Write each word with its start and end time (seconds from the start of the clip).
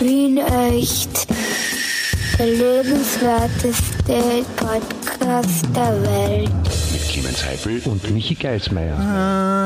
Wien 0.00 0.38
echt. 0.38 1.26
Der 2.38 2.46
lebenswerteste 2.46 4.44
Podcast 4.56 5.66
der 5.76 6.02
Welt. 6.02 6.50
Mit 6.92 7.08
Clemens 7.08 7.44
Heifel 7.44 7.82
und 7.84 8.10
Michi 8.10 8.34
Geismeier. 8.34 8.96
Meine 8.96 9.60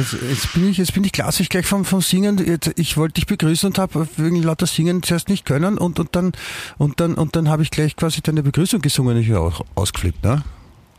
Jetzt, 0.00 0.16
jetzt 0.30 0.52
bin 0.54 0.68
ich, 0.70 0.78
jetzt 0.78 0.94
bin 0.94 1.04
ich 1.04 1.12
klassisch 1.12 1.48
gleich 1.48 1.66
vom, 1.66 1.84
vom 1.84 2.00
Singen. 2.00 2.38
Jetzt, 2.44 2.72
ich 2.76 2.96
wollte 2.96 3.14
dich 3.14 3.26
begrüßen 3.26 3.66
und 3.68 3.78
habe 3.78 4.08
wegen 4.16 4.42
lauter 4.42 4.66
Singen 4.66 5.02
zuerst 5.02 5.28
nicht 5.28 5.44
können 5.44 5.78
und, 5.78 5.98
und 6.00 6.16
dann, 6.16 6.32
und 6.78 7.00
dann, 7.00 7.14
und 7.14 7.36
dann 7.36 7.48
habe 7.48 7.62
ich 7.62 7.70
gleich 7.70 7.96
quasi 7.96 8.20
deine 8.22 8.42
Begrüßung 8.42 8.80
gesungen 8.80 9.16
und 9.16 9.22
ich 9.22 9.28
bin 9.28 9.36
auch 9.36 9.64
ausgeflippt, 9.74 10.22
ne? 10.24 10.42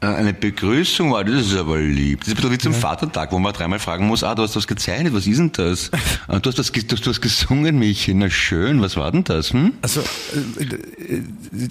Äh, 0.04 0.08
Eine 0.08 0.34
Begrüßung 0.34 1.12
war, 1.12 1.24
das 1.24 1.46
ist 1.46 1.56
aber 1.56 1.78
lieb. 1.78 2.22
Das 2.22 2.30
ist 2.30 2.34
ein 2.34 2.36
bisschen 2.38 2.52
wie 2.54 2.58
zum 2.58 2.74
Vatertag, 2.74 3.32
wo 3.32 3.38
man 3.38 3.54
dreimal 3.54 3.78
fragen 3.78 4.08
muss, 4.08 4.24
ah, 4.24 4.34
du 4.34 4.42
hast 4.42 4.56
was 4.56 4.66
gezeichnet, 4.66 5.14
was 5.14 5.28
ist 5.28 5.38
denn 5.38 5.52
das? 5.52 5.92
Ah, 6.28 6.40
Du 6.40 6.50
hast 6.50 6.58
was, 6.58 6.72
ge- 6.72 6.84
du 6.84 6.96
hast 7.10 7.22
gesungen, 7.22 7.78
Michi, 7.78 8.14
na 8.16 8.28
schön, 8.30 8.82
was 8.82 8.98
war 8.98 9.12
denn 9.12 9.24
das, 9.24 9.54
hm? 9.54 9.74
Also, 9.84 10.02
äh, 10.02 10.64
äh, 10.64 11.22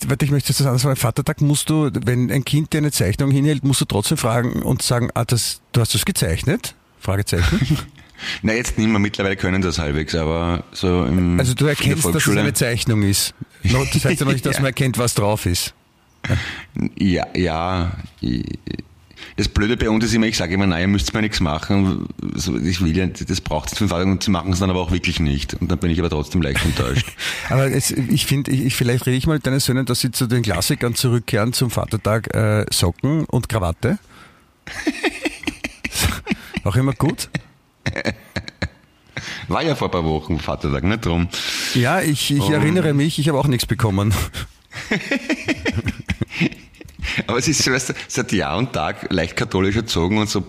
warte, 0.06 0.24
ich 0.24 0.30
möchte 0.30 0.52
das 0.52 0.64
anders 0.64 0.82
sagen. 0.82 0.94
Vatertag 0.96 1.40
musst 1.40 1.70
du, 1.70 1.90
wenn 2.04 2.30
ein 2.30 2.44
Kind 2.44 2.72
dir 2.72 2.78
eine 2.78 2.92
Zeichnung 2.92 3.32
hinhält, 3.32 3.64
musst 3.64 3.80
du 3.80 3.84
trotzdem 3.84 4.16
fragen 4.16 4.62
und 4.62 4.82
sagen, 4.82 5.10
ah, 5.14 5.24
das, 5.24 5.60
du 5.72 5.80
hast 5.80 5.94
das 5.94 6.04
gezeichnet? 6.04 6.74
Fragezeichen. 7.00 7.78
Na, 8.42 8.52
jetzt 8.52 8.76
nicht 8.78 8.88
mehr, 8.88 8.98
mittlerweile 8.98 9.36
können 9.36 9.62
das 9.62 9.78
halbwegs, 9.78 10.14
aber 10.14 10.64
so 10.72 11.04
im, 11.06 11.40
Also 11.40 11.54
du 11.54 11.66
erkennst, 11.66 12.04
dass 12.04 12.26
es 12.26 12.36
eine 12.36 12.52
Zeichnung 12.52 13.02
ist. 13.02 13.34
Das 13.62 14.04
heißt 14.04 14.20
ja 14.20 14.26
noch 14.26 14.32
nicht, 14.32 14.44
dass 14.44 14.56
man 14.58 14.66
erkennt, 14.66 14.98
was 14.98 15.14
drauf 15.14 15.46
ist. 15.46 15.74
Ja, 16.98 17.26
ja. 17.34 17.92
Das 19.36 19.48
Blöde 19.48 19.78
bei 19.78 19.88
uns 19.88 20.04
ist 20.04 20.12
immer, 20.12 20.26
ich 20.26 20.36
sage 20.36 20.52
immer, 20.52 20.66
nein, 20.66 20.82
ihr 20.82 20.88
müsst 20.88 21.14
mir 21.14 21.22
nichts 21.22 21.40
machen. 21.40 22.06
Ich 22.62 22.82
will 22.82 22.94
ja, 22.94 23.06
das 23.06 23.40
braucht 23.40 23.72
es 23.72 23.78
fünf 23.78 23.90
Tage 23.90 24.04
und 24.10 24.22
sie 24.22 24.30
machen 24.30 24.52
es 24.52 24.58
dann 24.58 24.68
aber 24.68 24.80
auch 24.80 24.90
wirklich 24.90 25.18
nicht. 25.18 25.54
Und 25.54 25.70
dann 25.70 25.78
bin 25.78 25.90
ich 25.90 25.98
aber 25.98 26.10
trotzdem 26.10 26.42
leicht 26.42 26.62
enttäuscht. 26.64 27.06
Aber 27.48 27.66
es, 27.70 27.90
ich 27.90 28.26
finde, 28.26 28.50
ich, 28.50 28.76
vielleicht 28.76 29.06
rede 29.06 29.16
ich 29.16 29.26
mal 29.26 29.34
mit 29.34 29.46
deinen 29.46 29.60
Söhnen, 29.60 29.86
dass 29.86 30.00
sie 30.00 30.10
zu 30.10 30.26
den 30.26 30.42
Klassikern 30.42 30.94
zurückkehren 30.94 31.52
zum 31.52 31.70
Vatertag 31.70 32.34
äh, 32.34 32.66
Socken 32.70 33.24
und 33.24 33.48
Krawatte. 33.48 33.98
Auch 36.64 36.76
immer 36.76 36.92
gut. 36.92 37.28
War 39.48 39.62
ja 39.62 39.74
vor 39.74 39.88
ein 39.88 39.92
paar 39.92 40.04
Wochen 40.04 40.38
Vatertag, 40.38 40.84
nicht 40.84 41.04
drum. 41.04 41.28
Ja, 41.74 42.00
ich, 42.00 42.30
ich 42.30 42.48
erinnere 42.50 42.94
mich, 42.94 43.18
ich 43.18 43.28
habe 43.28 43.38
auch 43.38 43.46
nichts 43.48 43.66
bekommen. 43.66 44.14
Aber 47.26 47.38
es 47.38 47.48
ist 47.48 47.66
du, 47.66 47.76
seit 48.08 48.32
Jahr 48.32 48.56
und 48.56 48.72
Tag 48.72 49.06
leicht 49.12 49.36
katholisch 49.36 49.76
erzogen 49.76 50.18
und 50.18 50.28
so, 50.28 50.44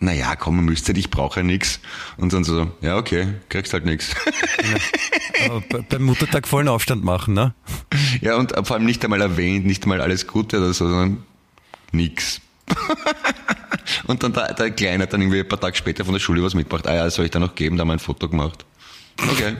naja, 0.00 0.36
komm, 0.36 0.56
man 0.56 0.64
müsste, 0.66 0.92
ich 0.92 1.10
brauche 1.10 1.40
ja 1.40 1.44
nichts. 1.44 1.80
Und 2.18 2.32
dann 2.32 2.44
so, 2.44 2.70
ja, 2.82 2.96
okay, 2.98 3.28
kriegst 3.48 3.72
halt 3.72 3.86
nichts. 3.86 4.14
Be- 5.70 5.84
beim 5.88 6.02
Muttertag 6.02 6.46
vollen 6.46 6.68
Aufstand 6.68 7.04
machen, 7.04 7.32
ne? 7.34 7.54
Ja, 8.20 8.36
und 8.36 8.52
vor 8.66 8.76
allem 8.76 8.84
nicht 8.84 9.02
einmal 9.04 9.20
erwähnt, 9.22 9.64
nicht 9.66 9.84
einmal 9.84 10.00
alles 10.02 10.26
Gute 10.26 10.58
oder 10.58 10.72
so, 10.74 10.88
sondern 10.88 11.22
nix. 11.92 12.40
Und 14.06 14.22
dann 14.22 14.32
der, 14.32 14.54
der 14.54 14.70
Kleine 14.70 15.04
hat 15.04 15.12
dann 15.12 15.20
irgendwie 15.20 15.40
ein 15.40 15.48
paar 15.48 15.60
Tage 15.60 15.76
später 15.76 16.04
von 16.04 16.14
der 16.14 16.20
Schule 16.20 16.42
was 16.42 16.54
mitgebracht. 16.54 16.86
Ah 16.86 16.94
ja, 16.94 17.10
soll 17.10 17.26
ich 17.26 17.30
da 17.30 17.38
noch 17.38 17.54
geben? 17.54 17.76
Da 17.76 17.82
haben 17.82 17.88
wir 17.88 17.94
ein 17.94 17.98
Foto 17.98 18.28
gemacht. 18.28 18.64
Okay. 19.18 19.56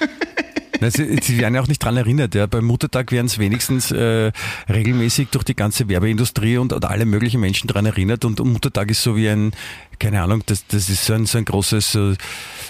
Na, 0.80 0.90
Sie, 0.90 1.18
Sie 1.22 1.38
werden 1.38 1.54
ja 1.54 1.62
auch 1.62 1.68
nicht 1.68 1.82
dran 1.82 1.96
erinnert. 1.96 2.34
Ja. 2.34 2.46
Beim 2.46 2.64
Muttertag 2.64 3.12
werden 3.12 3.26
es 3.26 3.38
wenigstens 3.38 3.90
äh, 3.90 4.32
regelmäßig 4.68 5.28
durch 5.30 5.44
die 5.44 5.56
ganze 5.56 5.88
Werbeindustrie 5.88 6.58
und, 6.58 6.72
und 6.72 6.84
alle 6.84 7.06
möglichen 7.06 7.40
Menschen 7.40 7.66
dran 7.66 7.86
erinnert. 7.86 8.24
Und, 8.24 8.40
und 8.40 8.52
Muttertag 8.52 8.90
ist 8.90 9.02
so 9.02 9.16
wie 9.16 9.28
ein, 9.28 9.52
keine 9.98 10.22
Ahnung, 10.22 10.42
das, 10.46 10.66
das 10.66 10.88
ist 10.88 11.04
so 11.04 11.14
ein, 11.14 11.26
so 11.26 11.38
ein 11.38 11.44
großes, 11.44 11.94
äh, 11.94 12.14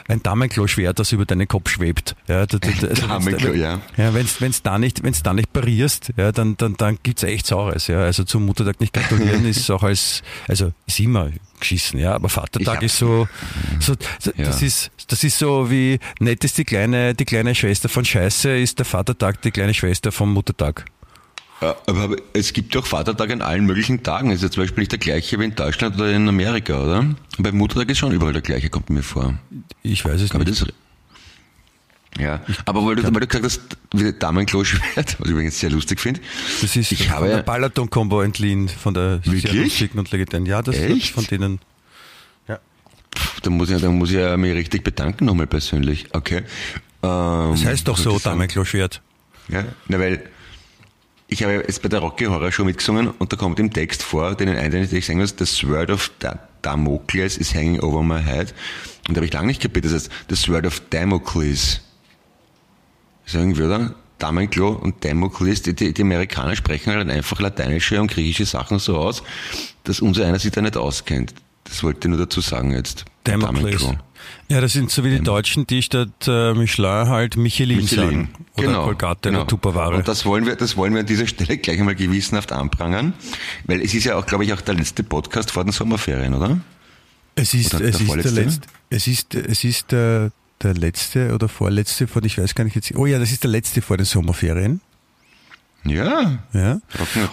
ein 0.09 0.23
Damenklo-Schwert, 0.23 0.99
das 0.99 1.13
über 1.13 1.25
deinen 1.25 1.49
Kopf 1.49 1.71
schwebt. 1.71 2.17
Ja, 2.29 2.47
da, 2.47 2.59
also 2.67 3.07
Damenklo, 3.07 3.53
ja. 3.55 3.81
Ja, 3.97 4.15
wenn's 4.15 4.41
wenn's 4.41 4.63
da 4.63 4.79
nicht, 4.79 5.03
wenn's 5.03 5.23
da 5.23 5.35
nicht 5.35 5.53
parierst, 5.53 6.13
ja, 6.17 6.33
dann, 6.33 6.57
dann, 6.57 6.77
dann 6.77 6.99
gibt's 7.03 7.23
echt 7.23 7.47
Saures, 7.47 7.87
ja. 7.87 8.01
Also 8.01 8.25
zum 8.25 8.47
Muttertag 8.47 8.81
nicht 8.81 8.93
gratulieren 8.93 9.45
ist 9.47 9.71
auch 9.71 9.83
als, 9.83 10.23
also 10.49 10.73
ist 10.87 11.01
immer 11.01 11.31
geschissen, 11.61 11.99
ja. 11.99 12.15
Aber 12.15 12.29
Vatertag 12.29 12.83
ist 12.83 12.97
so, 12.99 13.29
so, 13.81 13.95
so 14.19 14.31
Ja. 14.37 14.47
das 14.47 14.63
ist, 14.63 14.91
das 15.09 15.25
ist 15.25 15.39
so 15.39 15.71
wie 15.71 15.99
nett 16.21 16.45
ist 16.45 16.59
die 16.59 16.65
kleine, 16.65 17.15
die 17.15 17.25
kleine 17.25 17.55
Schwester 17.55 17.89
von 17.89 18.05
Scheiße, 18.05 18.57
ist 18.57 18.79
der 18.79 18.87
Vatertag 18.87 19.43
die 19.43 19.51
kleine 19.51 19.75
Schwester 19.75 20.13
vom 20.13 20.33
Muttertag. 20.33 20.85
Aber 21.61 22.17
es 22.35 22.53
gibt 22.53 22.75
doch 22.75 22.87
Vatertag 22.87 23.31
an 23.31 23.41
allen 23.41 23.65
möglichen 23.65 24.03
Tagen. 24.03 24.31
Ist 24.31 24.43
ja 24.43 24.51
zum 24.51 24.63
Beispiel 24.63 24.83
nicht 24.83 24.93
der 24.93 24.99
gleiche 24.99 25.39
wie 25.41 25.45
in 25.45 25.55
Deutschland 25.55 25.97
oder 25.97 26.13
in 26.13 26.29
Amerika, 26.29 26.83
oder? 26.83 26.99
Und 27.01 27.17
beim 27.39 27.57
Muttertag 27.57 27.89
ist 27.91 27.99
schon 27.99 28.13
überall 28.13 28.35
der 28.35 28.43
gleiche, 28.43 28.69
kommt 28.69 28.91
mir 28.91 29.03
vor. 29.03 29.35
Ich 29.83 30.05
weiß 30.05 30.21
es 30.21 30.33
Aber 30.33 30.45
nicht. 30.45 30.61
das 30.61 30.69
ja, 32.19 32.41
aber 32.65 32.87
weil 32.87 32.97
du, 32.97 33.03
weil 33.05 33.21
du 33.21 33.27
gesagt 33.27 33.45
hast, 33.45 33.61
wie 33.93 34.05
der 34.05 34.13
Damenklo-Schwert, 34.13 35.17
was 35.19 35.27
ich 35.27 35.31
übrigens 35.33 35.61
sehr 35.61 35.69
lustig 35.71 36.01
finde. 36.01 36.21
Das 36.63 36.75
ist 36.75 36.91
ich 36.91 37.11
habe 37.11 37.29
der 37.29 37.43
Balaton-Combo 37.43 38.23
entliehen, 38.23 38.69
von 38.69 38.95
der 38.95 39.21
Wirklich? 39.25 39.95
und 39.95 40.11
legendären. 40.11 40.47
Ja, 40.47 40.63
das 40.63 40.77
Echt? 40.77 41.13
von 41.13 41.25
denen. 41.25 41.61
Ja. 42.49 42.59
Da 43.43 43.51
muss 43.51 43.69
ich, 43.71 43.81
da 43.83 43.91
muss 43.91 44.11
ich 44.11 44.17
ja 44.17 44.37
mich 44.39 44.55
richtig 44.55 44.83
bedanken 44.83 45.27
nochmal 45.27 45.47
persönlich. 45.47 46.07
Okay. 46.13 46.39
Ähm, 47.03 47.51
Das 47.53 47.65
heißt 47.67 47.89
doch 47.89 47.99
was 47.99 48.03
so, 48.05 48.13
sagen? 48.13 48.37
Damenklo-Schwert. 48.39 49.03
Ja, 49.49 49.65
na, 49.89 49.99
weil 49.99 50.23
ich 51.29 51.43
habe 51.43 51.55
jetzt 51.55 51.83
bei 51.83 51.89
der 51.89 52.01
Rocky 52.01 52.25
Horror 52.27 52.53
Show 52.53 52.65
mitgesungen 52.65 53.09
und 53.19 53.33
da 53.33 53.37
kommt 53.37 53.59
im 53.59 53.73
Text 53.73 54.03
vor, 54.03 54.35
den 54.35 54.49
einen, 54.51 54.71
den 54.89 54.97
ich 54.97 55.07
sagen 55.07 55.19
muss, 55.19 55.35
the 55.39 55.45
sword 55.47 55.91
of 55.91 56.11
Da- 56.19 56.39
Damocles 56.63 57.37
is 57.37 57.55
hanging 57.55 57.81
over 57.81 58.03
my 58.03 58.21
head. 58.23 58.55
Und 59.09 59.15
da 59.15 59.19
habe 59.19 59.27
ich 59.27 59.33
lange 59.33 59.49
nicht 59.49 59.61
kapiert, 59.63 59.85
das 59.85 59.93
heißt, 59.93 60.11
the 60.29 60.37
sword 60.37 60.67
of 60.67 60.81
Damocles. 60.91 61.81
Sagen 63.25 63.57
wir 63.57 63.67
oder? 63.67 63.95
Damenklo 64.19 64.71
und 64.71 65.05
Damocles, 65.05 65.63
die, 65.63 65.75
die, 65.75 65.93
die 65.93 66.03
Amerikaner 66.03 66.57
sprechen 66.57 66.93
halt 66.95 67.11
einfach 67.11 67.39
lateinische 67.39 68.01
und 68.01 68.11
griechische 68.11 68.47
Sachen 68.47 68.79
so 68.79 68.97
aus, 68.97 69.23
dass 69.85 70.01
unser 70.01 70.27
einer 70.27 70.39
sich 70.39 70.53
da 70.53 70.63
nicht 70.63 70.77
auskennt. 70.77 71.35
Das 71.65 71.83
wollte 71.83 72.07
ich 72.09 72.15
nur 72.17 72.19
dazu 72.19 72.41
sagen 72.41 72.73
jetzt. 72.73 73.05
Damocles. 73.25 73.83
Damenklo. 73.83 73.99
Ja, 74.49 74.61
das 74.61 74.73
sind 74.73 74.91
so 74.91 75.05
wie 75.05 75.11
die 75.11 75.21
Deutschen, 75.21 75.67
die 75.67 75.83
statt 75.83 76.09
äh, 76.27 76.55
Michelin 76.55 77.09
halt 77.09 77.37
Michelin, 77.37 77.79
Michelin. 77.79 78.05
sagen. 78.05 78.29
Oder 78.57 78.67
genau, 78.67 78.85
Colgate 78.85 79.23
genau. 79.23 79.41
oder 79.41 79.49
Tupperware. 79.49 79.97
Und 79.97 80.09
das 80.09 80.25
wollen 80.25 80.47
wir, 80.47 80.57
das 80.57 80.77
wollen 80.77 80.95
wir 80.95 81.01
an 81.01 81.07
dieser 81.07 81.27
Stelle 81.27 81.59
gleich 81.59 81.79
einmal 81.79 81.95
gewissenhaft 81.95 82.53
anprangern, 82.53 83.15
weil 83.65 83.81
es 83.83 83.95
ist 83.95 84.05
ja 84.05 84.17
auch, 84.17 84.27
glaube 84.27 84.45
ich, 84.45 84.53
auch 84.53 84.61
der 84.61 84.75
letzte 84.75 85.03
Podcast 85.03 85.51
vor 85.51 85.65
den 85.65 85.73
Sommerferien, 85.73 86.35
oder? 86.35 86.61
Es 87.35 87.53
ist, 87.53 87.75
Oder 87.75 87.85
es 87.85 87.99
der 87.99 88.17
ist 88.17 88.25
der 88.25 88.33
letzte, 88.33 88.69
es 88.89 89.07
ist, 89.07 89.35
es 89.35 89.65
ist 89.65 89.93
der, 89.93 90.31
der 90.63 90.75
letzte 90.75 91.35
oder 91.35 91.49
vorletzte 91.49 92.07
von, 92.07 92.25
ich 92.25 92.39
weiß 92.39 92.55
gar 92.55 92.65
nicht 92.65 92.77
jetzt, 92.77 92.95
oh 92.95 93.05
ja, 93.05 93.19
das 93.19 93.31
ist 93.31 93.43
der 93.45 93.51
letzte 93.51 93.83
vor 93.83 93.99
den 93.99 94.07
Sommerferien. 94.07 94.81
Ja. 95.89 96.39
Ja. 96.53 96.81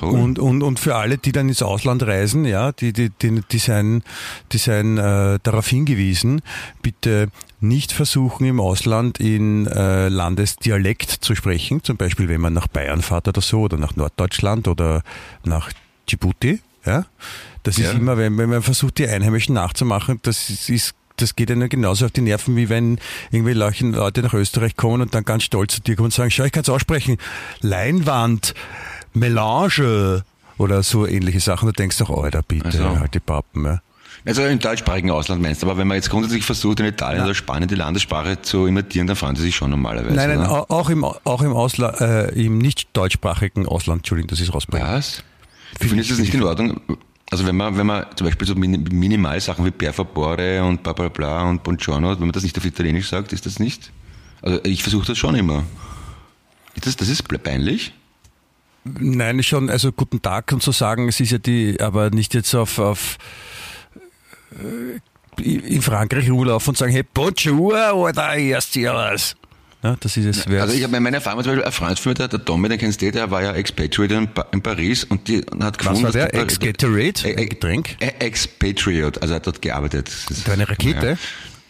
Und, 0.01 0.39
und, 0.39 0.61
und 0.63 0.79
für 0.79 0.95
alle, 0.95 1.17
die 1.17 1.31
dann 1.31 1.47
ins 1.49 1.61
Ausland 1.61 2.03
reisen, 2.03 2.45
ja, 2.45 2.71
die, 2.71 2.93
die, 2.93 3.09
die, 3.09 3.41
die 3.51 3.57
seien, 3.57 4.03
die 4.51 4.57
seien 4.57 4.97
äh, 4.97 5.39
darauf 5.43 5.67
hingewiesen, 5.67 6.41
bitte 6.81 7.27
nicht 7.59 7.91
versuchen 7.91 8.45
im 8.45 8.59
Ausland 8.59 9.19
in 9.19 9.67
äh, 9.67 10.09
Landesdialekt 10.09 11.09
zu 11.09 11.35
sprechen, 11.35 11.83
zum 11.83 11.97
Beispiel 11.97 12.27
wenn 12.27 12.41
man 12.41 12.53
nach 12.53 12.67
Bayern 12.67 13.01
fährt 13.01 13.27
oder 13.27 13.41
so, 13.41 13.61
oder 13.61 13.77
nach 13.77 13.95
Norddeutschland 13.95 14.67
oder 14.67 15.01
nach 15.45 15.71
Djibouti, 16.09 16.59
ja. 16.85 17.05
Das 17.63 17.77
Ja. 17.77 17.89
ist 17.91 17.95
immer, 17.95 18.17
wenn, 18.17 18.37
wenn 18.37 18.49
man 18.49 18.61
versucht, 18.61 18.97
die 18.97 19.07
Einheimischen 19.07 19.55
nachzumachen, 19.55 20.19
das 20.23 20.49
ist, 20.49 20.69
ist 20.69 20.95
das 21.17 21.35
geht 21.35 21.49
ihnen 21.49 21.69
genauso 21.69 22.05
auf 22.05 22.11
die 22.11 22.21
Nerven, 22.21 22.55
wie 22.55 22.69
wenn 22.69 22.99
irgendwie 23.31 23.53
Leute 23.53 24.21
nach 24.21 24.33
Österreich 24.33 24.75
kommen 24.75 25.01
und 25.01 25.13
dann 25.15 25.23
ganz 25.25 25.43
stolz 25.43 25.75
zu 25.75 25.81
dir 25.81 25.95
kommen 25.95 26.05
und 26.05 26.13
sagen, 26.13 26.31
schau, 26.31 26.43
ich 26.43 26.51
kann 26.51 26.63
es 26.63 26.69
aussprechen, 26.69 27.17
Leinwand, 27.61 28.53
Melange 29.13 30.23
oder 30.57 30.83
so 30.83 31.05
ähnliche 31.07 31.39
Sachen. 31.39 31.67
Du 31.67 31.71
denkst 31.73 31.97
doch, 31.97 32.09
Alter, 32.09 32.41
bitte, 32.41 32.65
Also. 32.65 32.99
halt 32.99 33.13
die 33.13 33.19
Pappen. 33.19 33.65
Ja. 33.65 33.81
Also 34.25 34.43
im 34.45 34.59
deutschsprachigen 34.59 35.11
Ausland 35.11 35.41
meinst 35.41 35.61
du, 35.61 35.67
aber 35.67 35.77
wenn 35.77 35.87
man 35.87 35.95
jetzt 35.95 36.09
grundsätzlich 36.09 36.45
versucht, 36.45 36.79
in 36.79 36.85
Italien 36.85 37.23
oder 37.25 37.35
Spanien 37.35 37.67
die 37.67 37.75
Landessprache 37.75 38.41
zu 38.41 38.67
imitieren, 38.67 39.05
dann 39.07 39.15
fahren 39.17 39.35
sie 39.35 39.41
sich 39.41 39.55
schon 39.55 39.69
normalerweise. 39.69 40.15
Nein, 40.15 40.29
nein, 40.29 40.39
oder? 40.39 40.51
au- 40.51 40.65
auch 40.69 40.89
im, 40.89 41.03
auch 41.03 41.41
im, 41.41 41.51
Ausla 41.53 41.89
äh, 42.29 42.45
im 42.45 42.57
nicht 42.57 42.87
deutschsprachigen 42.93 43.67
Ausland, 43.67 43.99
Entschuldigung, 43.99 44.29
das 44.29 44.39
ist 44.39 44.53
rausbringen. 44.53 44.87
Was? 44.87 45.23
Du 45.79 45.87
findest 45.89 46.11
das 46.11 46.19
nicht 46.19 46.33
in 46.33 46.43
Ordnung? 46.43 46.79
Also 47.33 47.47
wenn 47.47 47.55
man, 47.55 47.75
wenn 47.79 47.87
man 47.87 48.05
zum 48.15 48.27
Beispiel 48.27 48.47
so 48.47 48.53
Min- 48.53 48.83
Minimalsachen 48.91 49.65
wie 49.65 49.71
per 49.71 49.91
favore 49.91 50.63
und 50.63 50.83
bla 50.83 50.93
bla 50.93 51.09
bla 51.09 51.49
und 51.49 51.63
buongiorno, 51.63 52.11
wenn 52.11 52.19
man 52.19 52.31
das 52.31 52.43
nicht 52.43 52.55
auf 52.59 52.63
Italienisch 52.63 53.09
sagt, 53.09 53.33
ist 53.33 53.47
das 53.47 53.57
nicht? 53.57 53.91
Also 54.43 54.59
ich 54.63 54.83
versuche 54.83 55.07
das 55.07 55.17
schon 55.17 55.33
immer. 55.33 55.63
Ist 56.75 56.85
das, 56.85 56.95
das 56.95 57.09
ist 57.09 57.27
peinlich? 57.43 57.91
Nein, 58.83 59.41
schon, 59.41 59.71
also 59.71 59.91
guten 59.91 60.21
Tag 60.21 60.51
und 60.51 60.61
so 60.61 60.71
sagen, 60.71 61.07
es 61.07 61.19
ist 61.19 61.31
ja 61.31 61.39
die, 61.39 61.79
aber 61.81 62.11
nicht 62.11 62.35
jetzt 62.35 62.53
auf, 62.53 62.77
auf 62.77 63.17
äh, 64.51 65.41
in 65.41 65.81
Frankreich 65.81 66.29
rumlaufen 66.29 66.69
und 66.69 66.77
sagen, 66.77 66.91
hey, 66.91 67.03
Bonjour 67.15 67.95
oder 67.95 68.35
erst 68.35 68.75
hier 68.75 68.93
was. 68.93 69.35
Ja, 69.83 69.97
das 69.99 70.15
ist 70.15 70.25
es. 70.25 70.47
Also 70.47 70.73
ich 70.73 70.83
habe 70.83 70.97
meine 70.99 71.17
Erfahrung, 71.17 71.43
zum 71.43 71.51
Beispiel 71.51 71.65
ein 71.65 71.71
Freund 71.73 71.99
von 71.99 72.09
mir, 72.11 72.13
der, 72.15 72.27
der 72.29 72.39
den 72.39 72.77
kennst 72.77 73.01
du, 73.01 73.11
der 73.11 73.29
war 73.31 73.43
ja 73.43 73.51
Expatriate 73.51 74.15
in, 74.15 74.29
in 74.51 74.61
Paris 74.61 75.03
und 75.03 75.27
die 75.27 75.43
und 75.43 75.61
hat 75.61 75.77
gefunden... 75.77 76.03
Was 76.03 76.13
war 76.15 76.27
der? 76.27 76.33
Expatriate? 76.35 77.35
Ein 77.37 77.49
Getränk? 77.49 77.97
Expatriate, 78.19 79.21
also 79.21 79.33
er 79.33 79.35
hat 79.35 79.47
dort 79.47 79.61
gearbeitet. 79.61 80.09
Das 80.29 80.37
ist 80.37 80.49
eine 80.49 80.69
Rakete? 80.69 81.07
Ja. 81.09 81.17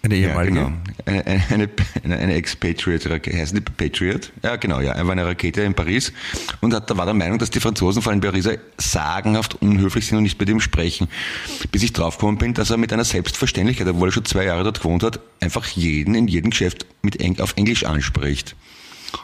Eine 0.04 0.16
ehemalige? 0.16 0.58
Ja, 0.58 0.66
genau. 0.66 0.78
Eine, 1.06 1.70
eine, 2.04 2.20
eine, 2.20 2.34
Ex-Patriot-Rakete, 2.34 3.38
heißt 3.38 3.56
die 3.56 3.62
Patriot? 3.62 4.34
Ja, 4.44 4.58
genau, 4.58 4.82
ja. 4.82 4.92
Er 4.92 5.06
war 5.06 5.14
eine 5.14 5.26
Rakete 5.26 5.62
in 5.62 5.74
Paris 5.74 6.12
und 6.60 6.74
hat, 6.74 6.90
da 6.90 6.98
war 6.98 7.06
der 7.06 7.14
Meinung, 7.14 7.40
dass 7.40 7.52
die 7.52 7.62
Franzosen, 7.62 8.02
vor 8.02 8.12
allem 8.12 8.20
Pariser, 8.20 8.58
sagenhaft 8.78 9.62
unhöflich 9.62 10.06
sind 10.06 10.18
und 10.18 10.24
nicht 10.24 10.38
mit 10.38 10.50
ihm 10.50 10.60
sprechen. 10.60 11.08
Bis 11.72 11.84
ich 11.84 11.94
draufgekommen 11.94 12.38
bin, 12.38 12.54
dass 12.54 12.70
er 12.70 12.76
mit 12.76 12.92
einer 12.92 13.06
Selbstverständlichkeit, 13.06 13.88
obwohl 13.88 14.10
er 14.10 14.12
schon 14.12 14.26
zwei 14.26 14.44
Jahre 14.44 14.66
dort 14.66 14.80
gewohnt 14.80 15.04
hat, 15.04 15.22
einfach 15.40 15.66
jeden 15.68 16.16
in 16.16 16.28
jedem 16.28 16.50
Geschäft 16.50 16.86
mit 17.02 17.22
Eng 17.22 17.40
auf 17.40 17.54
Englisch 17.56 17.86
anspricht. 17.86 18.58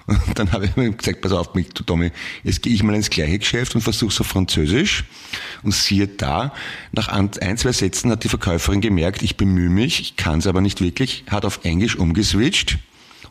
Und 0.08 0.20
dann 0.36 0.52
habe 0.52 0.66
ich 0.66 0.76
mir 0.76 0.92
gesagt, 0.92 1.22
pass 1.22 1.32
auf, 1.32 1.54
mich, 1.56 1.70
du 1.70 1.84
Tommy, 1.84 2.12
jetzt 2.44 2.62
gehe 2.62 2.74
ich 2.74 2.84
mal 2.84 2.96
ins 2.96 3.10
gleiche 3.10 3.40
Geschäft 3.40 3.76
und 3.76 3.82
versuche 3.82 4.20
auf 4.20 4.28
Französisch. 4.28 5.06
Und 5.64 5.74
siehe 5.74 6.08
da, 6.08 6.54
nach 6.92 7.08
ein, 7.08 7.32
zwei 7.58 7.72
Sätzen 7.72 8.12
hat 8.12 8.24
die 8.24 8.30
Verkäuferin 8.30 8.82
gemerkt, 8.82 9.22
ich 9.22 9.38
bemühe 9.38 9.70
mich, 9.70 10.00
ich 10.00 10.16
kann 10.16 10.40
es 10.40 10.48
aber 10.48 10.62
nicht 10.62 10.82
wirklich, 10.82 11.24
hat 11.30 11.46
auf 11.46 11.62
Englisch 11.64 11.96
umgeswitcht 11.96 12.78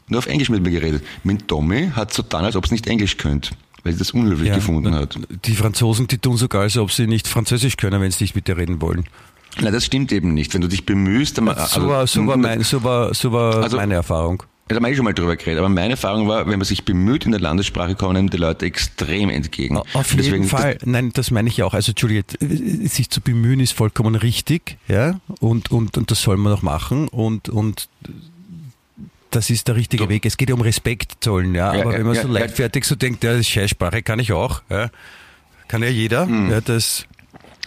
und 0.09 0.17
auf 0.17 0.27
Englisch 0.27 0.49
mit 0.49 0.63
mir 0.63 0.71
geredet. 0.71 1.05
Mit 1.25 1.49
Tommy 1.49 1.91
hat 1.95 2.13
so 2.13 2.23
dann, 2.23 2.45
als 2.45 2.57
ob 2.57 2.65
es 2.65 2.71
nicht 2.71 2.87
Englisch 2.87 3.17
könnte 3.17 3.51
weil 3.85 3.93
sie 3.93 4.01
das 4.01 4.11
unhöflich 4.11 4.49
ja, 4.49 4.57
gefunden 4.57 4.95
hat. 4.95 5.19
Die 5.45 5.55
Franzosen, 5.55 6.09
die 6.09 6.19
tun 6.19 6.37
sogar, 6.37 6.63
als 6.63 6.77
ob 6.77 6.91
sie 6.93 7.07
nicht 7.07 7.29
Französisch 7.29 7.77
können, 7.77 8.01
wenn 8.01 8.11
sie 8.11 8.25
nicht 8.25 8.35
mit 8.35 8.49
dir 8.49 8.57
reden 8.57 8.83
wollen. 8.83 9.07
Nein, 9.61 9.73
das 9.73 9.85
stimmt 9.85 10.13
eben 10.13 10.35
nicht. 10.35 10.53
Wenn 10.55 10.61
du 10.61 10.69
dich 10.69 10.85
bemühst, 10.85 11.39
dann, 11.39 11.49
also, 11.49 11.81
so 11.81 11.89
war, 11.89 12.07
so 12.07 12.27
war, 12.27 12.37
mein, 12.37 12.63
so 12.63 12.83
war, 12.85 13.15
so 13.15 13.33
war 13.33 13.63
also, 13.63 13.77
meine 13.77 13.95
Erfahrung. 13.95 14.43
Da 14.69 14.77
haben 14.77 14.85
wir 14.85 14.95
schon 14.95 15.05
mal 15.05 15.15
drüber 15.15 15.37
geredet, 15.37 15.59
aber 15.59 15.71
meine 15.71 15.93
Erfahrung 15.93 16.29
war, 16.29 16.47
wenn 16.47 16.59
man 16.59 16.65
sich 16.65 16.85
bemüht 16.85 17.25
in 17.25 17.33
der 17.33 17.41
Landessprache, 17.41 17.95
kommen 17.95 18.29
die 18.29 18.37
Leute 18.37 18.67
extrem 18.67 19.31
entgegen. 19.31 19.79
Auf 19.79 20.11
jeden 20.11 20.23
Deswegen, 20.23 20.45
Fall. 20.45 20.75
Das 20.75 20.87
Nein, 20.87 21.11
das 21.15 21.31
meine 21.31 21.49
ich 21.49 21.63
auch. 21.63 21.73
Also, 21.73 21.93
Juliette, 21.97 22.37
sich 22.87 23.09
zu 23.09 23.23
bemühen 23.23 23.61
ist 23.61 23.73
vollkommen 23.73 24.15
richtig, 24.15 24.77
ja, 24.87 25.21
und, 25.41 25.71
und, 25.71 25.97
und 25.97 26.11
das 26.11 26.21
soll 26.21 26.37
man 26.37 26.53
auch 26.53 26.63
machen 26.63 27.09
und, 27.09 27.49
und, 27.49 27.89
das 29.31 29.51
ist 29.51 29.69
der 29.69 29.77
richtige 29.77 30.05
so. 30.05 30.09
Weg. 30.09 30.25
Es 30.27 30.37
geht 30.37 30.49
ja 30.49 30.55
um 30.55 30.61
Respekt 30.61 31.17
zollen, 31.21 31.55
ja. 31.55 31.75
ja 31.75 31.83
aber 31.83 31.93
ja, 31.93 31.99
wenn 31.99 32.07
man 32.07 32.15
ja, 32.15 32.23
so 32.23 32.29
leichtfertig 32.29 32.85
so 32.85 32.95
denkt, 32.95 33.25
ja, 33.25 33.33
das 33.33 33.41
ist 33.41 33.49
Scheißsprache 33.49 34.03
kann 34.03 34.19
ich 34.19 34.33
auch, 34.33 34.63
ja. 34.71 34.91
Kann 35.67 35.83
ja 35.83 35.89
jeder, 35.89 36.27
mhm. 36.27 36.51
ja, 36.51 36.61
das, 36.61 37.07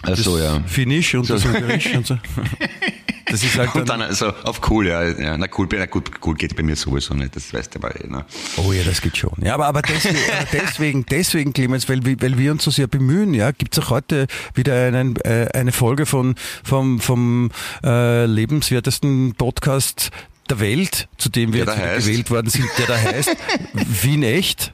das 0.03 0.19
so, 0.19 0.39
ja. 0.39 0.61
Finnisch 0.65 1.13
und 1.15 1.25
so. 1.25 1.35
das 1.35 1.45
Ungarisch 1.45 1.95
und 1.95 2.07
so. 2.07 2.17
Das 3.31 3.43
ist 3.43 3.57
halt 3.57 3.69
dann, 3.73 3.81
und 3.81 3.89
dann 3.89 4.01
also 4.01 4.27
auf 4.43 4.61
cool, 4.69 4.87
ja, 4.87 5.03
ja 5.03 5.37
na 5.37 5.47
cool, 5.57 5.67
na 5.71 5.85
gut, 5.85 6.11
cool 6.25 6.35
geht 6.35 6.55
bei 6.55 6.63
mir 6.63 6.75
sowieso 6.75 7.13
nicht, 7.13 7.35
das 7.35 7.53
weißt 7.53 7.75
du 7.75 7.79
aber 7.79 7.99
eh. 7.99 8.07
Ne? 8.07 8.25
Oh 8.57 8.71
ja, 8.73 8.83
das 8.83 9.01
geht 9.01 9.17
schon. 9.17 9.31
Ja, 9.41 9.53
aber, 9.53 9.67
aber 9.67 9.81
deswegen, 9.81 10.17
deswegen, 10.51 11.05
deswegen, 11.05 11.53
Clemens, 11.53 11.87
weil, 11.89 12.05
weil 12.05 12.37
wir 12.37 12.51
uns 12.51 12.63
so 12.63 12.71
sehr 12.71 12.87
bemühen, 12.87 13.33
ja, 13.33 13.51
gibt 13.51 13.77
es 13.77 13.83
auch 13.83 13.89
heute 13.89 14.27
wieder 14.53 14.87
einen, 14.87 15.15
äh, 15.17 15.49
eine 15.53 15.71
Folge 15.71 16.05
von, 16.05 16.35
vom, 16.63 16.99
vom 16.99 17.51
äh, 17.83 18.25
lebenswertesten 18.25 19.35
Podcast 19.35 20.11
der 20.49 20.59
Welt, 20.59 21.07
zu 21.17 21.29
dem 21.29 21.53
wir 21.53 21.65
jetzt 21.65 21.75
gewählt 21.75 22.29
worden 22.29 22.49
sind, 22.49 22.69
der 22.77 22.87
da 22.87 22.97
heißt 22.97 23.35
Wien 24.03 24.23
echt. 24.23 24.73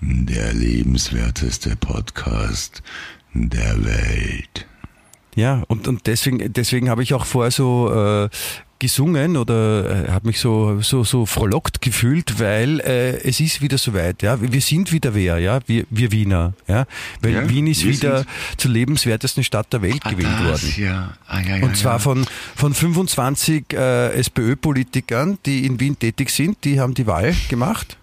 Der 0.00 0.52
lebenswerteste 0.52 1.76
Podcast 1.76 2.82
der 3.34 3.84
Welt. 3.84 4.66
Ja, 5.36 5.62
und, 5.68 5.86
und 5.88 6.06
deswegen, 6.06 6.52
deswegen 6.52 6.90
habe 6.90 7.02
ich 7.02 7.14
auch 7.14 7.24
vorher 7.24 7.50
so 7.50 7.92
äh, 7.92 8.28
gesungen 8.80 9.36
oder 9.36 10.06
äh, 10.08 10.10
habe 10.10 10.26
mich 10.26 10.40
so, 10.40 10.80
so, 10.80 11.04
so 11.04 11.26
frohlockt 11.26 11.80
gefühlt, 11.80 12.40
weil 12.40 12.80
äh, 12.80 13.18
es 13.28 13.38
ist 13.38 13.60
wieder 13.60 13.78
soweit. 13.78 14.22
Ja? 14.22 14.38
Wir 14.40 14.60
sind 14.60 14.90
wieder 14.90 15.14
wer, 15.14 15.38
ja? 15.38 15.60
wir, 15.66 15.84
wir 15.90 16.10
Wiener. 16.10 16.54
Ja? 16.66 16.86
Weil 17.20 17.34
ja, 17.34 17.48
Wien 17.48 17.68
ist 17.68 17.86
wieder 17.86 18.24
zur 18.56 18.72
lebenswertesten 18.72 19.44
Stadt 19.44 19.72
der 19.72 19.82
Welt 19.82 20.00
ah, 20.02 20.10
gewählt 20.10 20.32
das, 20.40 20.62
worden. 20.62 20.74
Ja. 20.78 21.14
Ah, 21.28 21.40
ja, 21.40 21.56
ja, 21.56 21.64
Und 21.64 21.76
zwar 21.76 22.00
von, 22.00 22.26
von 22.56 22.74
25 22.74 23.72
äh, 23.74 24.12
SPÖ-Politikern, 24.14 25.38
die 25.46 25.66
in 25.66 25.78
Wien 25.78 25.96
tätig 25.98 26.30
sind, 26.30 26.64
die 26.64 26.80
haben 26.80 26.94
die 26.94 27.06
Wahl 27.06 27.34
gemacht. 27.48 27.98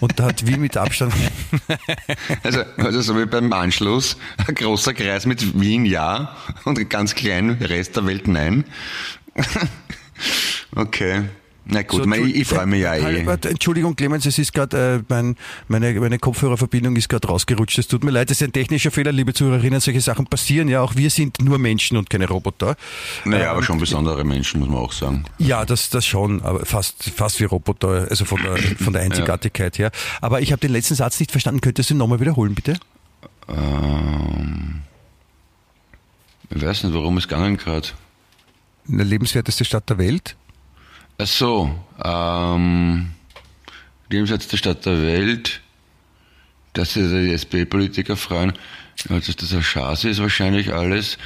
Und 0.00 0.18
da 0.18 0.24
hat 0.24 0.46
Wien 0.46 0.60
mit 0.60 0.76
Abstand. 0.76 1.14
Also, 2.42 2.62
also 2.76 3.00
so 3.00 3.18
wie 3.18 3.26
beim 3.26 3.52
Anschluss, 3.52 4.16
ein 4.46 4.54
großer 4.54 4.94
Kreis 4.94 5.26
mit 5.26 5.60
Wien 5.60 5.84
ja 5.86 6.36
und 6.64 6.88
ganz 6.90 7.14
klein 7.14 7.50
Rest 7.60 7.96
der 7.96 8.06
Welt 8.06 8.28
nein. 8.28 8.64
Okay. 10.76 11.24
Na 11.66 11.82
gut, 11.82 12.02
so, 12.02 12.08
mein, 12.08 12.26
ich, 12.26 12.46
freue 12.46 12.66
mich 12.66 12.82
ja 12.82 12.94
eh. 12.94 13.20
Entschuldigung, 13.20 13.96
Clemens, 13.96 14.26
es 14.26 14.38
ist 14.38 14.52
gerade, 14.52 14.96
äh, 15.00 15.02
mein, 15.08 15.36
meine, 15.68 15.94
meine 15.94 16.18
Kopfhörerverbindung 16.18 16.94
ist 16.96 17.08
gerade 17.08 17.26
rausgerutscht. 17.26 17.78
Es 17.78 17.88
tut 17.88 18.04
mir 18.04 18.10
leid, 18.10 18.28
das 18.28 18.40
ist 18.40 18.46
ein 18.46 18.52
technischer 18.52 18.90
Fehler, 18.90 19.12
liebe 19.12 19.32
Zuhörerinnen. 19.32 19.80
Solche 19.80 20.02
Sachen 20.02 20.26
passieren 20.26 20.68
ja 20.68 20.82
auch. 20.82 20.94
Wir 20.96 21.08
sind 21.08 21.40
nur 21.40 21.58
Menschen 21.58 21.96
und 21.96 22.10
keine 22.10 22.28
Roboter. 22.28 22.76
Naja, 23.24 23.44
ähm, 23.44 23.50
aber 23.50 23.62
schon 23.62 23.78
besondere 23.78 24.24
Menschen, 24.24 24.60
muss 24.60 24.68
man 24.68 24.78
auch 24.78 24.92
sagen. 24.92 25.24
Ja, 25.38 25.64
das, 25.64 25.88
das 25.88 26.04
schon, 26.04 26.42
aber 26.42 26.66
fast, 26.66 27.10
fast 27.16 27.40
wie 27.40 27.44
Roboter, 27.44 28.08
also 28.10 28.26
von 28.26 28.42
der, 28.42 28.58
von 28.58 28.92
der 28.92 29.02
Einzigartigkeit 29.02 29.78
ja. 29.78 29.84
her. 29.84 29.92
Aber 30.20 30.42
ich 30.42 30.52
habe 30.52 30.60
den 30.60 30.72
letzten 30.72 30.96
Satz 30.96 31.18
nicht 31.18 31.30
verstanden. 31.30 31.62
Könntest 31.62 31.88
du 31.88 31.94
ihn 31.94 31.98
nochmal 31.98 32.20
wiederholen, 32.20 32.54
bitte? 32.54 32.78
Ähm, 33.48 34.82
ich 36.50 36.62
weiß 36.62 36.84
nicht, 36.84 36.94
warum 36.94 37.16
es 37.16 37.26
gegangen 37.26 37.56
gerade. 37.56 37.88
Eine 38.86 39.04
lebenswerteste 39.04 39.64
Stadt 39.64 39.88
der 39.88 39.96
Welt? 39.96 40.36
Ach 41.16 41.26
so, 41.26 41.78
ähm, 42.02 43.12
lebenswerteste 44.10 44.56
Stadt 44.56 44.84
der 44.84 45.00
Welt, 45.02 45.60
dass 46.72 46.94
sich 46.94 47.08
die 47.08 47.32
SP-Politiker 47.32 48.16
freuen, 48.16 48.52
dass 49.08 49.26
das 49.36 49.52
eine 49.52 49.62
Chance 49.62 50.08
ist 50.08 50.20
wahrscheinlich 50.20 50.72
alles. 50.72 51.18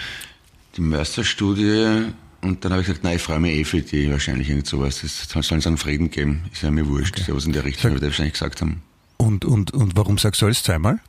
Die 0.76 0.82
Mörster-Studie 0.82 2.12
und 2.40 2.64
dann 2.64 2.72
habe 2.72 2.82
ich 2.82 2.86
gesagt, 2.86 3.04
nein, 3.04 3.16
ich 3.16 3.22
freue 3.22 3.40
mich 3.40 3.52
eh 3.56 3.64
für 3.64 3.80
die 3.80 4.10
wahrscheinlich 4.10 4.48
irgend 4.48 4.66
sowas. 4.66 5.02
Es 5.02 5.28
soll 5.28 5.58
es 5.58 5.66
einen 5.66 5.76
Frieden 5.76 6.10
geben. 6.10 6.44
Ist 6.52 6.62
ja 6.62 6.70
mir 6.70 6.86
wurscht. 6.86 7.16
Okay. 7.16 7.30
Sowas 7.30 7.46
in 7.46 7.52
der 7.52 7.64
Richtung, 7.64 7.90
wie 7.92 8.00
wir 8.00 8.08
wahrscheinlich 8.08 8.34
gesagt 8.34 8.60
haben. 8.60 8.82
Und, 9.16 9.44
und, 9.44 9.72
und 9.72 9.96
warum 9.96 10.18
sagst 10.18 10.40
du 10.40 10.46
alles 10.46 10.62
zweimal? 10.62 11.00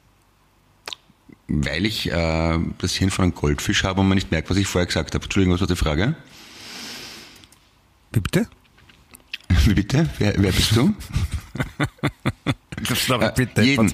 Weil 1.48 1.86
ich 1.86 2.12
äh, 2.12 2.59
das 2.80 2.95
Hirn 2.95 3.12
von 3.12 3.24
einem 3.24 3.36
Goldfisch 3.36 3.83
habe 3.83 4.02
und 4.02 4.07
man 4.07 4.16
nicht 4.16 4.31
merkt, 4.31 4.50
was 4.50 4.57
ich 4.57 4.68
vorher 4.68 4.88
gesagt 4.88 5.14
habe. 5.14 5.24
Entschuldigung, 5.24 5.54
was 5.54 5.62
war 5.62 5.68
die 5.68 5.76
Frage? 5.76 6.16
Wie 8.12 8.19
bitte? 8.19 8.48
Wie 9.66 9.74
bitte? 9.76 10.10
Wer, 10.18 10.34
wer 10.38 10.52
bist 10.52 10.76
du? 10.76 10.94
das 12.88 13.10
äh, 13.10 13.32
bitte. 13.36 13.62
Jeden, 13.62 13.94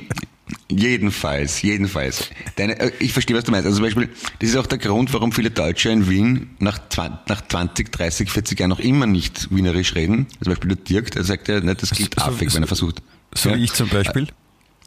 jedenfalls, 0.70 1.62
jedenfalls. 1.62 2.30
Deine, 2.56 2.80
äh, 2.80 2.92
ich 3.00 3.14
verstehe, 3.14 3.36
was 3.36 3.46
du 3.46 3.52
meinst. 3.52 3.66
Also 3.66 3.78
zum 3.78 3.86
Beispiel, 3.86 4.10
das 4.40 4.50
ist 4.50 4.56
auch 4.56 4.68
der 4.68 4.78
Grund, 4.78 5.14
warum 5.14 5.32
viele 5.32 5.52
Deutsche 5.52 5.90
in 5.90 6.10
Wien 6.10 6.50
nach, 6.60 6.80
20, 6.90 7.28
nach 7.28 7.48
20, 7.48 7.92
30, 7.92 8.30
40 8.30 8.60
Jahren 8.60 8.70
noch 8.70 8.80
immer 8.80 9.08
nicht 9.08 9.54
wienerisch 9.54 9.96
reden. 9.96 10.28
Zum 10.44 10.52
Beispiel 10.52 10.76
der 10.76 10.84
Dirk, 10.84 11.12
der 11.12 11.24
sagt 11.24 11.48
ja, 11.48 11.60
nicht, 11.60 11.82
das 11.82 11.92
klingt 11.92 12.16
so, 12.16 12.26
affig, 12.26 12.50
so, 12.50 12.56
wenn 12.56 12.64
er 12.64 12.68
versucht. 12.68 13.02
So 13.34 13.50
ja. 13.50 13.56
wie 13.56 13.64
ich 13.64 13.74
zum 13.74 13.90
Beispiel? 13.90 14.28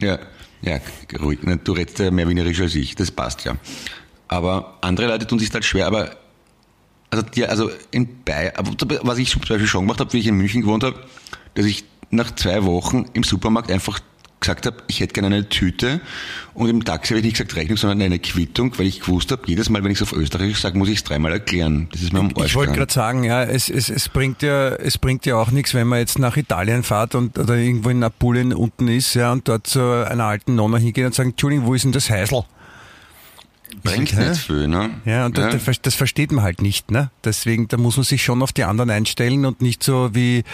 Ja, 0.01 0.19
ja, 0.63 0.81
ruhig. 1.21 1.41
Du 1.65 1.73
redest 1.73 1.99
ja 1.99 2.11
mehr 2.11 2.29
wienerisch 2.29 2.61
als 2.61 2.75
ich, 2.75 2.95
das 2.95 3.11
passt 3.11 3.45
ja. 3.45 3.57
Aber 4.29 4.79
andere 4.81 5.07
Leute 5.07 5.27
tun 5.27 5.39
sich 5.39 5.53
halt 5.53 5.65
schwer, 5.65 5.87
aber 5.87 6.17
also, 7.11 7.25
die, 7.25 7.47
also 7.47 7.71
in 7.91 8.23
Bayern, 8.25 8.53
was 9.03 9.19
ich 9.19 9.31
zum 9.31 9.41
Beispiel 9.41 9.67
schon 9.67 9.83
gemacht 9.83 10.01
habe, 10.01 10.13
wie 10.13 10.19
ich 10.19 10.27
in 10.27 10.37
München 10.37 10.63
gewohnt 10.63 10.85
habe, 10.85 10.99
dass 11.55 11.67
ich 11.67 11.85
nach 12.11 12.35
zwei 12.35 12.65
Wochen 12.65 13.07
im 13.13 13.23
Supermarkt 13.23 13.71
einfach 13.71 14.01
gesagt 14.41 14.67
habe, 14.67 14.77
ich 14.87 15.01
hätte 15.01 15.15
gerne 15.15 15.35
eine 15.35 15.49
Tüte 15.49 16.01
und 16.55 16.69
im 16.69 16.85
Taxi 16.85 17.09
habe 17.09 17.19
ich 17.19 17.25
nicht 17.25 17.35
gesagt 17.35 17.57
Rechnung, 17.57 17.77
sondern 17.77 18.01
eine 18.03 18.19
Quittung, 18.19 18.73
weil 18.79 18.87
ich 18.87 19.01
gewusst 19.01 19.33
habe, 19.33 19.43
jedes 19.47 19.69
Mal, 19.69 19.83
wenn 19.83 19.91
ich 19.91 19.99
es 19.99 20.03
auf 20.03 20.13
Österreichisch 20.13 20.61
sage, 20.61 20.79
muss 20.79 20.89
ich 20.89 20.99
es 20.99 21.05
dreimal 21.05 21.33
erklären. 21.33 21.89
Das 21.93 22.03
ist 22.03 22.13
mir 22.13 22.21
am 22.21 22.31
Arsch 22.37 22.47
Ich 22.47 22.55
wollte 22.55 22.73
gerade 22.73 22.93
sagen, 22.93 23.25
ja, 23.25 23.43
es, 23.43 23.69
es, 23.69 23.91
es 23.91 24.09
bringt 24.09 24.43
ja, 24.43 24.69
es 24.69 24.99
bringt 24.99 25.27
ja 25.27 25.37
auch 25.37 25.51
nichts, 25.51 25.75
wenn 25.75 25.89
man 25.89 25.99
jetzt 25.99 26.19
nach 26.19 26.37
Italien 26.37 26.83
fährt 26.83 27.15
und 27.15 27.39
oder 27.39 27.57
irgendwo 27.57 27.91
in 27.91 28.03
Apulien 28.03 28.53
unten 28.53 28.89
ist, 28.89 29.15
ja, 29.15 29.33
und 29.33 29.49
dort 29.49 29.67
zu 29.67 29.81
einer 30.09 30.25
alten 30.25 30.55
Nonna 30.55 30.79
hingeht 30.79 31.07
und 31.07 31.15
sagt, 31.15 31.31
Entschuldigung, 31.31 31.67
wo 31.67 31.75
ist 31.75 31.85
denn 31.85 31.93
das 31.93 32.09
Heisel? 32.09 32.45
Bringt 33.83 34.17
nicht 34.17 34.41
viel, 34.41 34.69
ne? 34.69 34.91
Ja, 35.05 35.27
und 35.27 35.39
ja. 35.39 35.51
Das, 35.51 35.81
das, 35.83 35.95
versteht 35.95 36.33
man 36.33 36.45
halt 36.45 36.63
nicht, 36.63 36.91
ne? 36.91 37.11
Deswegen, 37.25 37.69
da 37.69 37.77
muss 37.77 37.97
man 37.97 38.05
sich 38.05 38.23
schon 38.25 38.43
auf 38.43 38.53
die 38.53 38.65
anderen 38.65 38.91
einstellen 38.91 39.45
und 39.45 39.61
nicht 39.61 39.83
so 39.83 40.11
wie 40.15 40.45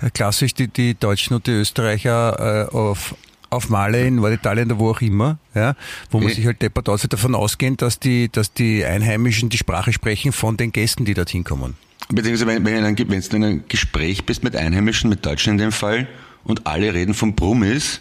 äh, 0.00 0.10
klassisch 0.12 0.54
die, 0.54 0.68
die 0.68 0.94
Deutschen 0.94 1.34
und 1.34 1.46
die 1.46 1.52
Österreicher 1.52 2.68
äh, 2.70 2.74
auf 2.74 3.14
auf 3.50 3.68
Male 3.68 4.06
in 4.06 4.16
Norditalien 4.16 4.66
oder 4.72 4.80
wo 4.80 4.90
auch 4.90 5.00
immer, 5.00 5.38
ja, 5.54 5.76
wo 6.10 6.18
man 6.18 6.26
okay. 6.26 6.34
sich 6.34 6.46
halt 6.46 6.60
deppert 6.60 6.88
aus, 6.88 7.02
davon 7.02 7.36
ausgehen, 7.36 7.76
dass 7.76 8.00
die, 8.00 8.28
dass 8.28 8.52
die 8.52 8.84
Einheimischen 8.84 9.48
die 9.48 9.58
Sprache 9.58 9.92
sprechen 9.92 10.32
von 10.32 10.56
den 10.56 10.72
Gästen, 10.72 11.04
die 11.04 11.14
dorthin 11.14 11.44
kommen. 11.44 11.76
Beziehungsweise 12.08 12.48
wenn, 12.48 12.64
wenn, 12.64 12.84
wenn 12.84 13.20
du 13.20 13.36
in 13.36 13.44
einem 13.44 13.64
Gespräch 13.68 14.26
bist 14.26 14.42
mit 14.42 14.56
Einheimischen, 14.56 15.08
mit 15.08 15.24
Deutschen 15.24 15.52
in 15.52 15.58
dem 15.58 15.72
Fall, 15.72 16.08
und 16.44 16.66
alle 16.66 16.92
reden 16.92 17.14
von 17.14 17.34
Brummis, 17.34 18.00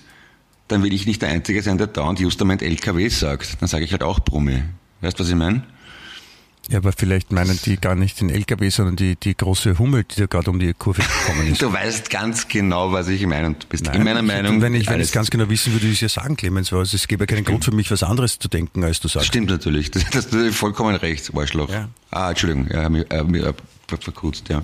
dann 0.68 0.84
will 0.84 0.94
ich 0.94 1.06
nicht 1.06 1.22
der 1.22 1.30
Einzige 1.30 1.62
sein, 1.62 1.78
der 1.78 1.88
dauernd 1.88 2.20
Justament 2.20 2.62
LKW 2.62 3.08
sagt. 3.10 3.62
Dann 3.62 3.68
sage 3.70 3.86
ich 3.86 3.92
halt 3.92 4.04
auch 4.04 4.20
Brummi. 4.20 4.64
Weißt 5.02 5.20
du, 5.20 5.24
was 5.24 5.30
ich 5.30 5.36
meine? 5.36 5.64
Ja, 6.70 6.78
aber 6.78 6.94
vielleicht 6.94 7.34
meinen 7.34 7.60
die 7.66 7.76
gar 7.76 7.94
nicht 7.94 8.22
den 8.22 8.30
LKW, 8.30 8.70
sondern 8.70 8.96
die, 8.96 9.18
die 9.18 9.36
große 9.36 9.78
Hummel, 9.80 10.06
die 10.06 10.22
da 10.22 10.28
gerade 10.28 10.50
um 10.50 10.60
die 10.60 10.72
Kurve 10.74 11.02
gekommen 11.02 11.48
ist. 11.52 11.62
Du 11.62 11.74
weißt 11.74 12.10
ganz 12.10 12.48
genau, 12.48 12.94
was 12.94 13.10
ich 13.10 13.26
meine 13.28 13.48
und 13.48 13.64
du 13.64 13.68
bist 13.68 13.84
Nein, 13.84 13.96
in 13.98 14.04
meiner 14.06 14.22
Meinung. 14.22 14.62
Wenn 14.62 14.74
ich, 14.74 14.80
wenn 14.80 14.82
ich 14.84 14.90
alles- 14.90 15.08
es 15.08 15.12
ganz 15.14 15.30
genau 15.30 15.50
wissen 15.50 15.74
würde, 15.74 15.84
würde 15.84 15.92
ich 15.92 16.02
es 16.02 16.16
ja 16.16 16.22
sagen, 16.24 16.38
Clemens, 16.38 16.72
weil 16.72 16.84
es 16.84 17.08
gäbe 17.10 17.24
ja 17.24 17.26
keinen 17.26 17.44
Grund 17.44 17.66
für 17.66 17.74
mich, 17.74 17.92
was 17.92 18.02
anderes 18.02 18.40
zu 18.40 18.48
denken, 18.48 18.82
als 18.86 19.02
du 19.02 19.10
sagst. 19.10 19.28
stimmt 19.28 19.50
natürlich. 19.50 19.92
Das, 19.92 20.06
das, 20.10 20.30
das 20.30 20.42
ist 20.42 20.56
vollkommen 20.56 20.96
recht, 20.96 21.30
Arschloch. 21.36 21.70
Ja. 21.70 21.90
Ah, 22.12 22.30
Entschuldigung, 22.30 22.70
ja, 22.72 22.88
mir, 22.88 23.12
äh, 23.12 23.24
mir 23.26 23.48
äh, 23.48 23.54
verkürzt, 24.02 24.50
ja. 24.50 24.64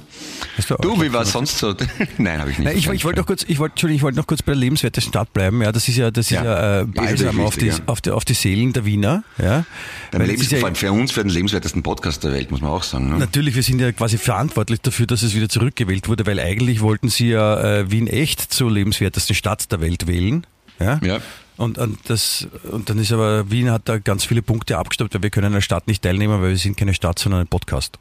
Hast 0.58 0.70
du 0.70 0.76
Du, 0.76 1.02
wie 1.02 1.12
war 1.12 1.24
es 1.24 1.32
sonst 1.32 1.58
so? 1.58 1.76
Nein, 2.18 2.40
habe 2.40 2.52
ich 2.52 2.58
nicht. 2.58 2.66
Nein, 2.66 2.78
ich, 2.78 2.88
ich 2.88 3.04
wollte 3.06 3.20
noch 3.20 3.28
kurz, 3.28 3.44
ich 3.48 3.60
wollte, 3.60 3.74
Entschuldigung, 3.74 3.98
ich 3.98 4.04
wollte 4.04 4.18
noch 4.18 4.28
kurz 4.28 4.42
bei 4.42 4.54
der 4.54 4.60
lebenswertesten 4.60 5.12
Stadt 5.12 5.34
bleiben. 5.34 5.62
Ja, 5.62 5.72
das 5.72 5.88
ist 5.88 5.98
ja, 5.98 6.10
das 6.12 6.26
ist 6.28 6.32
Ja. 6.32 6.82
äh, 6.82 6.86
balsam 6.86 7.40
auf 7.42 7.62
ja. 7.62 7.74
auf 7.86 8.02
die, 8.02 8.12
auf 8.12 8.26
die 8.26 8.34
Seelen 8.34 8.74
der 8.74 8.86
Wiener. 8.86 9.24
Ja, 9.38 9.66
Lebens, 10.14 10.50
ja, 10.50 10.74
für 10.74 10.92
uns, 10.92 11.12
für 11.12 11.24
den 11.24 11.30
lebenswertesten 11.32 11.84
Podcast 11.84 12.24
der 12.24 12.32
Welt, 12.32 12.52
muss 12.52 12.62
man 12.62 12.72
auch 12.72 12.84
sagen. 12.84 13.10
Ne? 13.10 13.18
Natürlich, 13.18 13.56
wir 13.56 13.64
sind 13.64 13.80
ja 13.80 13.92
quasi 13.92 14.18
verantwortlich 14.18 14.82
dafür, 14.82 15.06
dass 15.06 15.22
es 15.24 15.36
wieder 15.36 15.50
zurückgewählt 15.50 16.08
wurde, 16.08 16.26
weil 16.26 16.40
eigentlich 16.40 16.82
wollten 16.82 17.10
sie 17.10 17.30
ja 17.30 17.60
äh, 17.80 17.92
Wien 17.92 18.08
echt 18.08 18.42
zur 18.54 18.72
lebenswertesten 18.72 19.36
Stadt 19.36 19.72
der 19.72 19.82
Welt 19.82 20.08
wählen. 20.08 20.46
Ja. 20.80 21.00
Ja. 21.04 21.20
Und, 21.58 21.78
und, 21.78 21.98
das, 22.08 22.48
und 22.72 22.90
dann 22.90 22.98
ist 23.00 23.12
aber, 23.12 23.52
Wien 23.52 23.70
hat 23.70 23.82
da 23.90 23.98
ganz 23.98 24.24
viele 24.24 24.42
Punkte 24.42 24.78
abgestoppt, 24.78 25.14
weil 25.14 25.24
wir 25.24 25.30
können 25.30 25.52
der 25.52 25.60
Stadt 25.60 25.88
nicht 25.88 26.02
teilnehmen, 26.02 26.42
weil 26.42 26.52
wir 26.52 26.58
sind 26.58 26.78
keine 26.78 26.94
Stadt, 26.94 27.20
sondern 27.20 27.42
ein 27.42 27.48
Podcast. 27.48 28.00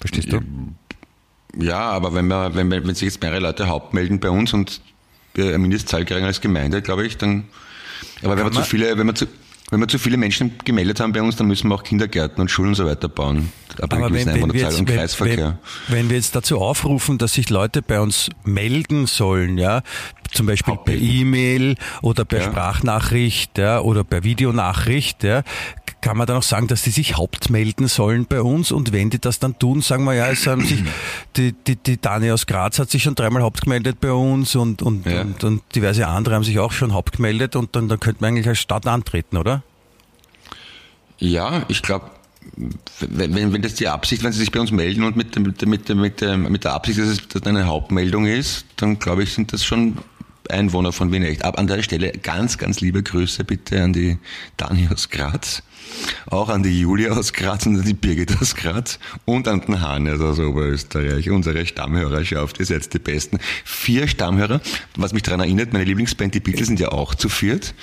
Verstehst 0.00 0.32
du? 0.32 0.40
Ja, 1.58 1.90
aber 1.90 2.14
wenn, 2.14 2.28
wir, 2.28 2.54
wenn, 2.54 2.70
wenn 2.70 2.94
sich 2.94 3.02
jetzt 3.02 3.22
mehrere 3.22 3.40
Leute 3.40 3.68
hauptmelden 3.68 4.20
bei 4.20 4.30
uns 4.30 4.52
und 4.52 4.80
wir 5.34 5.48
eine 5.48 5.58
Mindestzahl 5.58 6.04
kriegen 6.04 6.24
als 6.24 6.40
Gemeinde, 6.40 6.82
glaube 6.82 7.06
ich, 7.06 7.16
dann. 7.16 7.44
Aber 8.22 8.36
wenn 8.36 8.44
wir, 8.44 8.52
zu 8.52 8.62
viele, 8.62 8.96
wenn, 8.96 9.06
wir 9.06 9.14
zu, 9.14 9.26
wenn 9.70 9.80
wir 9.80 9.88
zu 9.88 9.98
viele 9.98 10.16
Menschen 10.16 10.58
gemeldet 10.64 11.00
haben 11.00 11.12
bei 11.12 11.22
uns, 11.22 11.36
dann 11.36 11.46
müssen 11.46 11.68
wir 11.68 11.74
auch 11.74 11.82
Kindergärten 11.82 12.40
und 12.40 12.50
Schulen 12.50 12.70
und 12.70 12.74
so 12.76 12.86
weiter 12.86 13.08
bauen. 13.08 13.52
Aber, 13.80 13.96
Aber 13.96 14.12
wenn, 14.12 14.26
wenn, 14.26 14.52
wir 14.52 14.60
jetzt, 14.60 14.78
und 14.78 14.86
Kreisverkehr. 14.86 15.58
wenn, 15.88 15.96
wenn 15.96 16.10
wir 16.10 16.16
jetzt 16.16 16.34
dazu 16.34 16.58
aufrufen, 16.58 17.18
dass 17.18 17.34
sich 17.34 17.50
Leute 17.50 17.82
bei 17.82 18.00
uns 18.00 18.30
melden 18.44 19.06
sollen, 19.06 19.58
ja, 19.58 19.82
zum 20.32 20.46
Beispiel 20.46 20.76
per. 20.76 20.94
E-Mail 20.94 21.76
oder 22.02 22.24
per 22.24 22.40
Ja. 22.40 22.44
Sprachnachricht 22.46 23.58
ja, 23.58 23.80
oder 23.80 24.04
per 24.04 24.24
Videonachricht, 24.24 25.24
ja, 25.24 25.42
kann 26.00 26.16
man 26.16 26.26
dann 26.26 26.36
auch 26.38 26.42
sagen, 26.42 26.66
dass 26.66 26.82
die 26.82 26.90
sich 26.90 27.16
hauptmelden 27.16 27.86
sollen 27.88 28.26
bei 28.26 28.40
uns 28.42 28.72
und 28.72 28.92
wenn 28.92 29.10
die 29.10 29.18
das 29.20 29.38
dann 29.38 29.58
tun, 29.58 29.80
sagen 29.82 30.04
wir 30.04 30.14
ja, 30.14 30.28
es 30.28 30.46
haben 30.46 30.64
sich 30.64 30.82
die, 31.36 31.52
die, 31.52 31.76
die 31.76 32.00
Dani 32.00 32.30
aus 32.30 32.46
Graz 32.46 32.78
hat 32.78 32.90
sich 32.90 33.02
schon 33.02 33.14
dreimal 33.14 33.42
hauptgemeldet 33.42 34.00
bei 34.00 34.12
uns 34.12 34.54
und, 34.56 34.82
und, 34.82 35.06
Ja. 35.06 35.22
und, 35.22 35.42
und 35.44 35.62
diverse 35.74 36.06
andere 36.06 36.34
haben 36.34 36.44
sich 36.44 36.58
auch 36.58 36.72
schon 36.72 36.92
hauptgemeldet 36.92 37.56
und 37.56 37.76
dann, 37.76 37.88
dann 37.88 38.00
könnte 38.00 38.22
man 38.22 38.28
eigentlich 38.28 38.48
als 38.48 38.58
Stadt 38.58 38.86
antreten, 38.86 39.36
oder? 39.36 39.62
Ja, 41.18 41.64
ich 41.68 41.82
glaube, 41.82 42.06
wenn, 43.00 43.34
wenn, 43.34 43.52
wenn 43.52 43.62
das 43.62 43.74
die 43.74 43.88
Absicht, 43.88 44.22
wenn 44.22 44.32
sie 44.32 44.38
sich 44.40 44.50
bei 44.50 44.60
uns 44.60 44.70
melden 44.70 45.02
und 45.04 45.16
mit, 45.16 45.38
mit, 45.38 45.60
der- 45.60 45.68
mit, 45.68 45.88
mit, 45.94 46.20
der, 46.20 46.36
mit 46.38 46.64
der 46.64 46.72
Absicht, 46.72 46.98
dass 46.98 47.08
es 47.08 47.42
eine 47.46 47.66
Hauptmeldung 47.66 48.26
ist, 48.26 48.64
dann 48.76 48.98
glaube 48.98 49.22
ich, 49.22 49.34
sind 49.34 49.52
das 49.52 49.64
schon 49.64 49.98
Einwohner 50.50 50.92
von 50.92 51.12
Wien 51.12 51.22
echt. 51.22 51.44
Aber 51.44 51.58
an 51.58 51.66
der 51.66 51.82
Stelle 51.82 52.12
ganz, 52.12 52.58
ganz 52.58 52.80
liebe 52.80 53.02
Grüße 53.02 53.44
bitte 53.44 53.82
an 53.82 53.92
die 53.92 54.18
Dani 54.56 54.88
aus 54.92 55.08
Graz, 55.08 55.62
auch 56.26 56.48
an 56.48 56.62
die 56.62 56.80
Julia 56.80 57.12
aus 57.12 57.32
Graz 57.32 57.66
und 57.66 57.78
an 57.78 57.84
die 57.84 57.94
Birgit 57.94 58.40
aus 58.40 58.54
Graz 58.54 58.98
und 59.24 59.48
an 59.48 59.60
den 59.60 59.80
Hannes 59.80 60.20
aus 60.20 60.38
Oberösterreich, 60.38 61.30
unsere 61.30 61.64
Stammhörerschaft, 61.66 62.60
ihr 62.60 62.66
seid 62.66 62.92
die 62.92 62.98
Besten. 62.98 63.38
Vier 63.64 64.08
Stammhörer, 64.08 64.60
was 64.96 65.12
mich 65.12 65.22
daran 65.22 65.40
erinnert, 65.40 65.72
meine 65.72 65.84
Lieblingsband, 65.84 66.34
die 66.34 66.40
Beatles, 66.40 66.68
sind 66.68 66.80
ja 66.80 66.88
auch 66.92 67.14
zu 67.14 67.28
viert. 67.28 67.74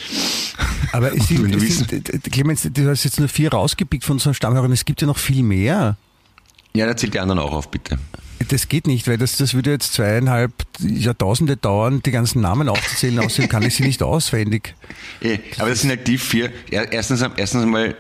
Aber 0.92 1.14
es 1.16 1.28
sind, 1.28 1.54
du 1.54 1.58
es 1.58 1.78
sind, 1.78 1.92
äh, 1.92 2.20
Clemens, 2.30 2.68
du 2.72 2.90
hast 2.90 3.04
jetzt 3.04 3.20
nur 3.20 3.30
vier 3.30 3.52
rausgepickt 3.52 4.04
von 4.04 4.16
unseren 4.16 4.34
Stammhörern, 4.34 4.72
es 4.72 4.86
gibt 4.86 5.02
ja 5.02 5.08
noch 5.08 5.18
viel 5.18 5.44
mehr. 5.44 5.98
Ja, 6.74 6.86
dann 6.86 6.98
zählt 6.98 7.14
die 7.14 7.20
anderen 7.20 7.40
auch 7.40 7.54
auf, 7.54 7.72
bitte. 7.72 7.98
Das 8.50 8.68
geht 8.68 8.88
nicht, 8.88 9.08
weil 9.08 9.18
das, 9.18 9.36
das 9.38 9.54
würde 9.54 9.72
jetzt 9.72 9.94
zweieinhalb 9.94 10.52
Jahrtausende 10.80 11.58
dauern, 11.58 12.02
die 12.06 12.12
ganzen 12.12 12.42
Namen 12.42 12.70
aufzuzählen, 12.70 13.20
außerdem 13.20 13.50
kann 13.50 13.64
ich 13.64 13.76
sie 13.76 13.84
nicht 13.84 14.04
auswendig. 14.04 14.76
Eh, 15.22 15.40
aber 15.58 15.70
das 15.70 15.82
sind 15.82 15.90
halt 15.90 16.08
die 16.08 16.18
vier. 16.18 16.52
Er- 16.70 16.92
Erstens, 16.92 17.24
erstens 17.36 17.64
einmal 17.64 17.96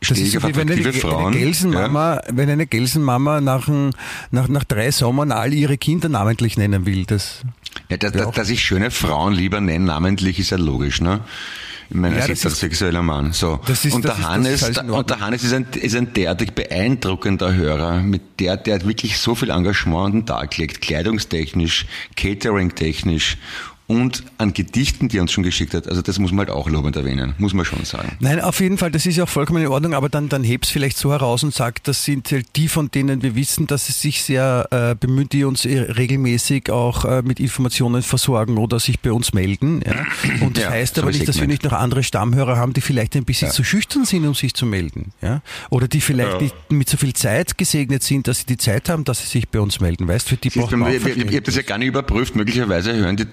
Das 0.00 0.16
ist 0.18 0.32
so 0.32 0.38
auf 0.38 0.46
wie 0.48 0.54
wenn 0.56 0.70
eine, 0.70 0.92
Frauen. 0.92 1.32
eine 1.34 1.38
Gelsenmama, 1.38 2.20
wenn 2.30 2.48
eine 2.48 2.66
Gelsenmama 2.66 3.40
nach, 3.40 3.66
ein- 3.68 3.90
nach, 4.30 4.48
nach 4.48 4.64
drei 4.64 4.90
Sommern 4.92 5.32
all 5.32 5.52
ihre 5.52 5.76
Kinder 5.76 6.08
namentlich 6.08 6.56
nennen 6.56 6.86
will. 6.86 7.04
Das, 7.04 7.42
Ja, 7.88 7.96
dass, 7.96 8.12
Ja, 8.12 8.18
dass, 8.18 8.26
auch. 8.28 8.34
dass 8.34 8.48
ich 8.48 8.62
schöne 8.62 8.90
Frauen 8.92 9.32
lieber 9.32 9.60
nenne, 9.60 9.84
namentlich, 9.86 10.38
ist 10.38 10.50
ja 10.50 10.56
logisch, 10.56 11.00
ne? 11.00 11.20
Ich 11.92 11.96
meine, 11.96 12.14
Ja, 12.16 12.20
als 12.22 12.28
das 12.28 12.38
ist- 12.38 12.44
heterosexueller 12.44 13.02
Mann. 13.02 13.32
So. 13.32 13.58
Das 13.66 13.84
ist- 13.84 13.92
und, 13.94 14.04
der 14.04 14.12
ist- 14.12 14.22
Hannes, 14.28 14.62
ist 14.62 14.78
in 14.78 14.90
und 14.90 15.10
der 15.10 15.20
Hannes 15.20 15.42
ist 15.42 15.52
ein, 15.52 15.66
ist 15.74 15.96
ein 15.96 16.12
derartig 16.12 16.52
beeindruckender 16.52 17.52
Hörer, 17.52 18.00
mit 18.00 18.22
der, 18.38 18.56
der 18.56 18.76
hat 18.76 18.86
wirklich 18.86 19.18
so 19.18 19.34
viel 19.34 19.50
Engagement 19.50 20.06
an 20.06 20.12
den 20.12 20.26
Tag 20.26 20.56
legt, 20.56 20.80
kleidungstechnisch, 20.80 21.86
catering-technisch 22.16 23.36
und 23.90 24.22
an 24.38 24.52
Gedichten, 24.54 25.08
die 25.08 25.18
er 25.18 25.22
uns 25.22 25.32
schon 25.32 25.42
geschickt 25.42 25.74
hat. 25.74 25.88
Also 25.88 26.00
das 26.00 26.20
muss 26.20 26.30
man 26.30 26.46
halt 26.46 26.50
auch 26.50 26.68
lobend 26.70 26.94
erwähnen, 26.94 27.34
muss 27.38 27.54
man 27.54 27.64
schon 27.64 27.84
sagen. 27.84 28.12
Nein, 28.20 28.40
auf 28.40 28.60
jeden 28.60 28.78
Fall, 28.78 28.92
das 28.92 29.04
ist 29.04 29.16
ja 29.16 29.24
auch 29.24 29.28
vollkommen 29.28 29.62
in 29.64 29.68
Ordnung, 29.68 29.94
aber 29.94 30.08
dann, 30.08 30.28
dann 30.28 30.44
heb's 30.44 30.70
vielleicht 30.70 30.96
so 30.96 31.10
heraus 31.10 31.42
und 31.42 31.52
sagt, 31.52 31.88
das 31.88 32.04
sind 32.04 32.30
halt 32.30 32.46
die, 32.54 32.68
von 32.68 32.92
denen 32.92 33.22
wir 33.22 33.34
wissen, 33.34 33.66
dass 33.66 33.86
sie 33.86 33.92
sich 33.92 34.22
sehr 34.22 34.68
äh, 34.70 34.94
bemühen, 34.94 35.28
die 35.28 35.42
uns 35.42 35.64
eh 35.64 35.80
regelmäßig 35.80 36.70
auch 36.70 37.04
äh, 37.04 37.22
mit 37.22 37.40
Informationen 37.40 38.02
versorgen 38.02 38.58
oder 38.58 38.78
sich 38.78 39.00
bei 39.00 39.10
uns 39.10 39.32
melden. 39.32 39.82
Ja? 39.84 40.06
Und 40.46 40.56
das 40.56 40.64
Ja, 40.64 40.70
heißt 40.70 40.96
aber 41.00 41.10
nicht, 41.10 41.26
dass 41.26 41.40
wir 41.40 41.48
nicht 41.48 41.64
noch 41.64 41.72
andere 41.72 42.04
Stammhörer 42.04 42.56
haben, 42.56 42.72
die 42.72 42.80
vielleicht 42.82 43.16
ein 43.16 43.24
bisschen 43.24 43.48
Ja. 43.48 43.52
zu 43.54 43.64
schüchtern 43.64 44.04
sind, 44.04 44.24
um 44.24 44.34
sich 44.34 44.54
zu 44.54 44.66
melden. 44.66 45.12
Ja? 45.20 45.42
Oder 45.70 45.88
die 45.88 46.00
vielleicht 46.00 46.34
Ja. 46.34 46.40
nicht 46.42 46.54
mit 46.70 46.88
so 46.88 46.96
viel 46.96 47.12
Zeit 47.14 47.58
gesegnet 47.58 48.04
sind, 48.04 48.28
dass 48.28 48.38
sie 48.40 48.46
die 48.46 48.56
Zeit 48.56 48.88
haben, 48.88 49.02
dass 49.02 49.18
sie 49.18 49.26
sich 49.26 49.48
bei 49.48 49.58
uns 49.58 49.80
melden. 49.80 50.06
Weißt 50.06 50.26
du, 50.26 50.30
für 50.30 50.36
die 50.36 50.50
Siehst 50.50 50.60
braucht 50.62 50.72
du, 50.72 50.76
man 50.76 50.88
auch 50.90 50.94
ich, 50.94 51.04
habe 51.04 51.40
das 51.42 51.56
ja 51.56 51.62
gar 51.62 51.78
nicht 51.78 51.88
überprüft. 51.88 52.36
Möglicherweise 52.36 52.94
hören 52.94 53.16
die 53.16 53.26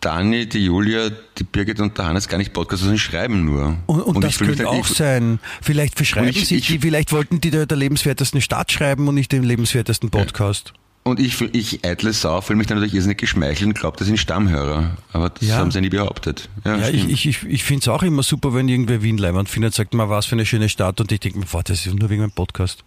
Dani, 0.00 0.48
die 0.48 0.64
Julia, 0.64 1.10
die 1.38 1.44
Birgit 1.44 1.78
und 1.80 1.96
der 1.98 2.06
Hannes 2.06 2.26
gar 2.28 2.38
nicht 2.38 2.52
Podcasts, 2.52 2.80
sondern 2.82 2.98
schreiben 2.98 3.44
nur. 3.44 3.76
Und, 3.86 4.00
und, 4.02 4.24
das 4.24 4.36
fühl 4.36 4.48
mich 4.48 4.56
könnte 4.58 4.70
auch 4.70 4.88
ich, 4.90 4.96
sein. 4.96 5.38
Vielleicht 5.60 5.96
verschreiben 5.96 6.28
Und 6.30 6.36
ich- 6.36 6.48
sie, 6.48 6.56
ich- 6.56 6.66
die, 6.68 6.78
vielleicht 6.78 7.12
wollten 7.12 7.40
die 7.40 7.50
der, 7.50 7.66
der 7.66 7.76
lebenswertesten 7.76 8.40
Stadt 8.40 8.72
schreiben 8.72 9.06
und 9.08 9.14
nicht 9.14 9.30
den 9.32 9.42
lebenswertesten 9.42 10.10
Podcast. 10.10 10.72
Und 11.02 11.18
ich, 11.18 11.40
ich 11.54 11.84
eitle 11.84 12.12
Sau, 12.12 12.40
fühle 12.42 12.58
mich 12.58 12.66
dann 12.66 12.76
natürlich 12.76 12.94
irrsinnig 12.94 13.18
geschmeichelt 13.18 13.66
und 13.68 13.74
glaube, 13.78 13.96
das 13.96 14.06
sind 14.06 14.18
Stammhörer. 14.18 14.96
Aber 15.12 15.30
das 15.30 15.48
Ja. 15.48 15.56
haben 15.56 15.70
sie 15.70 15.80
nie 15.80 15.88
behauptet. 15.88 16.48
Ja, 16.64 16.76
Ja, 16.76 16.88
ich, 16.90 17.08
ich, 17.08 17.26
ich, 17.26 17.42
ich 17.44 17.64
finde 17.64 17.80
es 17.82 17.88
auch 17.88 18.02
immer 18.02 18.22
super, 18.22 18.52
wenn 18.54 18.68
irgendwer 18.68 19.02
Wien 19.02 19.16
leibend 19.16 19.48
findet, 19.48 19.72
sagt 19.74 19.94
mal, 19.94 20.10
was 20.10 20.26
für 20.26 20.34
eine 20.36 20.44
schöne 20.44 20.68
Stadt 20.68 21.00
und 21.00 21.10
ich 21.10 21.20
denke 21.20 21.38
mir, 21.38 21.46
boah, 21.46 21.62
das 21.62 21.86
ist 21.86 21.94
nur 21.94 22.10
wegen 22.10 22.20
meinem 22.20 22.32
Podcast. 22.32 22.84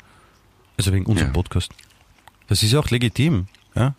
Also 0.77 0.93
wegen 0.93 1.05
unserem 1.07 1.29
Ja. 1.29 1.33
Podcast. 1.33 1.71
Das 2.47 2.61
ist 2.61 2.71
ja 2.71 2.79
auch 2.79 2.89
legitim. 2.91 3.47
Ja? 3.75 3.95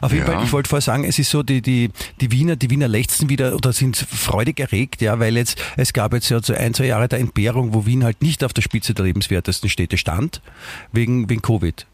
Auf 0.00 0.12
jeden 0.12 0.26
Ja. 0.26 0.32
Fall, 0.32 0.44
ich 0.44 0.52
wollte 0.52 0.68
vorher 0.68 0.82
sagen, 0.82 1.04
es 1.04 1.18
ist 1.18 1.30
so, 1.30 1.42
die, 1.42 1.62
die, 1.62 1.90
die 2.20 2.30
Wiener, 2.32 2.56
die 2.56 2.70
Wiener 2.70 2.88
lechzen 2.88 3.28
wieder 3.28 3.54
oder 3.54 3.72
sind 3.72 3.96
freudig 3.96 4.60
erregt, 4.60 5.00
ja, 5.02 5.18
weil 5.18 5.36
jetzt, 5.36 5.60
es 5.76 5.92
gab 5.92 6.12
jetzt 6.12 6.28
ja 6.28 6.42
so 6.42 6.54
ein, 6.54 6.74
zwei 6.74 6.86
Jahre 6.86 7.08
der 7.08 7.18
Entbehrung, 7.20 7.74
wo 7.74 7.86
Wien 7.86 8.04
halt 8.04 8.22
nicht 8.22 8.44
auf 8.44 8.52
der 8.52 8.62
Spitze 8.62 8.94
der 8.94 9.04
lebenswertesten 9.04 9.68
Städte 9.68 9.96
stand, 9.96 10.40
wegen, 10.92 11.28
wegen 11.28 11.42
Covid. 11.42 11.86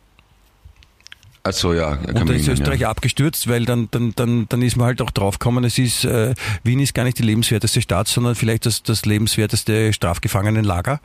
Ach 1.45 1.53
so, 1.53 1.73
ja. 1.73 1.97
kann 1.97 2.07
Und 2.07 2.15
da 2.15 2.25
man 2.25 2.37
ist 2.37 2.47
Österreich 2.47 2.81
ja. 2.81 2.91
abgestürzt, 2.91 3.49
weil 3.49 3.65
dann, 3.65 3.89
dann, 3.91 4.13
dann, 4.15 4.47
dann 4.49 4.63
ist 4.63 4.77
man 4.77 4.87
halt 4.87 5.03
auch 5.03 5.11
draufgekommen, 5.11 5.65
es 5.65 5.77
ist, 5.77 6.05
äh, 6.05 6.35
Wien 6.63 6.79
ist 6.79 6.95
gar 6.95 7.03
nicht 7.03 7.19
die 7.19 7.25
lebenswerteste 7.25 7.83
Stadt, 7.83 8.07
sondern 8.07 8.37
vielleicht 8.37 8.65
das, 8.65 8.85
das 8.85 9.05
lebenswerteste 9.07 9.93
Strafgefangenenlager. 9.93 11.01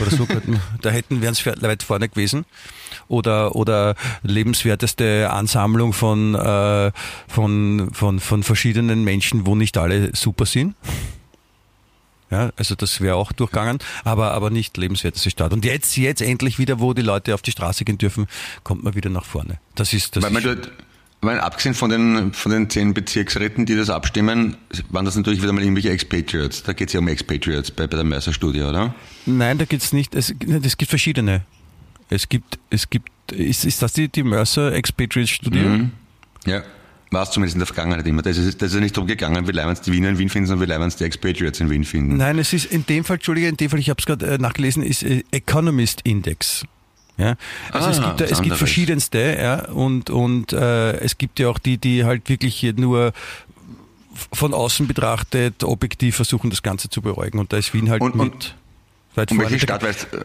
Oder 0.00 0.10
so, 0.10 0.26
könnten- 0.26 0.60
da 0.82 0.90
hätten 0.90 1.20
wir 1.22 1.28
uns 1.28 1.44
weit 1.46 1.82
vorne 1.82 2.08
gewesen. 2.08 2.44
Oder, 3.08 3.54
oder 3.54 3.94
lebenswerteste 4.22 5.30
Ansammlung 5.30 5.92
von, 5.92 6.34
äh, 6.34 6.92
von, 7.28 7.90
von, 7.92 8.20
von 8.20 8.42
verschiedenen 8.42 9.04
Menschen, 9.04 9.46
wo 9.46 9.54
nicht 9.54 9.76
alle 9.78 10.14
super 10.14 10.46
sind. 10.46 10.74
Ja, 12.30 12.50
also 12.56 12.74
das 12.74 13.00
wäre 13.00 13.14
auch 13.14 13.30
durchgegangen, 13.30 13.78
aber, 14.02 14.32
aber 14.32 14.50
nicht 14.50 14.76
lebenswerteste 14.76 15.30
Stadt. 15.30 15.52
Und 15.52 15.64
jetzt, 15.64 15.96
jetzt 15.96 16.20
endlich 16.20 16.58
wieder, 16.58 16.80
wo 16.80 16.92
die 16.92 17.02
Leute 17.02 17.34
auf 17.34 17.42
die 17.42 17.52
Straße 17.52 17.84
gehen 17.84 17.98
dürfen, 17.98 18.26
kommt 18.64 18.82
man 18.82 18.96
wieder 18.96 19.10
nach 19.10 19.24
vorne. 19.24 19.58
Das 19.76 19.92
ist 19.92 20.16
das. 20.16 20.24
Weil 20.24 20.32
man 20.32 20.42
dort, 20.42 20.72
weil 21.22 21.40
abgesehen 21.40 21.74
von 21.74 21.90
den, 21.90 22.32
von 22.32 22.52
den 22.52 22.70
zehn 22.70 22.94
Bezirksräten, 22.94 23.66
die 23.66 23.74
das 23.74 23.90
abstimmen, 23.90 24.56
waren 24.90 25.04
das 25.04 25.16
natürlich 25.16 25.42
wieder 25.42 25.52
mal 25.52 25.62
irgendwelche 25.62 25.90
Expatriates. 25.90 26.62
Da 26.62 26.72
geht 26.72 26.88
es 26.88 26.94
ja 26.94 27.00
um 27.00 27.08
Expatriates 27.08 27.70
bei, 27.70 27.86
bei 27.86 27.96
der 27.96 28.04
Mercer-Studie, 28.04 28.62
oder? 28.62 28.94
nein, 29.24 29.58
da 29.58 29.64
gibt's 29.64 29.92
nicht. 29.92 30.14
Es, 30.14 30.34
es 30.62 30.76
gibt 30.76 30.88
verschiedene. 30.88 31.42
Es 32.08 32.28
gibt, 32.28 32.58
es 32.70 32.88
gibt, 32.88 33.10
ist, 33.32 33.64
ist 33.64 33.82
das 33.82 33.94
die, 33.94 34.08
die 34.08 34.22
Mercer 34.22 34.72
Expatriate 34.72 35.26
Studie? 35.26 35.58
Mhm. 35.58 35.90
Ja. 36.44 36.62
War 37.10 37.22
es 37.22 37.30
zumindest 37.30 37.54
in 37.54 37.60
der 37.60 37.66
Vergangenheit 37.66 38.06
immer. 38.06 38.22
Da 38.22 38.30
ist 38.30 38.38
es 38.38 38.56
da 38.56 38.66
ist 38.66 38.74
es 38.74 38.80
nicht 38.80 38.96
darum 38.96 39.06
gegangen, 39.06 39.46
wie 39.46 39.52
leibend 39.52 39.84
die 39.86 39.92
Wiener 39.92 40.08
in 40.08 40.18
Wien 40.18 40.28
finden, 40.28 40.48
sondern 40.48 40.68
wie 40.68 40.72
leibend 40.72 40.98
die 40.98 41.04
Expatriates 41.04 41.60
in 41.60 41.70
Wien 41.70 41.84
finden. 41.84 42.16
Nein, 42.16 42.38
es 42.38 42.52
ist 42.52 42.66
in 42.66 42.84
dem 42.84 43.04
Fall, 43.04 43.16
Entschuldige, 43.16 43.48
in 43.48 43.56
dem 43.56 43.70
Fall, 43.70 43.78
ich 43.78 43.90
habe 43.90 44.00
es 44.00 44.06
gerade 44.06 44.26
äh, 44.26 44.38
nachgelesen, 44.38 44.82
ist 44.82 45.02
äh, 45.02 45.22
Economist 45.30 46.00
Index. 46.02 46.64
Ja, 47.18 47.36
also 47.72 47.88
es 47.88 47.98
Ah, 47.98 48.08
gibt, 48.08 48.20
da- 48.20 48.24
was 48.26 48.30
es 48.32 48.42
gibt 48.42 48.56
verschiedenste, 48.56 49.36
ja, 49.40 49.68
und, 49.70 50.10
und 50.10 50.52
äh, 50.52 50.92
es 50.98 51.16
gibt 51.16 51.38
ja 51.38 51.48
auch 51.48 51.58
die, 51.58 51.78
die 51.78 52.04
halt 52.04 52.28
wirklich 52.28 52.62
nur 52.76 53.12
von 54.32 54.52
außen 54.54 54.86
betrachtet, 54.86 55.64
objektiv 55.64 56.16
versuchen, 56.16 56.50
das 56.50 56.62
Ganze 56.62 56.88
zu 56.90 57.02
beruhigen. 57.02 57.38
Und 57.38 57.52
da 57.52 57.56
ist 57.58 57.72
Wien 57.74 57.90
halt 57.90 58.02
Und- 58.02 58.12
und- 58.12 58.34
mit 58.34 58.54
weit 59.14 59.30
Und 59.30 59.36
vorne. 59.38 59.50
welche 59.50 59.62
Stadt 59.64 59.82
weißt 59.82 60.08
du? 60.12 60.24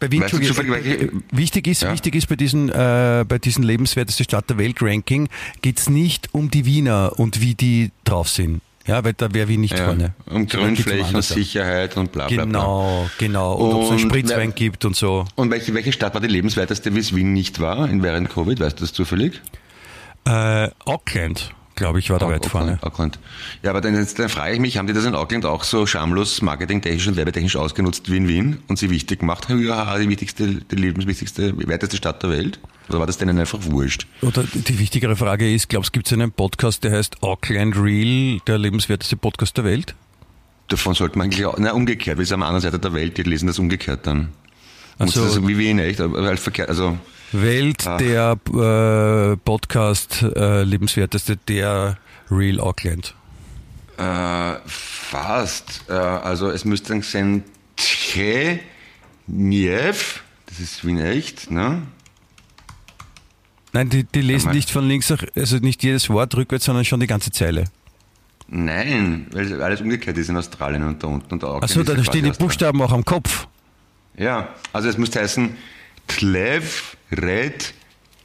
Bei 0.00 0.10
Wien, 0.10 0.22
Weißt 0.22 0.32
du 0.32 0.40
welche- 0.40 1.04
äh, 1.04 1.10
wichtig 1.30 1.68
ist, 1.68 1.82
Ja. 1.82 1.92
wichtig 1.92 2.16
ist 2.16 2.26
bei 2.28 2.34
diesen, 2.34 2.68
äh, 2.70 3.24
bei 3.28 3.38
diesen 3.38 3.62
lebenswerteste 3.62 4.24
Stadt 4.24 4.50
der 4.50 4.58
Welt 4.58 4.78
Ranking, 4.82 5.28
geht's 5.60 5.88
nicht 5.88 6.28
um 6.32 6.50
die 6.50 6.64
Wiener 6.66 7.12
und 7.20 7.40
wie 7.40 7.54
die 7.54 7.92
drauf 8.02 8.28
sind. 8.28 8.62
Ja, 8.86 9.04
weil 9.04 9.12
da 9.12 9.32
wäre 9.32 9.46
Wien 9.48 9.60
nicht 9.60 9.78
Ja, 9.78 9.84
vorne. 9.86 10.14
um 10.26 10.32
Sondern 10.48 10.74
geht's 10.74 10.84
Grünflächen, 10.86 11.06
anders. 11.06 11.28
Sicherheit 11.28 11.96
und 11.96 12.10
bla 12.10 12.26
bla 12.26 12.44
bla. 12.44 12.44
Genau, 12.44 13.10
genau. 13.18 13.54
Und, 13.54 13.72
ob 13.74 13.82
es 13.82 13.90
einen 13.90 14.02
Und 14.02 14.08
Spritzwein 14.10 14.38
wer- 14.48 14.54
gibt 14.54 14.84
und 14.84 14.96
so. 14.96 15.24
Und 15.36 15.50
welche, 15.50 15.72
welche 15.74 15.92
Stadt 15.92 16.14
war 16.14 16.20
die 16.20 16.26
lebenswerteste, 16.26 16.94
wie 16.94 16.98
es 16.98 17.14
Wien 17.14 17.32
nicht 17.32 17.60
war 17.60 17.88
in 17.88 18.02
während 18.02 18.28
Covid? 18.28 18.58
Weißt 18.58 18.78
du 18.78 18.84
das 18.84 18.92
zufällig? 18.92 19.40
Äh, 20.24 20.68
Auckland, 20.84 21.54
glaube 21.82 21.98
ich, 21.98 22.10
war 22.10 22.20
da 22.20 22.28
weit 22.28 22.46
vorne. 22.46 22.78
Auckland. 22.80 23.18
Ja, 23.64 23.70
aber 23.70 23.80
dann, 23.80 23.94
dann 23.94 24.28
frage 24.28 24.54
ich 24.54 24.60
mich, 24.60 24.78
haben 24.78 24.86
die 24.86 24.92
das 24.92 25.04
in 25.04 25.16
Auckland 25.16 25.44
auch 25.44 25.64
so 25.64 25.84
schamlos 25.84 26.40
marketingtechnisch 26.40 27.08
und 27.08 27.16
werbetechnisch 27.16 27.56
ausgenutzt 27.56 28.08
wie 28.08 28.18
in 28.18 28.28
Wien 28.28 28.58
und 28.68 28.78
sie 28.78 28.88
wichtig 28.88 29.18
gemacht? 29.18 29.48
Ja, 29.50 29.98
die 29.98 30.08
wichtigste, 30.08 30.46
die 30.46 30.76
lebenswichtigste, 30.76 31.58
werteste 31.66 31.96
Stadt 31.96 32.22
der 32.22 32.30
Welt? 32.30 32.60
Oder 32.88 33.00
war 33.00 33.06
das 33.08 33.18
denen 33.18 33.36
einfach 33.36 33.58
wurscht? 33.62 34.06
Oder 34.20 34.44
die 34.44 34.78
wichtigere 34.78 35.16
Frage 35.16 35.52
ist, 35.52 35.68
glaubst 35.68 35.88
du, 35.88 35.92
gibt 35.98 36.06
es 36.06 36.12
einen 36.12 36.30
Podcast, 36.30 36.84
der 36.84 36.92
heißt 36.92 37.20
Auckland 37.20 37.76
Real, 37.76 38.38
der 38.46 38.58
lebenswerteste 38.58 39.16
Podcast 39.16 39.56
der 39.56 39.64
Welt? 39.64 39.96
Davon 40.68 40.94
sollte 40.94 41.18
man 41.18 41.24
eigentlich 41.24 41.44
auch, 41.46 41.56
na 41.58 41.72
umgekehrt, 41.72 42.16
wir 42.16 42.24
sind 42.24 42.34
am 42.34 42.42
anderen 42.44 42.62
Seite 42.62 42.78
der 42.78 42.92
Welt, 42.92 43.18
die 43.18 43.24
lesen 43.24 43.48
das 43.48 43.58
umgekehrt 43.58 44.06
dann. 44.06 44.28
Und 45.02 45.08
Also- 45.08 45.24
das 45.24 45.36
ist 45.36 45.48
wie 45.48 45.58
Wien, 45.58 45.78
echt, 45.80 46.00
aber 46.00 46.22
halt 46.24 46.38
verkehrt, 46.38 46.68
also, 46.68 46.96
Welt, 47.32 47.84
Ach. 47.86 47.96
der 47.98 48.38
äh, 49.32 49.36
Podcast 49.38 50.22
äh, 50.22 50.62
lebenswerteste, 50.62 51.36
der 51.36 51.96
Real 52.30 52.60
Auckland. 52.60 53.14
Äh, 53.96 54.54
fast. 54.66 55.84
Äh, 55.88 55.92
also 55.92 56.50
es 56.50 56.64
müsste 56.64 56.90
dann 56.92 57.02
sein 57.02 57.42
Niev, 59.26 60.22
das 60.46 60.60
ist 60.60 60.86
Wien 60.86 60.98
echt, 61.00 61.50
ne? 61.50 61.82
Nein, 63.72 63.88
die, 63.88 64.04
die 64.04 64.20
lesen 64.20 64.52
nicht 64.52 64.70
von 64.70 64.86
links 64.86 65.08
nach, 65.08 65.24
also 65.34 65.56
nicht 65.56 65.82
jedes 65.82 66.10
Wort 66.10 66.36
rückwärts, 66.36 66.66
sondern 66.66 66.84
schon 66.84 67.00
die 67.00 67.06
ganze 67.06 67.30
Zeile. 67.30 67.64
Nein, 68.48 69.26
weil 69.32 69.62
alles 69.62 69.80
umgekehrt 69.80 70.18
ist 70.18 70.28
in 70.28 70.36
Australien 70.36 70.84
und 70.84 71.02
da 71.02 71.06
unten 71.06 71.32
und 71.32 71.42
da 71.42 71.46
auch. 71.46 71.62
Achso, 71.62 71.82
da 71.82 72.02
stehen 72.04 72.24
die 72.24 72.32
Buchstaben 72.32 72.82
auch 72.82 72.92
am 72.92 73.04
Kopf. 73.04 73.48
Ja, 74.16 74.54
also 74.72 74.88
es 74.88 74.96
müsste 74.98 75.20
heißen 75.20 75.56
Tlev 76.06 76.96
Red 77.10 77.74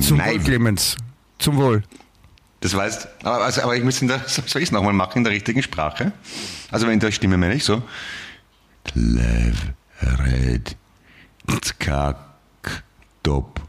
Zum. 0.00 0.18
Wohl, 0.18 0.38
Clemens. 0.38 0.96
Zum 1.38 1.56
Wohl. 1.56 1.82
Das 2.60 2.76
weißt, 2.76 3.08
aber, 3.24 3.44
also, 3.44 3.62
aber 3.62 3.76
ich 3.76 3.82
muss 3.82 4.00
in 4.02 4.08
der, 4.08 4.20
soll 4.26 4.62
ich 4.62 4.68
es 4.68 4.72
nochmal 4.72 4.92
machen, 4.92 5.18
in 5.18 5.24
der 5.24 5.32
richtigen 5.32 5.62
Sprache? 5.62 6.12
Also 6.70 6.88
in 6.88 7.00
der 7.00 7.10
Stimme 7.10 7.36
meine 7.36 7.54
ich 7.54 7.64
so. 7.64 7.82
Tlev, 8.84 9.72
Red, 10.00 10.76
Skak, 11.64 12.18
Top, 13.22 13.60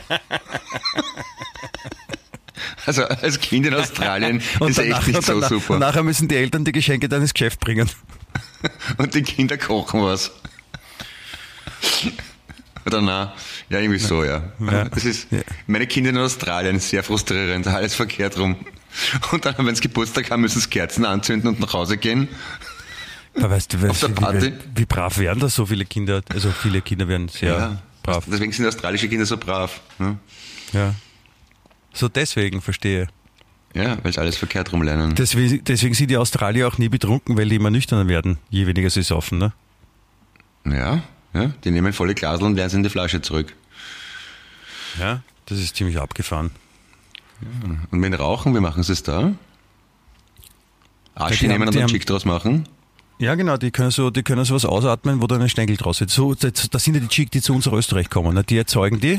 Also 2.86 3.04
als 3.04 3.40
Kind 3.40 3.66
in 3.66 3.74
Australien 3.74 4.40
ist 4.66 4.78
ja 4.78 4.84
echt 4.84 5.06
nicht 5.06 5.16
und 5.16 5.24
so 5.24 5.32
danach, 5.34 5.48
super. 5.48 5.74
Und 5.74 5.80
nachher 5.80 6.02
müssen 6.02 6.28
die 6.28 6.36
Eltern 6.36 6.64
die 6.64 6.72
Geschenke 6.72 7.08
dann 7.08 7.22
ins 7.22 7.32
Geschäft 7.34 7.60
bringen. 7.60 7.88
Und 8.98 9.14
die 9.14 9.22
Kinder 9.22 9.56
kochen 9.56 10.02
was. 10.02 10.32
Oder 12.84 13.00
na, 13.00 13.32
ja, 13.68 13.78
irgendwie 13.78 13.98
so, 13.98 14.24
ja. 14.24 14.42
Ja. 14.60 14.84
Das 14.88 15.04
ist, 15.04 15.30
Ja. 15.30 15.40
meine 15.66 15.86
Kinder 15.86 16.10
in 16.10 16.18
Australien, 16.18 16.80
sehr 16.80 17.02
frustrierend, 17.02 17.66
alles 17.66 17.94
verkehrt 17.94 18.38
rum. 18.38 18.56
Und 19.32 19.44
dann, 19.44 19.54
wenn 19.58 19.74
sie 19.74 19.82
Geburtstag 19.82 20.30
haben, 20.30 20.42
müssen 20.42 20.60
sie 20.60 20.68
Kerzen 20.68 21.04
anzünden 21.04 21.48
und 21.48 21.60
nach 21.60 21.72
Hause 21.72 21.96
gehen. 21.96 22.28
Aber 23.36 23.50
weißt 23.50 23.72
du, 23.72 23.78
der 23.78 23.90
wie, 23.90 24.42
wie, 24.42 24.52
wie 24.74 24.84
brav 24.84 25.18
wären 25.18 25.38
das 25.38 25.54
so 25.54 25.64
viele 25.64 25.84
Kinder? 25.86 26.20
Also 26.28 26.50
viele 26.50 26.82
Kinder 26.82 27.08
werden 27.08 27.28
sehr 27.28 27.80
brav. 28.02 28.24
Deswegen 28.30 28.52
sind 28.52 28.66
australische 28.66 29.08
Kinder 29.08 29.24
so 29.24 29.38
brav. 29.38 29.80
Ne? 29.98 30.18
Ja. 30.72 30.94
So 31.94 32.08
deswegen, 32.08 32.60
verstehe. 32.60 33.06
Ja, 33.74 33.96
weil 34.02 34.12
sie 34.12 34.20
alles 34.20 34.36
verkehrt 34.36 34.70
rumlernen. 34.72 35.14
Deswegen, 35.14 35.64
deswegen 35.64 35.94
sind 35.94 36.10
die 36.10 36.18
Australier 36.18 36.68
auch 36.68 36.76
nie 36.76 36.90
betrunken, 36.90 37.38
weil 37.38 37.48
die 37.48 37.56
immer 37.56 37.70
nüchterner 37.70 38.06
werden, 38.06 38.38
je 38.50 38.66
weniger 38.66 38.90
sie 38.90 39.02
saufen. 39.02 39.38
Ne? 39.38 39.52
Ja, 40.66 41.02
ja, 41.34 41.52
die 41.64 41.70
nehmen 41.70 41.92
volle 41.92 42.14
Glasel 42.14 42.44
und 42.44 42.54
lernen 42.56 42.70
sie 42.70 42.76
in 42.78 42.82
die 42.82 42.90
Flasche 42.90 43.20
zurück. 43.22 43.54
Ja. 44.98 45.22
Das 45.46 45.58
ist 45.58 45.76
ziemlich 45.76 45.98
abgefahren. 45.98 46.50
Und 47.90 48.02
wenn 48.02 48.14
Rauchen, 48.14 48.54
wie 48.54 48.60
machen 48.60 48.82
sie 48.82 48.92
es 48.92 49.02
da? 49.02 49.32
Asche 51.14 51.34
die 51.40 51.44
haben- 51.44 51.52
nehmen 51.52 51.68
und 51.68 51.74
die 51.74 51.80
einen 51.80 51.88
Chick 51.88 52.06
draus 52.06 52.24
machen? 52.24 52.68
Ja, 53.18 53.34
genau, 53.34 53.56
die 53.56 53.70
können 53.70 53.90
so, 53.90 54.10
die 54.10 54.22
können 54.22 54.44
sowas 54.44 54.64
ausatmen, 54.64 55.20
wo 55.22 55.26
dann 55.26 55.42
ein 55.42 55.48
Stängel 55.48 55.76
draus 55.76 56.00
ist. 56.00 56.10
So, 56.10 56.34
das, 56.34 56.70
das 56.70 56.82
sind 56.84 56.94
ja 56.94 57.00
die 57.00 57.08
Chick, 57.08 57.30
die 57.30 57.40
zu 57.40 57.54
uns 57.54 57.66
nach 57.66 57.72
Österreich 57.72 58.10
kommen. 58.10 58.34
Ne? 58.34 58.42
Die 58.42 58.56
erzeugen 58.56 58.98
die 59.00 59.18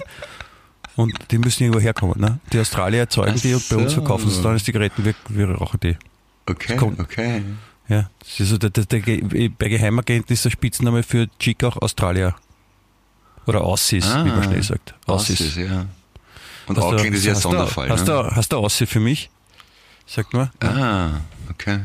und 0.95 1.13
die 1.31 1.37
müssen 1.37 1.63
irgendwo 1.63 1.79
herkommen. 1.79 2.19
Ne? 2.19 2.39
Die 2.51 2.59
Australier 2.59 3.01
erzeugen 3.01 3.33
Ach 3.37 3.41
die 3.41 3.53
und 3.53 3.69
bei 3.69 3.75
uns 3.77 3.93
verkaufen 3.93 4.29
sie 4.29 4.41
dann 4.41 4.53
als 4.53 4.63
Zigaretten, 4.63 5.05
wir, 5.05 5.13
wir 5.29 5.51
rauchen 5.51 5.79
die. 5.81 5.97
Okay, 6.49 6.75
kommt- 6.75 6.99
okay. 6.99 7.43
Ja, 7.89 8.09
das 8.19 8.39
ist 8.39 8.49
so 8.49 8.57
der, 8.57 8.69
der, 8.69 8.85
der, 8.85 9.49
bei 9.49 9.67
Geheimagenten 9.69 10.33
ist 10.33 10.45
der 10.45 10.49
Spitzname 10.51 11.03
für 11.03 11.27
Chick 11.39 11.63
auch 11.63 11.77
Australier. 11.77 12.35
Oder 13.45 13.61
Aussies, 13.61 14.05
wie 14.05 14.29
man 14.29 14.39
Ah, 14.39 14.43
schnell 14.43 14.63
sagt. 14.63 14.95
Aussies, 15.05 15.41
Aussies. 15.41 15.55
ja. 15.57 15.85
Und 16.65 16.77
Hast 16.77 16.83
du- 16.83 16.95
Auckland 16.95 17.13
ist 17.15 17.25
ja 17.25 17.33
du- 17.33 17.39
Sonderfall. 17.41 17.89
Hast 17.89 18.07
ne? 18.07 18.13
du, 18.13 18.35
hast 18.35 18.53
du 18.53 18.57
Aussie 18.57 18.85
für 18.85 19.01
mich? 19.01 19.29
Sagt 20.05 20.33
mal. 20.33 20.49
Ah, 20.61 21.19
okay. 21.49 21.79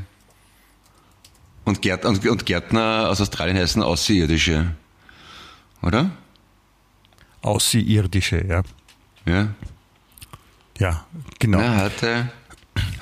Und, 1.64 1.82
Gärt, 1.82 2.04
und, 2.04 2.24
und 2.26 2.46
Gärtner 2.46 3.08
aus 3.10 3.20
Australien 3.20 3.56
heißen 3.56 3.82
Außerirdische. 3.82 4.74
Oder? 5.82 6.10
Aussieirdische, 7.42 8.44
ja. 8.46 8.62
Ja. 9.26 9.48
Ja, 10.78 11.06
genau. 11.38 11.58
Na, 11.58 11.82
heute, 11.82 12.30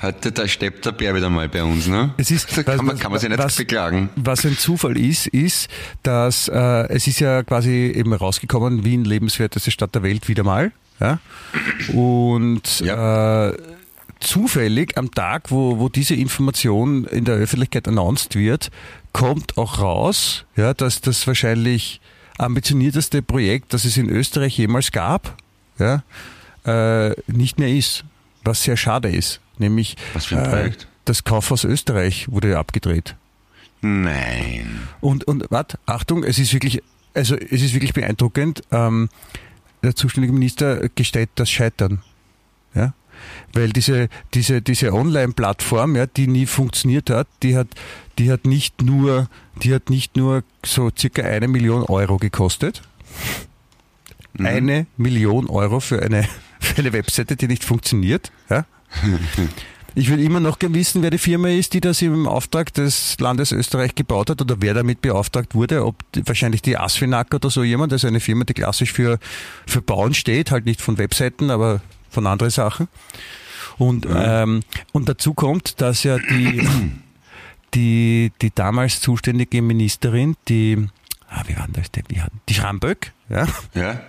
heute 0.01 0.31
da 0.31 0.47
steppt 0.47 0.85
der 0.85 0.91
Bär 0.91 1.15
wieder 1.15 1.29
mal 1.29 1.47
bei 1.49 1.63
uns, 1.63 1.87
ne? 1.87 2.13
Es 2.17 2.31
ist- 2.31 2.55
da 2.57 2.63
kann, 2.63 2.77
man, 2.77 2.95
was- 2.95 2.99
kann 3.01 3.11
man 3.11 3.19
sich 3.19 3.29
nicht 3.29 3.39
was- 3.43 3.55
beklagen. 3.55 4.09
Was 4.15 4.45
ein 4.45 4.57
Zufall 4.57 4.97
ist, 4.97 5.27
ist, 5.27 5.69
dass 6.03 6.47
äh, 6.47 6.57
es 6.89 7.07
ist 7.07 7.19
ja 7.19 7.43
quasi 7.43 7.91
eben 7.95 8.13
rausgekommen, 8.13 8.83
Wien 8.85 9.03
lebenswerteste 9.05 9.71
Stadt 9.71 9.93
der 9.95 10.03
Welt 10.03 10.27
wieder 10.27 10.43
mal. 10.43 10.71
Ja? 10.99 11.19
Und 11.93 12.79
Ja. 12.81 13.49
äh, 13.49 13.57
zufällig 14.19 14.97
am 14.97 15.11
Tag, 15.11 15.51
wo, 15.51 15.77
wo 15.79 15.89
diese 15.89 16.15
Information 16.15 17.05
in 17.05 17.25
der 17.25 17.35
Öffentlichkeit 17.35 17.87
announced 17.87 18.35
wird, 18.35 18.69
kommt 19.13 19.57
auch 19.57 19.79
raus, 19.79 20.45
ja, 20.55 20.73
dass 20.73 21.01
das 21.01 21.25
wahrscheinlich 21.27 22.01
ambitionierteste 22.39 23.21
Projekt, 23.21 23.73
das 23.73 23.85
es 23.85 23.97
in 23.97 24.09
Österreich 24.09 24.57
jemals 24.57 24.91
gab, 24.91 25.35
ja, 25.79 26.03
äh, 26.65 27.15
nicht 27.27 27.59
mehr 27.59 27.69
ist. 27.69 28.03
Was 28.43 28.63
sehr 28.63 28.77
schade 28.77 29.09
ist. 29.09 29.39
Nämlich 29.57 29.95
Was 30.13 30.25
für 30.25 30.37
ein 30.37 30.45
äh, 30.45 30.49
Projekt? 30.49 30.87
das 31.05 31.23
Kaufhaus 31.23 31.63
Österreich 31.63 32.29
wurde 32.29 32.57
abgedreht. 32.57 33.15
Nein. 33.81 34.87
Und, 35.01 35.25
und 35.25 35.45
warte, 35.49 35.79
Achtung, 35.85 36.23
es 36.23 36.39
ist 36.39 36.53
wirklich, 36.53 36.81
also 37.13 37.35
es 37.35 37.61
ist 37.61 37.73
wirklich 37.73 37.93
beeindruckend. 37.93 38.61
Ähm, 38.71 39.09
der 39.83 39.95
zuständige 39.95 40.33
Minister 40.33 40.89
gesteht 40.89 41.29
das 41.35 41.49
Scheitern. 41.49 42.01
Ja? 42.73 42.93
Weil 43.53 43.69
diese, 43.69 44.09
diese, 44.33 44.61
diese 44.61 44.93
Online-Plattform, 44.93 45.95
ja, 45.95 46.07
die 46.07 46.27
nie 46.27 46.45
funktioniert 46.45 47.09
hat, 47.09 47.27
die 47.43 47.55
hat, 47.55 47.67
die 48.17 48.31
hat 48.31 48.45
nicht 48.45 48.81
nur, 48.81 49.29
die 49.63 49.73
hat 49.73 49.89
nicht 49.89 50.17
nur 50.17 50.43
so 50.65 50.89
circa 50.95 51.23
eine 51.23 51.47
Million 51.47 51.83
Euro 51.83 52.17
gekostet. 52.17 52.81
Eine 54.39 54.85
Million 54.97 55.47
Euro 55.47 55.79
für 55.79 56.01
eine, 56.01 56.27
für 56.59 56.79
eine 56.79 56.93
Webseite, 56.93 57.35
die 57.35 57.47
nicht 57.47 57.63
funktioniert. 57.63 58.31
Ja? 58.49 58.65
Ich 59.99 60.11
will 60.11 60.19
immer 60.19 60.39
noch 60.39 60.59
gerne 60.59 60.75
wissen, 60.75 61.01
wer 61.01 61.09
die 61.09 61.17
Firma 61.17 61.49
ist, 61.49 61.73
die 61.73 61.81
das 61.81 62.03
im 62.03 62.27
Auftrag 62.27 62.71
des 62.71 63.19
Landes 63.19 63.51
Österreich 63.51 63.95
gebaut 63.95 64.29
hat 64.29 64.39
oder 64.39 64.57
wer 64.59 64.75
damit 64.75 65.01
beauftragt 65.01 65.55
wurde. 65.55 65.83
Ob 65.83 65.95
wahrscheinlich 66.23 66.61
die 66.61 66.77
Asfinag 66.77 67.33
oder 67.33 67.49
so 67.49 67.63
jemand, 67.63 67.91
also 67.91 68.05
eine 68.07 68.19
Firma, 68.19 68.43
die 68.43 68.53
klassisch 68.53 68.93
für, 68.93 69.17
für 69.65 69.81
Bauen 69.81 70.13
steht, 70.13 70.51
halt 70.51 70.67
nicht 70.67 70.81
von 70.81 70.99
Webseiten, 70.99 71.49
aber 71.49 71.81
von 72.11 72.27
anderen 72.27 72.51
Sachen. 72.51 72.89
Und, 73.79 74.05
ähm, 74.07 74.61
und 74.91 75.09
dazu 75.09 75.33
kommt, 75.33 75.81
dass 75.81 76.03
ja 76.03 76.19
die, 76.19 76.61
die, 77.73 78.31
die 78.43 78.51
damals 78.53 79.01
zuständige 79.01 79.63
Ministerin, 79.63 80.35
die, 80.47 80.87
ah, 81.27 81.41
wie 81.47 81.57
war 81.57 81.65
denn 81.65 81.73
das, 81.73 81.91
denn? 81.91 82.03
die, 82.11 82.21
die 82.47 82.53
Schramböck, 82.53 83.13
ja, 83.29 83.47
Ja? 83.73 83.99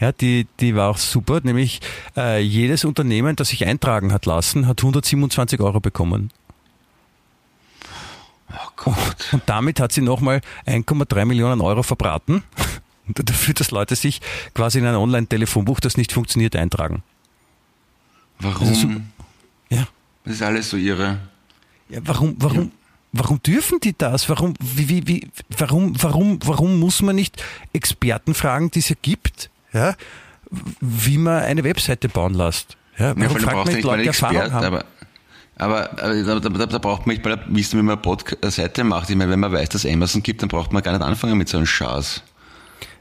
Ja, 0.00 0.12
die, 0.12 0.46
die 0.60 0.74
war 0.74 0.90
auch 0.90 0.98
super, 0.98 1.40
nämlich 1.42 1.80
äh, 2.16 2.40
jedes 2.40 2.84
Unternehmen, 2.84 3.36
das 3.36 3.48
sich 3.48 3.66
eintragen 3.66 4.12
hat 4.12 4.26
lassen, 4.26 4.66
hat 4.66 4.80
127 4.80 5.60
Euro 5.60 5.80
bekommen. 5.80 6.30
Oh 8.50 8.70
Gott. 8.76 9.28
Und 9.32 9.42
damit 9.46 9.78
hat 9.80 9.92
sie 9.92 10.00
nochmal 10.00 10.40
1,3 10.66 11.24
Millionen 11.26 11.60
Euro 11.60 11.82
verbraten, 11.82 12.42
dafür, 13.08 13.54
dass 13.54 13.70
Leute 13.70 13.94
sich 13.94 14.20
quasi 14.54 14.78
in 14.78 14.86
ein 14.86 14.94
Online-Telefonbuch, 14.94 15.80
das 15.80 15.96
nicht 15.96 16.12
funktioniert, 16.12 16.56
eintragen. 16.56 17.02
Warum? 18.40 18.68
Also 18.68 18.88
so- 18.88 18.88
Ja. 19.68 19.86
Das 20.24 20.34
ist 20.34 20.42
alles 20.42 20.70
so 20.70 20.76
ihre. 20.76 21.18
ja 21.88 22.00
warum, 22.04 22.36
warum, 22.38 22.72
warum 23.12 23.42
dürfen 23.42 23.80
die 23.80 23.94
das? 23.96 24.28
Warum, 24.28 24.54
wie, 24.60 25.06
wie, 25.06 25.28
warum, 25.56 25.94
warum, 26.02 26.38
warum 26.44 26.78
muss 26.78 27.02
man 27.02 27.16
nicht 27.16 27.42
Experten 27.72 28.34
fragen, 28.34 28.70
die 28.70 28.78
es 28.78 28.88
ja 28.88 28.96
gibt, 29.00 29.50
ja, 29.72 29.94
wie 30.80 31.18
man 31.18 31.42
eine 31.42 31.64
Webseite 31.64 32.08
bauen 32.08 32.34
lässt? 32.34 32.76
Ja, 32.98 33.08
Ja, 33.08 33.14
warum 33.16 33.36
allem 33.36 33.40
fragt 33.40 33.56
man 33.56 33.74
nicht 33.74 33.84
Leute, 33.84 34.12
haben? 34.52 34.64
aber, 34.64 34.84
aber, 35.56 36.02
aber 36.02 36.40
da, 36.40 36.48
da, 36.48 36.66
da, 36.66 36.78
braucht 36.78 37.06
man 37.06 37.14
nicht 37.14 37.24
mal 37.24 37.40
wissen, 37.48 37.78
wie 37.78 37.82
man 37.82 37.94
eine 37.94 38.02
Pod-Seite 38.02 38.84
macht. 38.84 39.10
Ich 39.10 39.16
meine, 39.16 39.30
wenn 39.30 39.40
man 39.40 39.52
weiß, 39.52 39.68
dass 39.70 39.84
es 39.84 39.92
Amazon 39.92 40.22
gibt, 40.22 40.42
dann 40.42 40.48
braucht 40.48 40.72
man 40.72 40.82
gar 40.82 40.92
nicht 40.92 41.02
anfangen 41.02 41.36
mit 41.36 41.48
so 41.48 41.56
einem 41.56 41.66
Schaß. 41.66 42.22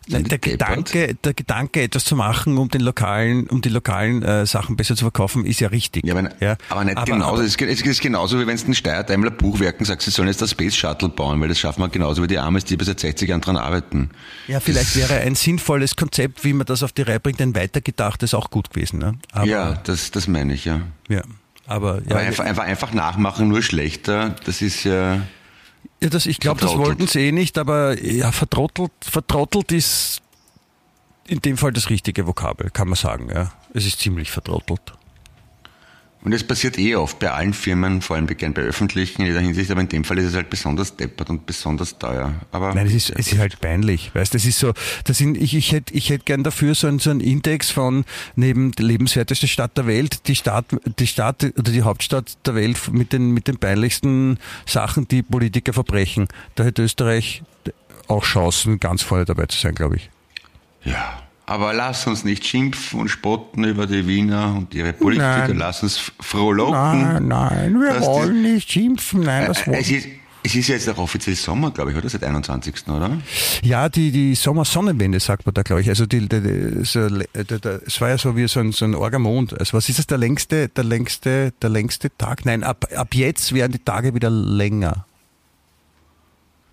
Der. 0.08 0.38
Gedanke, 0.38 1.16
der 1.16 1.34
Gedanke, 1.34 1.82
etwas 1.82 2.06
zu 2.06 2.16
machen, 2.16 2.58
um 2.58 2.70
den 2.70 2.82
lokalen, 2.82 3.48
um 3.48 3.62
die 3.62 3.70
lokalen 3.70 4.24
äh, 4.24 4.46
Sachen 4.46 4.76
besser 4.76 4.96
zu 4.96 5.04
verkaufen, 5.04 5.46
ist 5.46 5.60
ja 5.60 5.68
richtig. 5.68 6.06
Ja, 6.06 6.16
aber, 6.16 6.30
ja. 6.40 6.58
aber 6.70 6.86
nicht 6.86 7.06
genauso. 7.06 7.42
Es 7.42 7.56
ist, 7.56 7.62
es 7.62 7.82
ist 7.82 8.02
genauso, 8.02 8.40
wie 8.40 8.48
wenn 8.48 8.56
es 8.56 8.66
den 8.66 8.74
Steyr-Daimler 8.74 9.32
Buchwerken 9.32 9.86
sagst, 9.86 10.06
sie 10.06 10.12
sollen 10.12 10.28
jetzt 10.28 10.42
das 10.42 10.52
Space 10.52 10.76
Shuttle 10.76 11.10
bauen, 11.10 11.42
weil 11.42 11.50
das 11.50 11.60
schaffen 11.60 11.82
wir 11.82 11.90
genauso 11.90 12.24
wie 12.24 12.28
die 12.28 12.38
Amis, 12.38 12.66
die 12.66 12.78
seit 12.82 13.00
60 13.00 13.30
Jahren 13.30 13.42
dran 13.42 13.58
arbeiten. 13.58 14.10
Ja, 14.48 14.60
vielleicht 14.60 14.96
wäre 14.96 15.16
ein 15.16 15.36
sinnvolles 15.36 15.96
Konzept, 15.96 16.44
wie 16.44 16.54
man 16.54 16.66
das 16.66 16.84
auf 16.84 16.92
die 16.92 17.02
Reihe 17.02 17.20
bringt, 17.20 17.42
ein 17.42 17.56
weitergedachtes 17.56 18.34
auch 18.34 18.50
gut 18.50 18.70
gewesen. 18.70 19.00
Ne? 19.00 19.16
Aber, 19.32 19.46
ja, 19.46 19.74
das, 19.84 20.12
das 20.12 20.28
meine 20.28 20.54
ich, 20.54 20.66
ja. 20.66 20.82
ja. 21.10 21.22
Aber, 21.68 22.02
ja, 22.04 22.12
Aber 22.12 22.20
einfach, 22.20 22.46
einfach, 22.46 22.64
einfach 22.64 22.94
nachmachen, 22.94 23.50
nur 23.50 23.62
schlechter, 23.62 24.36
das 24.46 24.62
ist 24.62 24.86
ja, 24.86 25.22
ja 26.02 26.10
das, 26.10 26.26
ich 26.26 26.40
glaube, 26.40 26.62
das 26.62 26.78
wollten 26.78 27.08
sie 27.08 27.28
eh 27.28 27.32
nicht, 27.32 27.58
aber 27.58 28.02
ja, 28.02 28.32
vertrottelt, 28.32 28.92
vertrottelt 29.02 29.72
ist 29.72 30.22
in 31.28 31.42
dem 31.42 31.58
Fall 31.58 31.74
das 31.74 31.90
richtige 31.90 32.26
Vokabel, 32.26 32.70
kann 32.70 32.88
man 32.88 32.96
sagen. 32.96 33.30
Ja. 33.34 33.52
Es 33.74 33.86
ist 33.86 34.00
ziemlich 34.00 34.32
vertrottelt. 34.32 34.97
Und 36.24 36.34
es 36.34 36.44
passiert 36.44 36.78
eh 36.78 36.96
oft 36.96 37.20
bei 37.20 37.32
allen 37.32 37.54
Firmen, 37.54 38.02
vor 38.02 38.16
allem 38.16 38.28
gern 38.28 38.54
bei 38.54 38.64
öffentlichen 38.64 39.22
in 39.22 39.28
jeder 39.28 39.40
Hinsicht, 39.40 39.72
aber 39.72 39.82
in 39.82 39.90
dem 39.90 40.04
Fall 40.04 40.18
ist 40.18 40.26
es 40.26 40.36
halt 40.36 40.50
besonders 40.50 40.96
deppert 40.96 41.30
und 41.30 41.46
besonders 41.46 41.98
teuer. 42.00 42.34
Aber 42.52 42.74
Nein, 42.74 42.88
es 42.88 42.94
ist, 42.94 43.10
es 43.12 43.32
ist 43.32 43.40
halt 43.40 43.62
peinlich, 43.62 44.14
weißt 44.14 44.34
das 44.34 44.46
ist 44.46 44.60
so, 44.60 44.74
das 45.06 45.18
sind, 45.18 45.38
ich, 45.38 45.56
ich 45.56 45.72
hätte 45.72 45.94
ich 45.94 46.10
hätte 46.10 46.26
gern 46.26 46.44
dafür 46.44 46.76
so 46.76 46.88
einen, 46.88 47.00
so 47.00 47.12
einen 47.12 47.22
Index 47.22 47.70
von 47.70 48.04
neben 48.36 48.72
der 48.74 48.86
lebenswerteste 48.86 49.48
Stadt 49.48 49.78
der 49.78 49.88
Welt, 49.88 50.28
die 50.28 50.36
Stadt, 50.36 50.66
die 51.00 51.08
Stadt 51.08 51.44
oder 51.44 51.72
die 51.72 51.84
Hauptstadt 51.84 52.38
der 52.46 52.56
Welt 52.56 52.92
mit 52.92 53.14
den, 53.14 53.32
mit 53.32 53.48
den 53.48 53.58
peinlichsten 53.58 54.40
Sachen, 54.66 55.08
die 55.08 55.22
Politiker 55.22 55.72
verbrechen. 55.72 56.28
Da 56.56 56.64
hätte 56.64 56.84
Österreich 56.84 57.44
auch 58.08 58.24
Chancen, 58.24 58.80
ganz 58.80 59.02
vorne 59.02 59.26
dabei 59.26 59.46
zu 59.46 59.58
sein, 59.60 59.76
glaube 59.76 59.98
ich. 59.98 60.10
Ja, 60.84 61.22
aber 61.48 61.74
lass 61.74 62.06
uns 62.06 62.24
nicht 62.24 62.46
schimpfen 62.46 63.00
und 63.00 63.08
spotten 63.10 63.64
über 63.64 63.88
die 63.88 64.06
Wiener 64.06 64.54
und 64.56 64.76
ihre 64.76 64.94
Politiker. 64.94 65.48
Nein. 65.48 65.58
Lass 65.58 65.82
uns 65.82 66.12
frohlocken. 66.20 66.74
Nein, 67.02 67.28
nein, 67.28 67.74
wir 67.82 67.94
die- 67.94 68.06
wollen 68.06 68.42
nicht 68.44 68.70
schimpfen, 68.72 69.22
nein, 69.22 69.46
das 69.48 69.62
Äh, 69.62 69.68
wollen 69.68 69.80
es, 69.80 69.90
ist, 69.90 70.08
es 70.44 70.56
ist 70.56 70.68
ja 70.68 70.76
jetzt 70.76 70.90
auch 70.90 70.98
offiziell 70.98 71.36
Sommer, 71.36 71.72
glaube 71.72 71.92
ich, 71.92 71.98
oder? 71.98 72.08
Seit 72.10 72.24
21. 72.24 72.88
oder? 72.90 73.18
Ja, 73.64 73.90
die, 73.90 74.12
die 74.12 74.36
Sommersonnenwende 74.36 75.20
sagt 75.20 75.46
man 75.46 75.54
da, 75.54 75.62
glaube 75.64 75.82
ich. 75.82 75.90
Also 75.90 76.06
die, 76.06 76.28
die, 76.28 76.42
die, 76.42 76.84
so, 76.86 77.00
es 77.06 78.00
war 78.02 78.10
ja 78.10 78.18
so 78.18 78.36
wie 78.36 78.48
so 78.48 78.60
ein, 78.60 78.72
so 78.74 78.86
ein 78.86 78.94
Orgamond. 78.96 79.60
Also 79.60 79.76
was 79.78 79.90
ist 79.90 80.00
das, 80.00 80.08
der 80.08 80.18
längste, 80.18 80.68
der 80.70 80.84
längste, 80.84 81.54
der 81.62 81.70
längste 81.70 82.16
Tag? 82.18 82.46
Nein, 82.46 82.64
ab, 82.64 82.86
ab 82.96 83.14
jetzt 83.16 83.54
werden 83.54 83.72
die 83.72 83.80
Tage 83.80 84.14
wieder 84.14 84.30
länger. 84.30 85.06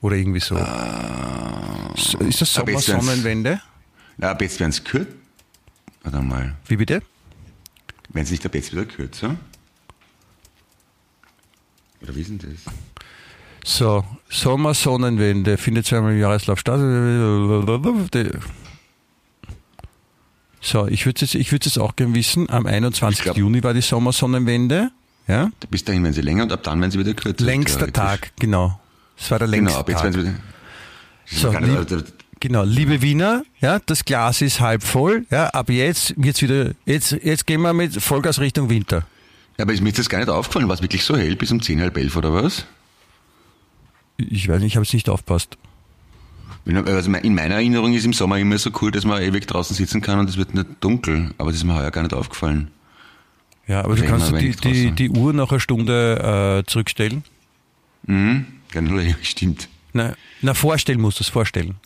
Oder 0.00 0.16
irgendwie 0.16 0.40
so. 0.40 0.56
So, 1.96 2.18
ist 2.18 2.40
das 2.40 2.52
Sommersonnenwende? 2.52 3.60
Ja, 4.18 4.30
ab 4.30 4.40
jetzt 4.42 4.60
werden 4.60 4.70
es 4.70 4.82
kürzer. 4.84 5.10
Warte 6.02 6.20
mal. 6.20 6.54
Wie 6.66 6.76
bitte? 6.76 7.02
Werden 8.10 8.24
es 8.24 8.30
nicht 8.30 8.44
ab 8.46 8.54
jetzt 8.54 8.72
wieder 8.72 8.84
kürzer? 8.84 9.36
Oder 12.02 12.14
wie 12.14 12.20
ist 12.20 12.28
denn 12.30 12.38
das? 12.38 12.72
So, 13.64 14.04
Sommersonnenwende 14.28 15.56
findet 15.56 15.86
zweimal 15.86 16.12
im 16.12 16.20
Jahreslauf 16.20 16.58
statt. 16.60 16.78
So, 20.60 20.86
ich 20.86 21.06
würde 21.06 21.24
es 21.24 21.34
würd's 21.34 21.66
jetzt 21.66 21.78
auch 21.78 21.96
gerne 21.96 22.14
wissen. 22.14 22.48
Am 22.50 22.66
21. 22.66 23.18
Ich 23.18 23.24
glaub- 23.24 23.36
Juni 23.36 23.62
war 23.62 23.74
die 23.74 23.80
Sommersonnenwende. 23.80 24.90
Ja? 25.26 25.50
Bis 25.70 25.84
dahin 25.84 26.02
werden 26.02 26.12
sie 26.14 26.20
länger 26.20 26.42
und 26.44 26.52
ab 26.52 26.62
dann 26.62 26.80
werden 26.80 26.90
sie 26.90 26.98
wieder 26.98 27.14
kürzer. 27.14 27.44
Längster. 27.44 27.90
Tag, 27.92 28.32
genau. 28.38 28.78
Es 29.18 29.30
war 29.30 29.38
der 29.38 29.48
längste 29.48 29.68
Genau, 29.70 29.80
ab 29.80 29.88
jetzt 29.88 29.96
Tag. 30.02 30.14
werden 30.14 30.20
sie 30.26 30.28
wieder. 30.28 30.40
So, 31.26 31.58
lieb- 31.58 31.76
also, 31.78 32.02
Genau, 32.44 32.62
liebe 32.62 33.00
Wiener, 33.00 33.42
ja, 33.62 33.78
das 33.86 34.04
Glas 34.04 34.42
ist 34.42 34.60
halb 34.60 34.82
voll, 34.82 35.24
ja, 35.30 35.46
ab 35.46 35.70
jetzt 35.70 36.12
wird's 36.18 36.42
wieder, 36.42 36.72
jetzt, 36.84 37.12
jetzt 37.12 37.46
gehen 37.46 37.62
wir 37.62 37.72
mit 37.72 38.02
Vollgas 38.02 38.38
Richtung 38.38 38.68
Winter. 38.68 39.06
Ja, 39.56 39.64
aber 39.64 39.72
ist 39.72 39.80
mir 39.80 39.88
jetzt 39.88 39.98
das 39.98 40.10
gar 40.10 40.18
nicht 40.18 40.28
aufgefallen. 40.28 40.68
War 40.68 40.74
es 40.74 40.82
wirklich 40.82 41.02
so 41.04 41.16
hell 41.16 41.36
bis 41.36 41.50
um 41.52 41.62
10, 41.62 41.80
halb 41.80 41.96
elf 41.96 42.14
oder 42.18 42.34
was? 42.34 42.66
Ich 44.18 44.46
weiß 44.46 44.60
nicht, 44.60 44.72
ich 44.72 44.76
habe 44.76 44.84
es 44.84 44.92
nicht 44.92 45.08
aufpasst. 45.08 45.56
Also 46.66 47.10
in 47.14 47.34
meiner 47.34 47.54
Erinnerung 47.54 47.94
ist 47.94 48.04
im 48.04 48.12
Sommer 48.12 48.38
immer 48.38 48.58
so 48.58 48.68
cool, 48.82 48.90
dass 48.90 49.06
man 49.06 49.22
ewig 49.22 49.46
draußen 49.46 49.74
sitzen 49.74 50.02
kann 50.02 50.18
und 50.18 50.28
es 50.28 50.36
wird 50.36 50.52
nicht 50.52 50.66
dunkel. 50.80 51.30
Aber 51.38 51.48
das 51.48 51.56
ist 51.56 51.64
mir 51.64 51.74
heuer 51.74 51.90
gar 51.92 52.02
nicht 52.02 52.12
aufgefallen. 52.12 52.70
Ja, 53.66 53.80
aber 53.84 53.96
du 53.96 54.02
Reden 54.02 54.10
kannst 54.10 54.30
du 54.30 54.36
die, 54.36 54.54
die, 54.54 54.90
die 54.90 55.08
Uhr 55.08 55.32
nach 55.32 55.50
einer 55.50 55.60
Stunde 55.60 56.60
äh, 56.62 56.70
zurückstellen. 56.70 57.24
Mhm. 58.06 58.44
Genau, 58.70 59.00
stimmt. 59.22 59.70
Na, 59.94 60.14
na 60.42 60.52
vorstellen 60.52 61.00
musst 61.00 61.20
du 61.20 61.22
es 61.24 61.30
vorstellen. 61.30 61.76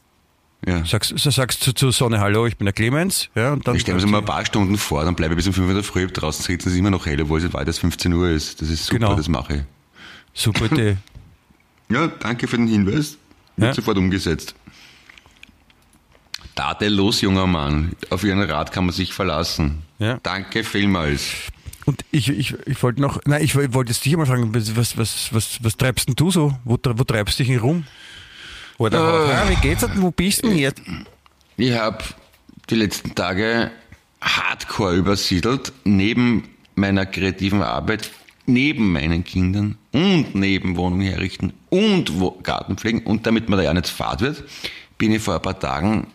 Ja. 0.67 0.85
Sagst, 0.85 1.15
sagst 1.17 1.67
du 1.67 1.73
zu 1.73 1.91
Sonne, 1.93 2.19
hallo, 2.21 2.47
ich 2.47 2.57
bin 2.57 2.65
der 2.67 2.73
Clemens. 2.73 3.29
Ja, 3.35 3.53
und 3.53 3.67
dann 3.67 3.77
Ich 3.77 3.83
stelle 3.83 3.95
mir 3.97 4.01
so 4.01 4.09
mal 4.09 4.19
ein 4.19 4.25
paar 4.25 4.45
Stunden 4.45 4.77
vor, 4.77 5.05
dann 5.05 5.15
bleibe 5.15 5.35
ich 5.35 5.37
bis 5.37 5.47
um 5.47 5.53
5 5.53 5.73
Uhr 5.73 5.83
früh 5.85 6.07
draußen 6.09 6.45
sitzen, 6.45 6.69
es 6.69 6.75
ist 6.75 6.79
immer 6.81 6.91
noch 6.91 7.07
hell, 7.07 7.21
obwohl 7.23 7.41
es 7.41 7.53
weit 7.53 7.67
als 7.69 7.79
15 7.79 8.13
Uhr 8.13 8.29
ist. 8.31 8.61
Das 8.61 8.69
ist 8.69 8.85
super, 8.87 8.99
Genau. 8.99 9.15
das 9.15 9.29
mache 9.29 9.55
ich. 9.55 9.63
Super 10.35 10.67
Idee. 10.67 10.97
Ja, 11.91 12.07
danke 12.07 12.47
für 12.49 12.59
den 12.59 12.67
Hinweis. 12.69 13.17
Wird 13.57 13.69
Ja. 13.69 13.75
sofort 13.75 13.97
umgesetzt. 13.97 14.55
Tadellos, 16.55 17.21
junger 17.23 17.47
Mann. 17.47 17.93
Auf 18.11 18.25
Ihren 18.25 18.43
Rat 18.43 18.73
kann 18.73 18.85
man 18.85 18.95
sich 18.95 19.15
verlassen. 19.15 19.83
Ja. 19.99 20.19
Danke 20.23 20.65
vielmals. 20.65 21.31
Und 21.87 22.05
ich, 22.11 22.29
ich, 22.29 22.55
ich 22.67 22.83
wollte 22.83 23.01
noch, 23.01 23.21
nein, 23.25 23.43
ich 23.43 23.55
wollte 23.57 23.91
jetzt 23.91 24.05
dich 24.05 24.15
mal 24.17 24.27
fragen, 24.27 24.55
was, 24.55 24.99
was, 24.99 25.33
was, 25.33 25.59
was 25.65 25.77
treibst 25.79 26.09
denn 26.09 26.15
du 26.17 26.31
so? 26.31 26.59
Wo, 26.65 26.77
wo 26.85 27.05
treibst 27.05 27.39
du 27.39 27.45
dich 27.45 27.63
rum? 27.63 27.85
Oder 28.79 29.27
Äh. 29.27 29.29
ja, 29.31 29.51
wie 29.51 29.61
geht's 29.69 29.81
denn? 29.83 29.91
Wo 30.03 30.11
bist 30.11 30.43
du 30.45 30.49
denn 30.49 30.59
jetzt? 30.59 30.83
Ich 31.57 31.73
habe 31.73 31.99
die 32.71 32.77
letzten 32.77 33.15
Tage 33.15 33.71
hardcore 34.21 34.95
übersiedelt, 34.97 35.73
neben 35.85 36.49
meiner 36.75 37.07
kreativen 37.07 37.63
Arbeit, 37.63 38.11
neben 38.47 38.93
meinen 38.93 39.25
Kindern 39.25 39.77
und 39.93 40.35
neben 40.35 40.77
Wohnung 40.77 41.01
herrichten 41.01 41.53
und 41.71 42.13
Garten 42.43 42.77
pflegen 42.77 43.01
und 43.05 43.27
damit 43.27 43.49
man 43.49 43.59
da 43.59 43.65
ja 43.65 43.75
nicht 43.75 43.89
fad 43.89 44.21
wird, 44.21 44.45
bin 44.97 45.13
ich 45.13 45.23
vor 45.23 45.35
ein 45.35 45.43
paar 45.43 45.59
Tagen 45.59 46.07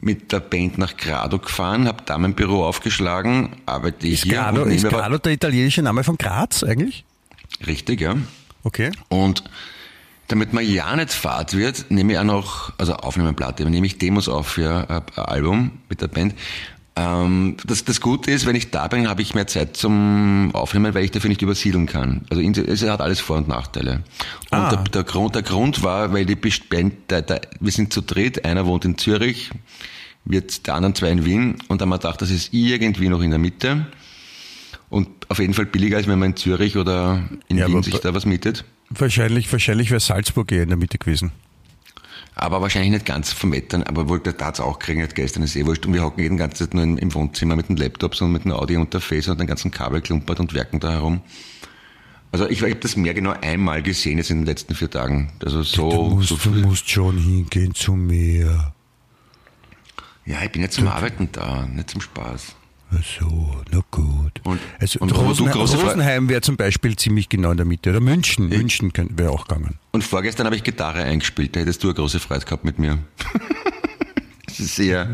mit 0.00 0.32
der 0.32 0.40
Band 0.40 0.78
nach 0.78 0.96
Grado 0.96 1.38
gefahren, 1.38 1.86
habe 1.86 2.02
da 2.06 2.16
mein 2.18 2.34
Büro 2.34 2.64
aufgeschlagen, 2.64 3.56
arbeite 3.66 4.08
Ist 4.08 4.24
hier 4.24 4.34
Grado, 4.34 4.64
ist 4.64 4.88
Grado 4.88 5.18
der 5.18 5.32
italienische 5.32 5.82
Name 5.82 6.04
von 6.04 6.16
Graz 6.16 6.62
eigentlich? 6.62 7.04
Richtig, 7.66 8.00
ja. 8.00 8.16
Okay. 8.62 8.90
Und 9.08 9.44
damit 10.30 10.52
man 10.52 10.64
ja 10.64 10.94
nicht 10.96 11.12
fad 11.12 11.56
wird, 11.56 11.90
nehme 11.90 12.12
ich 12.12 12.18
auch 12.18 12.24
noch, 12.24 12.72
also 12.78 12.94
aufnehmen 12.94 13.34
Platte, 13.34 13.68
nehme 13.68 13.86
ich 13.86 13.98
Demos 13.98 14.28
auf 14.28 14.46
für 14.48 14.88
ein 14.88 15.02
ein 15.16 15.24
Album 15.24 15.70
mit 15.88 16.00
der 16.00 16.08
Band. 16.08 16.34
Ähm, 16.96 17.56
das, 17.66 17.84
das 17.84 18.00
Gute 18.00 18.30
ist, 18.30 18.46
wenn 18.46 18.56
ich 18.56 18.70
da 18.70 18.88
bin, 18.88 19.08
habe 19.08 19.22
ich 19.22 19.34
mehr 19.34 19.46
Zeit 19.46 19.76
zum 19.76 20.50
Aufnehmen, 20.54 20.92
weil 20.94 21.04
ich 21.04 21.10
dafür 21.12 21.28
nicht 21.30 21.40
übersiedeln 21.42 21.86
kann. 21.86 22.22
Also 22.30 22.42
es 22.42 22.82
hat 22.82 23.00
alles 23.00 23.20
Vor- 23.20 23.38
und 23.38 23.48
Nachteile. 23.48 24.02
Und 24.50 24.58
Ah. 24.58 24.70
der, 24.70 24.84
der, 24.84 25.04
Grund, 25.04 25.34
der 25.34 25.42
Grund 25.42 25.82
war, 25.82 26.12
weil 26.12 26.26
die 26.26 26.34
Band, 26.36 26.94
der, 27.10 27.22
der, 27.22 27.40
wir 27.60 27.72
sind 27.72 27.92
zu 27.92 28.00
dritt, 28.00 28.44
einer 28.44 28.66
wohnt 28.66 28.84
in 28.84 28.98
Zürich, 28.98 29.50
wird 30.24 30.66
der 30.66 30.74
anderen 30.74 30.94
zwei 30.94 31.10
in 31.10 31.24
Wien 31.24 31.56
und 31.68 31.80
dann 31.80 31.86
haben 31.86 31.90
wir 31.90 31.98
gedacht, 31.98 32.20
das 32.22 32.30
ist 32.30 32.52
irgendwie 32.52 33.08
noch 33.08 33.22
in 33.22 33.30
der 33.30 33.38
Mitte. 33.38 33.86
Und 34.90 35.08
auf 35.30 35.38
jeden 35.38 35.54
Fall 35.54 35.66
billiger, 35.66 35.96
als 35.96 36.08
wenn 36.08 36.18
man 36.18 36.30
in 36.30 36.36
Zürich 36.36 36.76
oder 36.76 37.22
in 37.48 37.56
Ja, 37.58 37.68
Wien 37.68 37.82
sich 37.82 37.98
da 38.00 38.12
was 38.14 38.26
mietet. 38.26 38.64
Wahrscheinlich, 38.90 39.50
wahrscheinlich 39.52 39.90
wäre 39.90 40.00
Salzburg 40.00 40.50
eher 40.50 40.64
in 40.64 40.68
der 40.68 40.78
Mitte 40.78 40.98
gewesen. 40.98 41.32
Aber 42.34 42.60
wahrscheinlich 42.60 42.90
nicht 42.90 43.06
ganz 43.06 43.32
vom 43.32 43.52
Wettern, 43.52 43.82
aber 43.82 44.08
wollte 44.08 44.32
der 44.32 44.38
Tats 44.38 44.60
auch 44.60 44.78
kriegen, 44.78 45.02
hat 45.02 45.14
gestern, 45.14 45.42
ist 45.42 45.56
eh 45.56 45.66
wurscht. 45.66 45.86
Und 45.86 45.94
wir 45.94 46.02
hocken 46.02 46.22
jeden 46.22 46.36
ganze 46.36 46.64
Zeit 46.64 46.74
nur 46.74 46.84
im, 46.84 46.96
im 46.96 47.12
Wohnzimmer 47.14 47.56
mit 47.56 47.68
den 47.68 47.76
Laptops 47.76 48.20
und 48.20 48.32
mit 48.32 48.44
dem 48.44 48.52
Audi-Interface 48.52 49.28
und 49.28 49.38
den 49.38 49.46
ganzen 49.46 49.70
Kabel 49.70 50.00
klumpert 50.00 50.40
und 50.40 50.54
werken 50.54 50.80
da 50.80 50.92
herum. 50.92 51.20
Also 52.32 52.48
ich, 52.48 52.62
ich 52.62 52.70
habe 52.70 52.76
das 52.76 52.96
Meer 52.96 53.14
genau 53.14 53.34
einmal 53.40 53.82
gesehen 53.82 54.18
jetzt 54.18 54.30
in 54.30 54.38
den 54.38 54.46
letzten 54.46 54.74
vier 54.74 54.90
Tagen. 54.90 55.32
Also 55.44 55.62
so, 55.62 55.90
du, 55.90 56.14
musst, 56.16 56.28
so 56.28 56.36
du 56.36 56.50
musst 56.60 56.88
schon 56.88 57.18
hingehen 57.18 57.74
zum 57.74 58.06
Meer. 58.06 58.72
Ja, 60.24 60.42
ich 60.42 60.52
bin 60.52 60.62
jetzt 60.62 60.76
zum 60.76 60.86
Arbeiten 60.86 61.28
da, 61.32 61.66
nicht 61.66 61.90
zum 61.90 62.00
Spaß. 62.00 62.54
Ach 62.92 63.04
so, 63.20 63.62
na 63.70 63.80
gut. 63.90 64.40
Und- 64.44 64.60
also 64.80 64.98
und 65.00 65.10
Rosenheim, 65.16 65.56
Rosenheim 65.58 66.28
wäre 66.28 66.40
zum 66.40 66.56
Beispiel 66.56 66.96
ziemlich 66.96 67.28
genau 67.28 67.52
in 67.52 67.56
der 67.56 67.66
Mitte. 67.66 67.90
Oder 67.90 68.00
München. 68.00 68.48
München 68.48 68.92
wäre 69.16 69.30
auch 69.30 69.46
gegangen. 69.46 69.78
Und 69.92 70.02
vorgestern 70.02 70.46
habe 70.46 70.56
ich 70.56 70.64
Gitarre 70.64 71.04
eingespielt, 71.04 71.54
da 71.54 71.60
hättest 71.60 71.82
du 71.84 71.88
eine 71.88 71.94
große 71.94 72.18
Freude 72.18 72.44
gehabt 72.44 72.64
mit 72.64 72.78
mir. 72.78 72.98
das 74.46 74.58
ist 74.60 74.76
sehr 74.76 75.06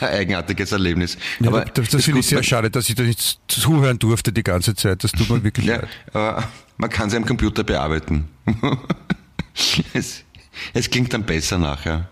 ein 0.00 0.08
eigenartiges 0.08 0.72
Erlebnis. 0.72 1.16
Ja, 1.40 1.48
aber 1.48 1.64
das 1.64 1.88
das 1.88 2.04
finde 2.04 2.20
ich 2.20 2.26
sehr 2.26 2.42
schade, 2.42 2.70
dass 2.70 2.88
ich 2.88 2.94
da 2.96 3.04
nicht 3.04 3.38
zuhören 3.48 3.98
durfte 3.98 4.32
die 4.32 4.42
ganze 4.42 4.74
Zeit. 4.74 5.02
Das 5.04 5.12
tut 5.12 5.30
mir 5.30 5.42
wirklich 5.44 5.66
Ja, 5.66 5.76
leid. 5.76 5.88
aber 6.12 6.48
man 6.76 6.90
kann 6.90 7.08
sie 7.10 7.16
am 7.16 7.24
Computer 7.24 7.64
bearbeiten. 7.64 8.28
es, 9.94 10.24
es 10.72 10.90
klingt 10.90 11.12
dann 11.12 11.24
besser 11.24 11.58
nachher. 11.58 12.08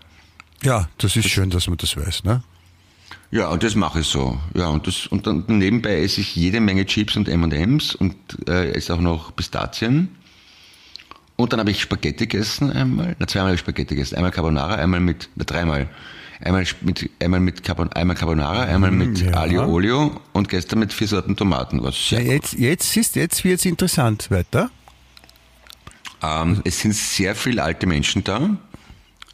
Ja, 0.63 0.87
das 0.97 1.15
ist 1.17 1.29
schön, 1.29 1.49
dass 1.49 1.67
man 1.67 1.77
das 1.77 1.95
weiß. 1.97 2.23
Ne? 2.23 2.41
Ja, 3.33 3.47
und 3.47 3.63
das 3.63 3.73
mache 3.73 4.01
ich 4.01 4.07
so. 4.07 4.37
Ja, 4.53 4.67
und 4.67 4.85
das 4.85 5.07
und 5.07 5.25
dann 5.25 5.43
nebenbei 5.47 5.99
esse 6.01 6.21
ich 6.21 6.35
jede 6.35 6.59
Menge 6.59 6.85
Chips 6.85 7.17
und 7.17 7.27
M&M's 7.27 7.95
und 7.95 8.15
äh, 8.47 8.73
esse 8.73 8.93
auch 8.93 9.01
noch 9.01 9.35
Pistazien. 9.35 10.09
Und 11.35 11.51
dann 11.51 11.59
habe 11.59 11.71
ich 11.71 11.81
Spaghetti 11.81 12.27
gegessen 12.27 12.71
einmal, 12.71 13.15
na 13.17 13.25
zweimal 13.25 13.47
habe 13.47 13.55
ich 13.55 13.61
Spaghetti 13.61 13.95
gegessen, 13.95 14.17
einmal 14.17 14.29
Carbonara, 14.29 14.75
einmal 14.75 14.99
mit, 14.99 15.29
na 15.35 15.45
dreimal. 15.45 15.89
Einmal 16.41 16.63
mit, 16.81 17.09
einmal 17.19 17.39
mit 17.39 17.63
Carbon, 17.63 17.91
einmal 17.93 18.15
Carbonara, 18.15 18.65
einmal 18.65 18.91
mit 18.91 19.19
ja. 19.19 19.33
Aglio 19.33 19.65
Olio 19.65 20.21
und 20.33 20.47
gestern 20.47 20.77
mit 20.77 20.93
vier 20.93 21.07
Sorten 21.07 21.35
Tomaten. 21.35 21.81
Was 21.81 22.11
Ja, 22.11 22.19
jetzt, 22.19 22.53
jetzt 22.53 22.95
ist 22.95 23.15
jetzt 23.15 23.43
wird's 23.43 23.65
interessant. 23.65 24.29
Weiter. 24.29 24.69
Ähm, 26.21 26.61
es 26.65 26.81
sind 26.81 26.93
sehr 26.93 27.33
viele 27.33 27.63
alte 27.63 27.87
Menschen 27.87 28.23
da. 28.23 28.57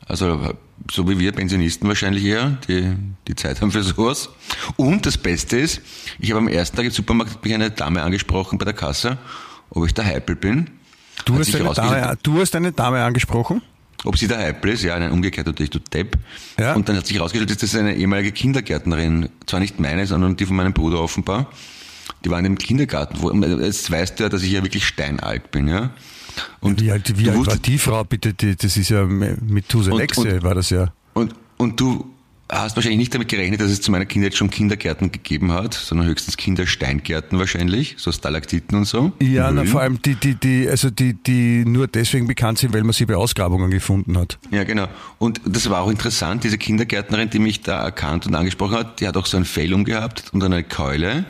Also 0.08 0.56
so 0.92 1.08
wie 1.10 1.20
wir 1.20 1.32
Pensionisten 1.32 1.88
wahrscheinlich 1.88 2.24
eher, 2.26 2.58
die 2.68 2.96
die 3.28 3.36
Zeit 3.36 3.62
haben 3.62 3.72
für 3.72 3.84
sowas. 3.84 4.30
Und 4.78 5.06
das 5.06 5.18
Beste 5.18 5.58
ist, 5.58 5.82
ich 6.20 6.32
habe 6.32 6.40
am 6.40 6.48
ersten 6.48 6.78
Tag 6.78 6.86
im 6.86 6.92
Supermarkt 6.92 7.44
mich 7.44 7.54
eine 7.54 7.72
Dame 7.72 8.02
angesprochen 8.02 8.58
bei 8.58 8.66
der 8.66 8.74
Kasse, 8.74 9.18
ob 9.70 9.86
ich 9.86 9.94
der 9.94 10.06
Heipel 10.06 10.36
bin. 10.36 10.70
Du 11.26 11.38
hast, 11.38 11.54
eine 11.56 11.74
Dame, 11.74 12.18
du 12.24 12.40
hast 12.40 12.56
eine 12.56 12.72
Dame 12.72 13.04
angesprochen. 13.04 13.62
ob 14.06 14.18
sie 14.18 14.28
der 14.28 14.38
Heipel 14.38 14.72
ist, 14.72 14.84
ja, 14.84 14.98
nein, 14.98 15.12
umgekehrt 15.12 15.48
natürlich, 15.48 15.70
du 15.70 15.80
Depp. 15.80 16.18
Ja. 16.58 16.74
Und 16.74 16.88
dann 16.88 16.96
hat 16.96 17.06
sich 17.06 17.18
herausgestellt, 17.18 17.50
dass 17.50 17.58
das 17.58 17.76
eine 17.76 17.96
ehemalige 17.96 18.32
Kindergärtnerin, 18.32 19.30
zwar 19.46 19.60
nicht 19.60 19.80
meine, 19.80 20.06
sondern 20.08 20.38
die 20.38 20.46
von 20.46 20.56
meinem 20.56 20.74
Bruder 20.74 21.02
offenbar. 21.02 21.48
Die 22.24 22.30
war 22.30 22.38
in 22.40 22.46
dem 22.46 22.58
Kindergarten, 22.58 23.22
wo, 23.22 23.32
jetzt 23.32 23.92
weißt 23.92 24.20
du 24.20 24.24
ja, 24.24 24.30
dass 24.30 24.44
ich 24.44 24.52
ja 24.52 24.64
wirklich 24.64 24.86
steinalt 24.86 25.52
bin, 25.52 25.68
ja. 25.68 25.92
Und 26.60 26.82
Wie 26.82 26.92
alt, 26.92 27.18
wie 27.18 27.30
alt 27.30 27.46
war 27.48 27.58
die 27.58 27.78
Frau 27.78 28.04
bitte? 28.04 28.34
Die, 28.34 28.56
das 28.56 28.78
ist 28.78 28.90
ja 28.90 29.02
Und- 29.04 29.22
und- 29.76 30.44
war 30.44 30.56
das 30.56 30.70
ja. 30.70 30.92
Und, 31.14 31.34
und 31.58 31.80
du 31.80 32.10
hast 32.52 32.76
wahrscheinlich 32.76 32.98
nicht 32.98 33.14
damit 33.14 33.28
gerechnet, 33.28 33.62
dass 33.62 33.70
es 33.70 33.80
zu 33.80 33.92
meiner 33.92 34.06
Kindheit 34.08 34.36
schon 34.36 34.50
Kindergärten 34.50 35.12
gegeben 35.12 35.52
hat, 35.52 35.76
sondern 35.76 36.08
höchstens 36.08 36.36
Kindersteingärten 36.36 37.38
wahrscheinlich, 37.38 37.94
so 38.00 38.12
Stalaktiten 38.12 38.76
und 38.76 38.86
so. 38.86 39.12
Ja, 39.22 39.52
na, 39.52 39.66
vor 39.66 39.82
allem 39.82 40.02
die, 40.02 40.16
die, 40.16 40.34
die, 40.34 40.68
also 40.68 40.90
die, 40.90 41.14
die 41.14 41.64
nur 41.66 41.86
deswegen 41.88 42.26
bekannt 42.26 42.58
sind, 42.58 42.74
weil 42.74 42.84
man 42.84 42.94
sie 42.94 43.06
bei 43.06 43.16
Ausgrabungen 43.16 43.70
gefunden 43.70 44.18
hat. 44.18 44.40
Ja, 44.50 44.64
genau. 44.64 44.88
Und 45.20 45.42
das 45.46 45.70
war 45.70 45.82
auch 45.82 45.92
interessant, 45.92 46.44
diese 46.44 46.58
Kindergärtnerin, 46.58 47.30
die 47.30 47.38
mich 47.40 47.62
da 47.62 47.84
erkannt 47.84 48.26
und 48.26 48.34
angesprochen 48.34 48.78
hat, 48.78 49.00
die 49.00 49.08
hat 49.08 49.16
auch 49.16 49.28
so 49.28 49.38
ein 49.38 49.46
Fell 49.46 49.72
umgehabt 49.72 50.24
und 50.34 50.44
eine 50.44 50.64
Keule 50.64 51.26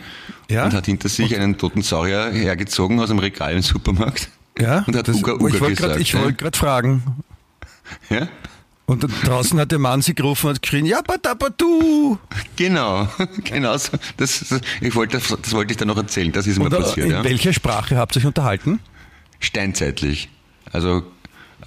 Ja? 0.49 0.63
und 0.65 0.73
hat 0.73 0.85
hinter 0.85 1.09
sich 1.09 1.35
einen 1.35 1.57
toten 1.57 1.81
Saurier 1.81 2.31
hergezogen 2.31 2.97
aus 3.01 3.09
dem 3.09 3.19
Regal 3.19 3.53
im 3.55 3.61
Supermarkt. 3.61 4.29
Ja, 4.59 4.83
Und 4.85 4.95
hat 4.95 5.07
das, 5.07 5.15
Uga 5.17 5.33
ich 5.33 5.39
Uga 5.41 5.59
wollte 5.61 5.99
Ich 5.99 6.13
ja. 6.13 6.21
wollte 6.21 6.33
gerade 6.33 6.57
fragen. 6.57 7.03
ja? 8.09 8.27
Und 8.85 9.05
draußen 9.23 9.59
hat 9.59 9.71
der 9.71 9.77
Mann 9.77 10.01
sie 10.01 10.15
gerufen 10.15 10.47
und 10.47 10.55
hat 10.55 10.61
geschrien, 10.63 10.85
ja, 10.85 11.01
du. 11.57 12.17
Genau, 12.55 13.07
genau 13.43 13.77
so. 13.77 13.91
Das, 14.17 14.45
das, 14.49 14.61
ich 14.81 14.95
wollte, 14.95 15.19
das, 15.19 15.53
wollte 15.53 15.71
ich 15.73 15.77
dann 15.77 15.87
noch 15.89 15.97
erzählen, 15.97 16.31
das 16.31 16.47
ist 16.47 16.57
mir 16.57 16.65
Und 16.65 16.73
äh, 16.73 16.77
passiert. 16.77 17.05
in 17.05 17.11
Ja. 17.11 17.23
welcher 17.23 17.53
Sprache 17.53 17.97
habt 17.97 18.15
ihr 18.15 18.21
euch 18.21 18.25
unterhalten? 18.25 18.79
Steinzeitlich. 19.39 20.29
Also 20.71 21.03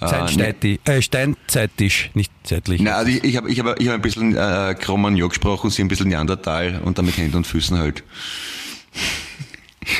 äh, 0.01 0.05
Zeitsteiti, 0.07 0.79
äh, 0.83 1.01
Steinzeitisch, 1.01 2.11
nicht 2.13 2.31
zeitlich. 2.43 2.81
Na, 2.81 2.95
also 2.95 3.09
ich, 3.09 3.23
ich 3.23 3.37
habe 3.37 3.49
ich 3.49 3.59
hab, 3.59 3.79
ich 3.79 3.87
hab 3.87 3.95
ein 3.95 4.01
bisschen 4.01 4.35
äh, 4.35 4.75
Kromagnon 4.77 5.29
gesprochen, 5.29 5.69
sie 5.69 5.81
ein 5.81 5.87
bisschen 5.87 6.09
Neandertal 6.09 6.81
und 6.83 6.97
dann 6.97 7.05
mit 7.05 7.15
Händen 7.15 7.37
und 7.37 7.47
Füßen 7.47 7.77
halt. 7.77 8.03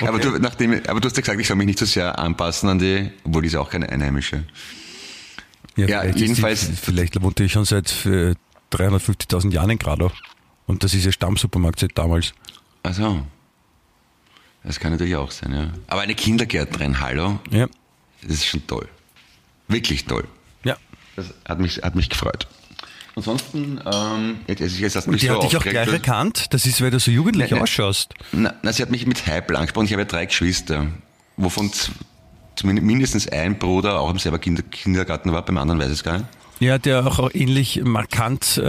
Aber, 0.01 0.19
du, 0.19 0.31
nachdem, 0.39 0.73
aber 0.87 0.99
du 0.99 1.07
hast 1.07 1.17
ja 1.17 1.21
gesagt, 1.21 1.39
ich 1.39 1.47
soll 1.47 1.57
mich 1.57 1.67
nicht 1.67 1.79
so 1.79 1.85
sehr 1.85 2.17
anpassen 2.19 2.69
an 2.69 2.79
die, 2.79 3.11
obwohl 3.23 3.41
die 3.41 3.47
ist 3.47 3.53
ja 3.53 3.59
auch 3.59 3.69
keine 3.69 3.89
Einheimische. 3.89 4.45
ja, 5.75 5.87
vielleicht 5.87 6.15
ist 6.15 6.21
jedenfalls- 6.21 6.67
Die, 6.69 6.75
vielleicht 6.75 7.21
wohnt 7.21 7.39
die 7.39 7.49
schon 7.49 7.65
seit 7.65 8.05
äh, 8.05 8.35
350.000 8.71 9.51
Jahren 9.51 9.69
in 9.71 9.79
Gradau. 9.79 10.11
Und 10.65 10.83
das 10.83 10.93
ist 10.93 11.05
ihr 11.05 11.11
Stammsupermarkt 11.11 11.79
seit 11.79 11.97
damals. 11.97 12.33
Also, 12.83 13.25
das 14.63 14.79
kann 14.79 14.91
natürlich 14.91 15.15
auch 15.15 15.31
sein, 15.31 15.53
ja. 15.53 15.71
Aber 15.87 16.01
eine 16.01 16.15
Kindergärtnerin, 16.15 16.99
hallo, 16.99 17.39
Ja. 17.51 17.67
das 18.21 18.31
ist 18.31 18.45
schon 18.45 18.65
toll. 18.67 18.87
Wirklich 19.67 20.05
toll. 20.05 20.25
Ja. 20.63 20.77
Das 21.15 21.33
hat 21.47 21.59
mich, 21.59 21.77
hat 21.83 21.95
mich 21.95 22.09
gefreut. 22.09 22.47
Ansonsten, 23.15 23.79
ähm, 23.85 24.39
jetzt, 24.47 24.59
jetzt, 24.59 24.79
jetzt 24.79 25.07
mich 25.07 25.21
die 25.21 25.27
so 25.27 25.35
hat 25.35 25.43
dich 25.43 25.57
auch 25.57 25.63
gleich 25.63 25.91
erkannt. 25.91 26.47
Das 26.51 26.65
ist, 26.65 26.81
weil 26.81 26.89
du 26.89 26.99
so 26.99 27.11
jugendlich 27.11 27.51
Nein, 27.51 27.59
nein. 27.59 27.63
ausschaust. 27.63 28.13
Na, 28.31 28.53
na, 28.63 28.73
sie 28.73 28.81
hat 28.81 28.89
mich 28.89 29.05
mit 29.05 29.25
Heipel 29.27 29.55
angesprochen. 29.55 29.85
Ich 29.85 29.91
habe 29.91 30.01
ja 30.01 30.07
drei 30.07 30.25
Geschwister, 30.25 30.87
wovon 31.37 31.69
mindestens 32.63 33.27
ein 33.27 33.59
Bruder 33.59 33.99
auch 33.99 34.09
im 34.09 34.17
selber 34.17 34.39
Kinder, 34.39 34.63
Kindergarten 34.63 35.31
war, 35.31 35.43
beim 35.43 35.57
anderen 35.57 35.79
weiß 35.79 35.87
ich 35.87 35.93
es 35.93 36.03
gar 36.03 36.19
nicht. 36.19 36.27
Ja, 36.59 36.77
der 36.77 37.05
auch 37.05 37.29
ähnlich 37.33 37.81
markant 37.83 38.57
äh, 38.57 38.61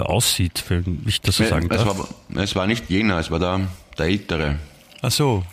aussieht, 0.00 0.64
wenn 0.68 1.02
ich 1.06 1.20
das 1.20 1.36
so 1.36 1.44
sagen 1.44 1.68
es, 1.70 1.82
darf. 1.82 1.98
war, 1.98 2.42
es 2.42 2.54
war 2.54 2.66
nicht 2.66 2.90
jener, 2.90 3.18
es 3.18 3.30
war 3.30 3.38
der, 3.38 3.60
der 3.98 4.06
Ältere. 4.06 4.58
Ach 5.00 5.10
so. 5.10 5.44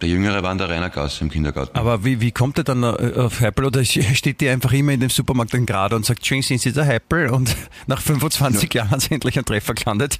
Der 0.00 0.08
Jüngere 0.08 0.42
war 0.42 0.50
an 0.50 0.58
der 0.58 0.68
Rainer 0.68 0.88
Gasse 0.88 1.22
im 1.22 1.30
Kindergarten. 1.30 1.76
Aber 1.76 2.04
wie, 2.04 2.20
wie 2.20 2.32
kommt 2.32 2.56
er 2.58 2.64
dann 2.64 2.82
äh, 2.82 2.86
auf 3.16 3.40
Heipel? 3.40 3.66
Oder 3.66 3.84
steht 3.84 4.40
die 4.40 4.48
einfach 4.48 4.72
immer 4.72 4.92
in 4.92 5.00
dem 5.00 5.10
Supermarkt 5.10 5.52
dann 5.52 5.66
gerade 5.66 5.96
und 5.96 6.06
sagt, 6.06 6.24
schön 6.26 6.42
sind 6.42 6.60
Sie 6.60 6.72
der 6.72 6.86
Heipel? 6.86 7.28
Und 7.28 7.54
nach 7.86 8.00
25 8.00 8.72
ja. 8.72 8.82
Jahren 8.82 8.90
hat 8.90 9.02
sie 9.02 9.12
endlich 9.12 9.36
einen 9.36 9.44
Treffer 9.44 9.74
gelandet. 9.74 10.18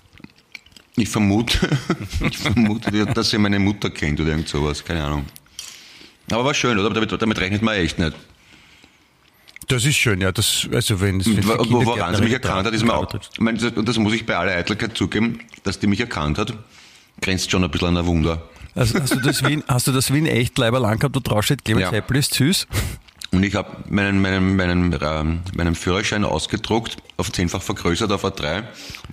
Ich 0.97 1.09
vermute, 1.09 1.69
ich 2.29 2.39
vermute, 2.39 3.07
dass 3.07 3.31
sie 3.31 3.39
meine 3.39 3.59
Mutter 3.59 3.91
kennt 3.91 4.21
oder 4.21 4.31
irgend 4.31 4.49
sowas, 4.49 4.85
keine 4.85 5.05
Ahnung. 5.05 5.25
Aber 6.31 6.45
war 6.45 6.55
schön, 6.55 6.79
oder? 6.79 6.91
Damit, 6.91 7.11
damit 7.21 7.39
rechnet 7.39 7.63
man 7.63 7.75
echt 7.75 7.99
nicht. 7.99 8.15
Das 9.69 9.85
ist 9.85 9.97
schön, 9.97 10.21
ja. 10.21 10.33
Das, 10.33 10.69
also 10.73 11.01
wenn 11.01 11.21
es 11.21 11.27
Woran 11.27 12.15
sie 12.17 12.23
mich 12.23 12.33
erkannt 12.33 12.67
hat, 12.67 12.75
ist 12.75 12.85
mir 12.85 12.93
auch, 12.93 13.07
und 13.39 13.89
das 13.89 13.99
muss 13.99 14.13
ich 14.13 14.27
bei 14.27 14.37
aller 14.37 14.53
Eitelkeit 14.53 14.97
zugeben, 14.97 15.41
dass 15.63 15.79
die 15.79 15.87
mich 15.87 16.01
erkannt 16.01 16.39
hat, 16.39 16.55
grenzt 17.21 17.51
schon 17.51 17.65
ein 17.65 17.71
bisschen 17.71 17.89
an 17.89 17.97
ein 17.99 18.07
Wunder. 18.07 18.43
Also 18.75 19.01
hast 19.01 19.15
du 19.15 19.21
das 19.21 19.45
Wien, 19.45 19.65
hast 19.69 19.87
du 19.87 19.93
das 19.93 20.13
Wien 20.13 20.27
echt 20.27 20.57
Leiber 20.59 20.81
lang 20.81 20.99
gehabt, 20.99 21.17
wo 21.17 21.21
drauf 21.21 21.45
steht, 21.45 21.65
Clemens 21.65 21.87
ja. 21.87 21.93
Heppel 21.93 22.17
ist 22.17 22.35
süß? 22.35 22.67
Und 23.33 23.45
ich 23.45 23.55
habe 23.55 23.85
meinen, 23.89 24.21
meinen, 24.21 24.57
meinen, 24.57 24.99
ähm, 25.01 25.41
meinen 25.55 25.75
Führerschein 25.77 26.25
ausgedruckt, 26.25 26.97
auf 27.17 27.31
zehnfach 27.31 27.63
vergrößert 27.63 28.11
auf 28.11 28.25
A3, 28.25 28.65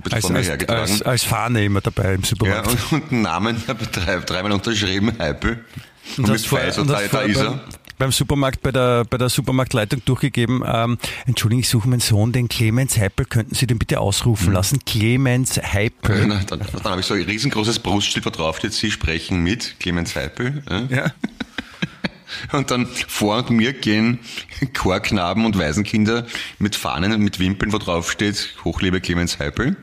als, 0.09 0.21
vor 0.21 0.31
mir 0.31 0.37
als, 0.39 0.47
hergetragen. 0.47 0.81
Als, 0.81 1.01
als 1.03 1.23
Fahne 1.23 1.63
immer 1.63 1.81
dabei 1.81 2.15
im 2.15 2.23
Supermarkt. 2.23 2.71
Ja, 2.71 2.97
und, 2.97 3.11
und 3.11 3.21
Namen 3.21 3.63
drei, 3.91 4.17
dreimal 4.17 4.53
unterschrieben, 4.53 5.13
Heipel. 5.19 5.63
Und, 6.17 6.25
und 6.25 6.31
mit 6.31 6.45
vor, 6.45 6.59
Pfizer, 6.59 6.85
da, 6.85 7.01
da 7.11 7.21
ist 7.21 7.37
er 7.37 7.63
beim 7.97 8.11
Supermarkt 8.11 8.61
bei 8.61 8.71
der, 8.71 9.05
bei 9.05 9.17
der 9.17 9.29
Supermarktleitung 9.29 10.03
durchgegeben, 10.05 10.63
ähm, 10.65 10.97
Entschuldigung, 11.25 11.61
ich 11.61 11.69
suche 11.69 11.89
meinen 11.89 11.99
Sohn, 11.99 12.31
den 12.31 12.47
Clemens 12.47 12.97
Heipel, 12.97 13.25
könnten 13.25 13.55
Sie 13.55 13.67
den 13.67 13.79
bitte 13.79 13.99
ausrufen 13.99 14.49
mhm. 14.49 14.53
lassen? 14.53 14.79
Clemens 14.85 15.57
Heipel. 15.57 16.27
dann, 16.27 16.45
dann, 16.45 16.59
dann 16.59 16.83
habe 16.83 17.01
ich 17.01 17.07
so 17.07 17.13
ein 17.13 17.23
riesengroßes 17.23 17.79
Brustschild, 17.79 18.25
wo 18.25 18.29
drauf 18.29 18.57
steht, 18.57 18.73
Sie 18.73 18.91
sprechen 18.91 19.41
mit 19.43 19.79
Clemens 19.79 20.15
Heipel. 20.15 20.63
Ja. 20.69 20.83
ja. 20.89 21.11
Und 22.51 22.71
dann 22.71 22.87
vor 22.87 23.49
mir 23.51 23.71
gehen 23.71 24.19
Chorknaben 24.73 25.45
und 25.45 25.57
Waisenkinder 25.57 26.27
mit 26.59 26.75
Fahnen 26.75 27.13
und 27.13 27.21
mit 27.21 27.39
Wimpeln, 27.39 27.71
wo 27.71 27.77
drauf 27.77 28.11
steht, 28.11 28.53
Hochliebe 28.65 28.99
Clemens 28.99 29.39
Heipel. 29.39 29.77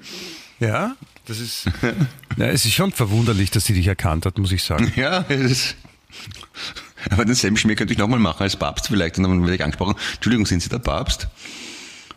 Ja, 0.61 0.95
das 1.25 1.41
ist, 1.41 1.65
ja, 2.37 2.47
es 2.47 2.67
ist 2.67 2.75
schon 2.75 2.93
verwunderlich, 2.93 3.51
dass 3.51 3.65
sie 3.65 3.73
dich 3.73 3.87
erkannt 3.87 4.27
hat, 4.27 4.37
muss 4.37 4.53
ich 4.53 4.63
sagen. 4.63 4.93
Ja, 4.95 5.25
es 5.31 5.51
ist, 5.51 5.77
aber 7.11 7.25
denselben 7.25 7.57
Schmier 7.57 7.77
könnte 7.77 7.93
ich 7.93 7.99
nochmal 7.99 8.19
machen 8.19 8.43
als 8.43 8.57
Papst 8.57 8.89
vielleicht. 8.89 9.19
Und 9.19 9.25
dann 9.25 9.43
werde 9.43 9.55
ich 9.55 9.65
angesprochen, 9.65 9.95
Entschuldigung, 10.15 10.47
sind 10.47 10.63
Sie 10.63 10.69
der 10.69 10.79
Papst? 10.79 11.29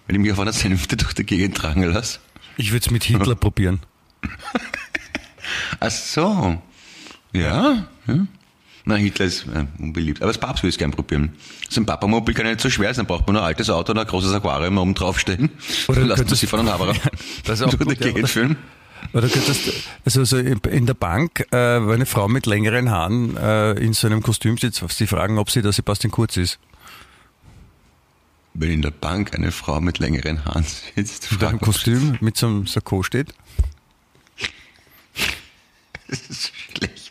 Wenn 0.06 0.16
ich 0.16 0.22
mich 0.22 0.32
auf 0.32 0.40
einer 0.40 0.54
Sänfte 0.54 0.96
durch 0.96 1.14
die 1.14 1.26
Gegend 1.26 1.58
tragen 1.58 1.84
lasse. 1.84 2.20
Ich 2.56 2.72
würde 2.72 2.86
es 2.86 2.92
mit 2.92 3.04
Hitler 3.04 3.36
probieren. 3.36 3.82
Ach 5.80 5.92
so. 5.92 6.62
Ja. 7.34 7.88
ja. 8.08 8.28
Na, 8.86 8.96
Hitler 8.96 9.26
ist 9.26 9.46
äh, 9.48 9.66
unbeliebt. 9.80 10.22
Aber 10.22 10.32
das 10.32 10.38
Papst 10.38 10.64
würde 10.64 10.70
es 10.70 10.78
gerne 10.78 10.94
probieren. 10.96 11.34
So 11.68 11.82
ein 11.82 11.86
Papamobil 11.86 12.34
kann 12.34 12.46
ja 12.46 12.54
nicht 12.54 12.62
so 12.62 12.70
schwer 12.70 12.94
sein. 12.94 13.06
Braucht 13.06 13.28
man 13.28 13.34
nur 13.34 13.44
ein 13.44 13.48
altes 13.48 13.70
Auto 13.70 13.92
und 13.92 14.00
ein 14.00 14.08
großes 14.08 14.32
Aquarium 14.34 14.78
oben 14.78 14.94
draufstehen. 14.94 15.50
Oder 15.90 16.00
dann 16.00 16.08
lassen 16.08 16.30
wir 16.30 16.38
sie 16.38 16.48
von 16.48 16.62
einem 16.62 16.70
Haberer 16.70 16.94
ja, 16.94 17.56
durch 17.56 17.76
die 17.76 17.96
Gegend 17.96 18.30
führen. 18.30 18.56
Oder 19.14 19.30
könntest, 19.30 19.72
also 20.06 20.24
so 20.26 20.38
in 20.38 20.86
der 20.86 20.94
Bank, 20.94 21.40
äh, 21.52 21.56
wenn 21.56 21.96
eine 21.96 22.06
Frau 22.06 22.28
mit 22.28 22.46
längeren 22.46 22.90
Haaren 22.90 23.38
äh, 23.38 23.72
in 23.74 23.94
so 23.94 24.08
einem 24.08 24.22
Kostüm 24.22 24.58
sitzt, 24.58 24.84
sie 24.90 25.08
fragen, 25.08 25.38
ob 25.38 25.50
sie 25.50 25.62
da 25.62 25.72
Sebastian 25.72 26.12
Kurz 26.12 26.38
ist. 26.38 26.60
Wenn 28.54 28.72
in 28.72 28.82
der 28.82 28.92
Bank 28.92 29.34
eine 29.36 29.52
Frau 29.52 29.80
mit 29.82 30.00
längeren 30.00 30.44
Haaren 30.46 30.66
sitzt, 30.96 31.32
in 31.32 31.44
einem 31.44 31.62
Kostüm 31.62 32.18
mit 32.22 32.38
so 32.38 32.48
einem 32.48 32.68
Sakko 32.68 33.04
steht? 33.04 33.34
Das 36.10 36.22
ist 36.30 36.54
schlecht. 36.74 37.07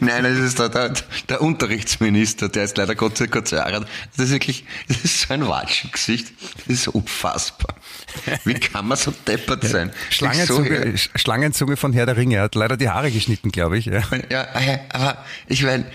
Nein, 0.00 0.24
das 0.24 0.38
ist 0.38 0.58
der, 0.58 0.68
der, 0.68 0.92
der, 1.28 1.42
Unterrichtsminister, 1.42 2.48
der 2.48 2.64
ist 2.64 2.76
leider 2.76 2.94
Gott 2.94 3.18
sei 3.18 3.26
Dank 3.26 3.52
hat. 3.52 3.86
Das 4.16 4.26
ist 4.26 4.32
wirklich, 4.32 4.64
das 4.88 5.04
ist 5.04 5.20
so 5.22 5.34
ein 5.34 5.46
Watschengesicht. 5.46 6.32
Das 6.66 6.78
ist 6.78 6.88
unfassbar. 6.88 7.74
Wie 8.44 8.54
kann 8.54 8.88
man 8.88 8.96
so 8.96 9.12
deppert 9.26 9.64
sein? 9.64 9.92
Schlangenzunge, 10.10 10.96
so 10.96 11.08
Schlangenzunge 11.14 11.76
von 11.76 11.92
Herr 11.92 12.06
der 12.06 12.16
Ringe. 12.16 12.36
Er 12.36 12.42
hat 12.42 12.54
leider 12.54 12.76
die 12.76 12.88
Haare 12.88 13.10
geschnitten, 13.10 13.50
glaube 13.50 13.78
ich. 13.78 13.86
Ja, 13.86 14.02
ja 14.30 14.46
aber 14.90 15.24
ich 15.48 15.62
meine, 15.62 15.86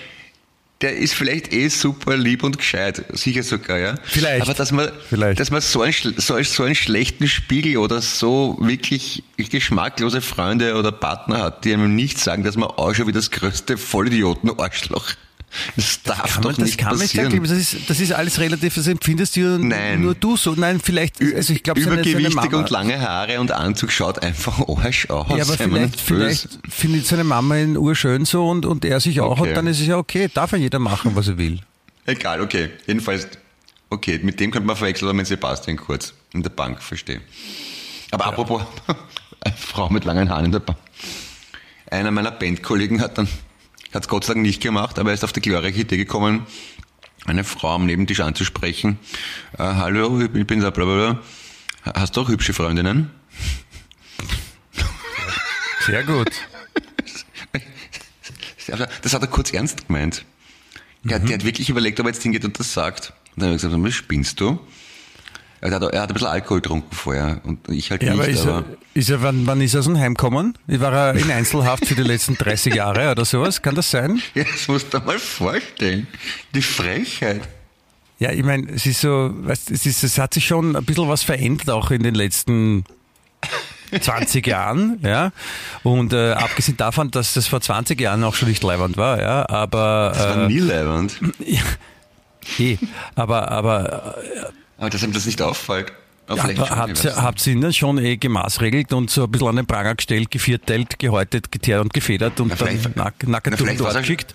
der 0.82 0.98
ist 0.98 1.14
vielleicht 1.14 1.54
eh 1.54 1.68
super 1.68 2.18
lieb 2.18 2.44
und 2.44 2.58
gescheit, 2.58 3.06
sicher 3.14 3.44
sogar, 3.44 3.78
ja. 3.78 3.96
Vielleicht. 4.04 4.42
Aber 4.42 4.54
dass 4.54 4.72
man, 4.72 4.92
vielleicht. 5.10 5.40
Dass 5.40 5.52
man 5.52 5.62
so, 5.62 5.82
einen, 5.82 5.94
so, 5.94 6.42
so 6.44 6.64
einen 6.64 6.76
schlechten 6.76 7.28
Spiegel 7.28 7.78
oder 7.78 8.02
so 8.02 8.58
wirklich 8.60 9.24
geschmacklose 9.38 10.22
Freunde 10.22 10.76
oder 10.76 10.92
Partner 10.92 11.44
hat, 11.44 11.66
die 11.66 11.74
einem 11.74 11.96
nicht 11.96 12.20
sagen, 12.20 12.44
dass 12.44 12.58
man 12.58 12.70
auch 12.70 12.94
schon 12.94 13.08
wie 13.08 13.12
das 13.12 13.32
größte 13.32 13.78
Vollidioten-Arschloch 13.78 15.14
das 15.76 16.02
darf 16.04 16.22
das 16.24 16.36
doch 16.42 16.58
man, 16.58 16.66
nicht 16.66 16.82
das 16.82 17.00
passieren. 17.00 17.32
Nicht, 17.32 17.52
das, 17.52 17.58
ist, 17.58 17.90
das 17.90 18.00
ist 18.00 18.14
alles 18.14 18.40
relativ, 18.40 18.76
das 18.76 18.88
empfindest 18.88 19.36
du 19.36 19.60
Nein. 19.60 20.02
nur 20.02 20.16
du 20.16 20.38
so. 20.38 20.54
Nein, 20.54 20.80
vielleicht, 20.80 21.22
also 21.22 21.54
ich 21.54 21.64
glaube, 21.64 21.82
Übergewichtig 21.82 22.34
seine, 22.34 22.50
seine 22.50 22.58
und 22.58 22.70
lange 22.70 23.00
Haare 23.02 23.40
und 23.40 23.52
Anzug 23.52 23.92
schaut 23.92 24.20
einfach 24.20 24.60
Arsch 24.68 25.10
aus. 25.10 25.28
Ja, 25.30 25.44
aber 25.44 25.58
vielleicht, 25.58 26.00
vielleicht 26.00 26.60
findet 26.70 27.06
seine 27.06 27.24
Mama 27.24 27.58
ihn 27.58 27.78
urschön 27.78 28.26
so 28.26 28.48
und, 28.48 28.66
und 28.66 28.86
er 28.86 29.00
sich 29.00 29.20
auch 29.20 29.40
okay. 29.40 29.50
und 29.50 29.56
dann 29.56 29.68
ist 29.68 29.80
es 29.80 29.88
ja 29.88 29.98
okay, 29.98 30.30
darf 30.34 30.52
ja 30.52 30.58
jeder 30.58 30.80
machen, 30.80 31.16
was 31.16 31.28
er 31.28 31.38
will. 31.38 31.60
Egal, 32.06 32.42
okay. 32.42 32.70
Jedenfalls, 32.88 33.28
okay, 33.90 34.20
mit 34.24 34.40
dem 34.40 34.52
könnte 34.52 34.68
man 34.68 34.76
verwechseln 34.76 35.08
oder 35.08 35.16
mit 35.16 35.28
Sebastian 35.28 35.78
Kurz 35.78 36.14
in 36.34 36.44
der 36.44 36.50
Bank, 36.50 36.82
verstehe. 36.82 37.22
Aber 38.12 38.26
ja. 38.26 38.32
apropos, 38.32 38.62
eine 39.42 39.56
Frau 39.56 39.90
mit 39.90 40.06
langen 40.06 40.30
Haaren 40.30 40.46
in 40.46 40.52
der 40.52 40.60
Bank. 40.60 40.78
Einer 41.90 42.12
meiner 42.12 42.32
Bandkollegen 42.32 43.02
hat 43.02 43.18
dann 43.18 43.28
hat 43.94 44.04
es 44.04 44.08
Gott 44.08 44.24
sei 44.24 44.34
Dank 44.34 44.46
nicht 44.46 44.62
gemacht, 44.62 45.00
aber 45.00 45.10
er 45.10 45.14
ist 45.14 45.24
auf 45.24 45.34
die 45.34 45.42
glorreiche 45.42 45.82
Idee 45.82 45.98
gekommen, 45.98 46.46
eine 47.26 47.44
Frau 47.44 47.76
am 47.76 47.86
Nebentisch 47.86 48.20
anzusprechen. 48.20 48.98
Äh, 49.58 49.64
Hallo, 49.64 50.22
ich 50.22 50.48
bin 50.48 50.60
da, 50.60 50.70
bla 50.70 50.86
bla 50.86 50.96
bla. 50.96 51.94
Hast 51.94 52.16
du 52.16 52.22
auch 52.22 52.30
hübsche 52.30 52.54
Freundinnen? 52.54 53.12
Sehr 55.86 56.04
gut. 56.04 56.30
Das 59.02 59.14
hat 59.14 59.22
er 59.22 59.28
kurz 59.28 59.52
ernst 59.52 59.88
gemeint. 59.88 60.24
Er, 61.08 61.20
mhm. 61.20 61.26
der 61.26 61.38
hat 61.38 61.46
wirklich 61.46 61.70
überlegt, 61.70 62.00
ob 62.00 62.06
er 62.06 62.14
jetzt 62.14 62.24
hingeht 62.24 62.46
und 62.46 62.60
das 62.60 62.74
sagt. 62.74 63.14
Und 63.36 63.42
dann 63.42 63.50
habe 63.50 63.56
ich 63.56 63.62
gesagt, 63.62 63.84
was 63.84 63.94
spinnst 63.94 64.40
du? 64.40 64.60
Er 65.64 65.72
hat, 65.72 65.84
er 65.84 66.02
hat 66.02 66.10
ein 66.10 66.14
bisschen 66.14 66.28
Alkohol 66.28 66.60
getrunken 66.60 66.96
vorher 66.96 67.40
und 67.44 67.70
ich 67.70 67.92
halt 67.92 68.02
ja, 68.02 68.14
nicht. 68.14 68.22
Aber 68.22 68.30
ist, 68.30 68.48
aber 68.48 68.66
er, 68.68 68.78
ist 68.96 69.10
er, 69.12 69.22
wann, 69.22 69.46
wann 69.46 69.62
ist 69.62 69.76
er 69.76 69.80
aus 69.80 69.86
dem 69.86 69.98
Heim 69.98 70.16
gekommen? 70.16 70.58
War 70.66 70.92
er 70.92 71.16
in 71.16 71.30
Einzelhaft 71.30 71.86
für 71.86 71.94
die 71.94 72.02
letzten 72.02 72.36
30 72.36 72.74
Jahre 72.74 73.12
oder 73.12 73.26
sowas? 73.26 73.62
Kann 73.62 73.76
das 73.76 73.92
sein? 73.92 74.20
Ja, 74.34 74.44
das 74.44 74.68
musst 74.68 74.92
du 74.92 74.98
dir 74.98 75.06
mal 75.06 75.20
vorstellen. 75.20 76.08
Die 76.56 76.64
Frechheit. 76.64 77.42
Ja, 78.18 78.32
ich 78.32 78.44
meine, 78.44 78.72
es 78.72 78.88
ist 78.88 79.02
so, 79.02 79.32
weißt, 79.34 79.70
es, 79.70 79.86
ist, 79.86 80.04
es 80.04 80.18
hat 80.18 80.34
sich 80.34 80.46
schon 80.46 80.76
ein 80.76 80.84
bisschen 80.84 81.08
was 81.08 81.24
verändert 81.24 81.70
auch 81.70 81.92
in 81.92 82.02
den 82.02 82.16
letzten 82.16 82.84
20 84.00 84.48
Jahren, 84.48 85.00
ja. 85.04 85.32
Und 85.84 86.14
äh, 86.14 86.32
abgesehen 86.32 86.78
davon, 86.78 87.12
dass 87.12 87.34
das 87.34 87.48
vor 87.48 87.62
20 87.62 88.00
Jahren 88.00 88.24
auch 88.24 88.34
schon 88.34 88.50
nicht 88.50 88.64
leibend 88.64 88.98
war, 88.98 89.22
ja, 89.22 89.48
aber. 89.48 90.12
Das 90.16 90.24
war 90.24 90.44
äh, 90.44 90.48
nie 90.48 90.60
leibend. 90.60 91.20
Ja, 92.58 92.66
eh, 92.66 92.78
aber, 93.14 93.52
aber 93.52 94.16
äh, 94.18 94.61
aber 94.82 94.90
dass 94.90 95.04
ihm 95.04 95.14
das 95.14 95.26
nicht 95.26 95.42
auffällt. 95.42 95.94
Ja, 96.28 96.38
habt, 96.38 97.06
habt 97.06 97.48
ihr 97.48 97.54
ihn 97.54 97.74
schon 97.74 97.98
eh 97.98 98.18
gemaßregelt 98.18 98.94
und 98.94 99.10
so 99.10 99.26
ein 99.26 99.32
bisschen 99.32 99.48
an 99.48 99.56
den 99.58 99.66
Pranger 99.66 99.96
gestellt, 99.96 100.32
gevierteilt, 100.32 100.98
gehäutet, 100.98 101.52
geteert 101.52 101.82
und 101.82 101.94
gefedert 101.94 102.40
und 102.40 102.50
na, 102.50 102.56
dann 102.56 102.94
nack, 102.96 103.28
nackert 103.28 103.60
durch 103.60 103.78
dort 103.78 103.98
geschickt? 103.98 104.34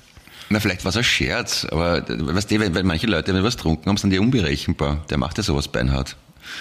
Na, 0.48 0.60
vielleicht 0.60 0.84
war 0.84 0.90
es 0.90 0.96
ein 0.96 1.04
Scherz, 1.04 1.66
aber 1.70 2.04
weißt 2.08 2.50
du, 2.50 2.74
weil, 2.74 2.82
manche 2.84 3.06
Leute, 3.06 3.34
wenn 3.34 3.42
was 3.42 3.56
trunken 3.56 3.88
haben, 3.88 3.96
sind 3.96 4.10
die 4.10 4.18
unberechenbar. 4.18 5.04
Der 5.10 5.18
macht 5.18 5.38
ja 5.38 5.42
sowas 5.42 5.68
beinhart. 5.68 6.16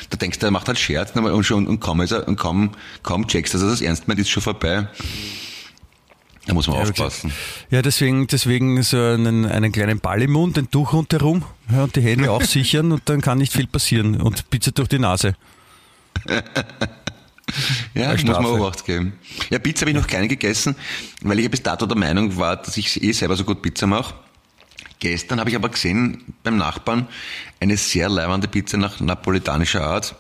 Da 0.09 0.17
denkst 0.17 0.39
du, 0.39 0.45
der 0.45 0.51
macht 0.51 0.67
halt 0.67 0.79
Scherz 0.79 1.11
und, 1.15 1.43
schon, 1.43 1.67
und 1.67 1.79
kaum, 1.79 2.01
ist 2.01 2.11
er, 2.11 2.27
und 2.27 2.37
kaum, 2.37 2.71
kaum 3.03 3.27
checkst, 3.27 3.53
dass 3.53 3.61
er 3.61 3.69
das 3.69 3.81
ernst 3.81 4.07
meint, 4.07 4.19
ist 4.19 4.29
schon 4.29 4.41
vorbei. 4.41 4.87
Da 6.45 6.53
muss 6.53 6.67
man 6.67 6.77
ja, 6.77 6.83
aufpassen. 6.83 7.33
Ja, 7.71 7.81
deswegen, 7.81 8.27
deswegen 8.27 8.81
so 8.83 8.97
einen, 8.97 9.45
einen 9.45 9.71
kleinen 9.71 9.99
Ball 9.99 10.21
im 10.21 10.31
Mund, 10.33 10.57
ein 10.57 10.69
Tuch 10.69 10.93
rundherum 10.93 11.43
ja, 11.71 11.83
und 11.83 11.95
die 11.95 12.01
Hände 12.01 12.29
aufsichern 12.31 12.91
und 12.91 13.01
dann 13.05 13.21
kann 13.21 13.39
nicht 13.39 13.51
viel 13.51 13.67
passieren. 13.67 14.21
Und 14.21 14.49
Pizza 14.49 14.71
durch 14.71 14.89
die 14.89 14.99
Nase. 14.99 15.35
ja, 17.93 18.11
muss 18.11 18.23
man 18.23 18.35
auch 18.35 18.69
Acht 18.69 18.85
geben. 18.85 19.13
Ja, 19.49 19.59
Pizza 19.59 19.81
habe 19.81 19.91
ich 19.91 19.97
noch 19.97 20.07
keine 20.07 20.27
gegessen, 20.27 20.75
weil 21.21 21.39
ich 21.39 21.49
bis 21.49 21.63
dato 21.63 21.85
der 21.85 21.97
Meinung 21.97 22.37
war, 22.37 22.57
dass 22.57 22.77
ich 22.77 23.01
eh 23.03 23.11
selber 23.11 23.35
so 23.35 23.43
gut 23.43 23.61
Pizza 23.61 23.87
mache. 23.87 24.13
Gestern 24.99 25.39
habe 25.39 25.49
ich 25.49 25.55
aber 25.55 25.69
gesehen 25.69 26.23
beim 26.43 26.57
Nachbarn 26.57 27.07
eine 27.59 27.77
sehr 27.77 28.07
leibende 28.07 28.47
Pizza 28.47 28.77
nach 28.77 28.99
napolitanischer 28.99 29.85
Art 29.85 30.15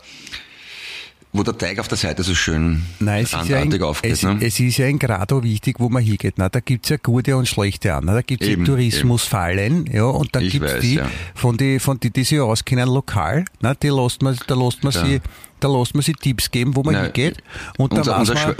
wo 1.37 1.43
der 1.43 1.57
Teig 1.57 1.79
auf 1.79 1.87
der 1.87 1.97
Seite 1.97 2.23
so 2.23 2.33
schön 2.33 2.83
Nein, 2.99 3.23
es 3.23 3.33
ist 3.33 3.49
ja 3.49 3.57
ein, 3.59 3.81
aufgeht. 3.81 4.11
Es, 4.11 4.23
ne? 4.23 4.37
es, 4.41 4.59
ist 4.59 4.77
ja 4.77 4.87
in 4.87 4.99
Grado 4.99 5.43
wichtig, 5.43 5.79
wo 5.79 5.89
man 5.89 6.03
hingeht. 6.03 6.35
Na, 6.37 6.49
da 6.49 6.59
gibt's 6.59 6.89
ja 6.89 6.97
gute 6.97 7.35
und 7.35 7.47
schlechte 7.47 7.93
an. 7.93 8.07
Da 8.07 8.21
gibt's 8.21 8.47
eben, 8.47 8.65
Tourismusfallen, 8.65 9.85
ja, 9.91 10.05
und 10.05 10.35
dann 10.35 10.47
gibt 10.47 10.65
es 10.65 10.81
die, 10.81 10.95
ja. 10.95 11.09
von 11.33 11.57
die, 11.57 11.79
von 11.79 11.99
die, 11.99 12.11
die 12.11 12.23
sich 12.23 12.39
auskennen 12.39 12.87
lokal, 12.87 13.45
na, 13.61 13.73
die 13.73 13.89
lässt 13.89 14.21
man, 14.21 14.37
da 14.47 14.55
lässt 14.55 14.83
man 14.83 14.93
ja. 14.93 15.05
sie, 15.05 15.21
da 15.59 15.67
lässt 15.67 15.93
man 15.93 16.03
sie 16.03 16.13
Tipps 16.13 16.51
geben, 16.51 16.75
wo 16.75 16.83
man 16.83 16.93
Na, 16.93 17.03
hingeht. 17.03 17.37
Und 17.77 17.93
da 17.93 18.05
weiß 18.05 18.33
man, 18.33 18.55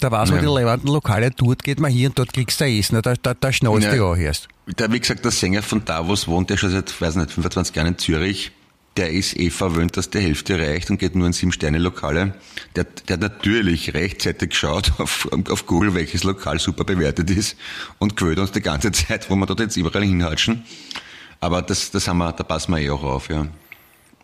Da 0.00 0.10
weiß 0.10 0.30
man 0.30 0.44
Ja. 0.44 0.48
die 0.48 0.54
leibenden 0.64 0.92
Lokale, 0.92 1.30
dort 1.30 1.64
geht 1.64 1.80
man 1.80 1.90
hier 1.90 2.08
und 2.08 2.18
dort 2.18 2.32
kriegst 2.32 2.60
du 2.60 2.64
Essen, 2.64 3.00
da, 3.02 3.14
da, 3.14 3.34
da 3.34 3.52
schnallst 3.52 3.86
Ja. 3.86 3.90
du 3.90 3.96
ja 3.96 4.14
erst. 4.14 4.48
Der, 4.66 4.92
wie 4.92 5.00
gesagt, 5.00 5.24
der 5.24 5.32
Sänger 5.32 5.62
von 5.62 5.84
Davos 5.84 6.28
wohnt 6.28 6.50
ja 6.50 6.56
schon 6.56 6.70
seit, 6.70 7.00
weiß 7.00 7.16
nicht, 7.16 7.32
25 7.32 7.74
Jahren 7.74 7.88
in 7.88 7.98
Zürich. 7.98 8.52
Der 8.98 9.10
ist 9.10 9.36
eh 9.38 9.48
verwöhnt, 9.50 9.96
dass 9.96 10.10
die 10.10 10.18
Hälfte 10.18 10.58
reicht 10.58 10.90
und 10.90 10.98
geht 10.98 11.14
nur 11.14 11.26
in 11.26 11.32
Sieben-Sterne-Lokale. 11.32 12.34
Der, 12.74 12.84
der 12.84 13.14
hat 13.14 13.20
natürlich 13.20 13.94
rechtzeitig 13.94 14.50
geschaut 14.50 14.92
auf, 14.98 15.28
auf 15.48 15.66
Google, 15.66 15.94
welches 15.94 16.24
Lokal 16.24 16.58
super 16.58 16.84
bewertet 16.84 17.30
ist 17.30 17.56
und 17.98 18.16
gewöhnt 18.16 18.40
uns 18.40 18.50
die 18.52 18.60
ganze 18.60 18.90
Zeit, 18.92 19.30
wo 19.30 19.36
wir 19.36 19.46
dort 19.46 19.60
jetzt 19.60 19.76
überall 19.76 20.02
hinhatschen. 20.04 20.64
Aber 21.40 21.62
das, 21.62 21.92
das 21.92 22.08
haben 22.08 22.18
wir, 22.18 22.32
da 22.32 22.42
passen 22.42 22.72
wir 22.72 22.80
eh 22.80 22.90
auch 22.90 23.04
auf, 23.04 23.30
ja. 23.30 23.46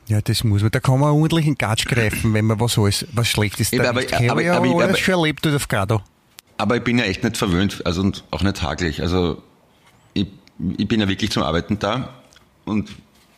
Ja, 0.08 0.20
das 0.20 0.42
muss 0.44 0.60
man. 0.62 0.70
Da 0.72 0.80
kann 0.80 0.98
man 1.00 1.10
ordentlich 1.12 1.46
in 1.46 1.54
Gatsch 1.54 1.86
greifen, 1.86 2.34
wenn 2.34 2.44
man 2.44 2.58
was 2.60 2.76
alles, 2.76 3.06
was 3.12 3.28
Schlechtes 3.28 3.70
da 3.70 3.88
aber- 3.90 4.02
habe 4.02 4.30
aber- 4.30 4.42
ja 4.42 4.56
aber- 4.56 4.66
alles 4.66 4.82
aber- 4.82 4.96
schon 4.98 5.14
erlebt 5.14 5.46
auf 5.46 5.68
Grado. 5.68 6.02
Aber 6.58 6.76
ich 6.76 6.82
bin 6.82 6.98
ja 6.98 7.04
echt 7.04 7.22
nicht 7.24 7.36
verwöhnt, 7.36 7.80
also 7.86 8.00
und 8.02 8.24
auch 8.32 8.42
nicht 8.42 8.60
haglich. 8.60 9.00
Also 9.00 9.40
ich, 10.14 10.26
ich 10.76 10.88
bin 10.88 11.00
ja 11.00 11.08
wirklich 11.08 11.30
zum 11.30 11.42
Arbeiten 11.44 11.78
da 11.78 12.12
und 12.64 12.90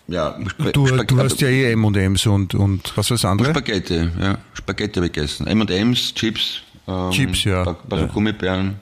ja, 0.09 0.37
Sp 0.51 0.73
Du, 0.73 0.87
Spag- 0.87 1.09
du 1.09 1.19
hast 1.19 1.41
ja 1.41 1.49
eh 1.49 1.73
M&M's 1.73 2.27
und, 2.27 2.55
und 2.55 2.93
was 2.97 3.11
war 3.11 3.17
das 3.17 3.25
andere? 3.25 3.51
Spaghetti, 3.51 4.09
ja. 4.21 4.39
Spaghetti 4.55 4.95
habe 4.97 5.07
ich 5.07 5.13
gegessen. 5.13 5.47
M&M's, 5.47 6.15
Chips, 6.15 6.63
ähm, 6.87 7.11
Chips, 7.11 7.45
ja. 7.45 7.65
Paar, 7.65 7.75
paar 7.75 7.99
so 8.01 8.07
Gummibären 8.07 8.77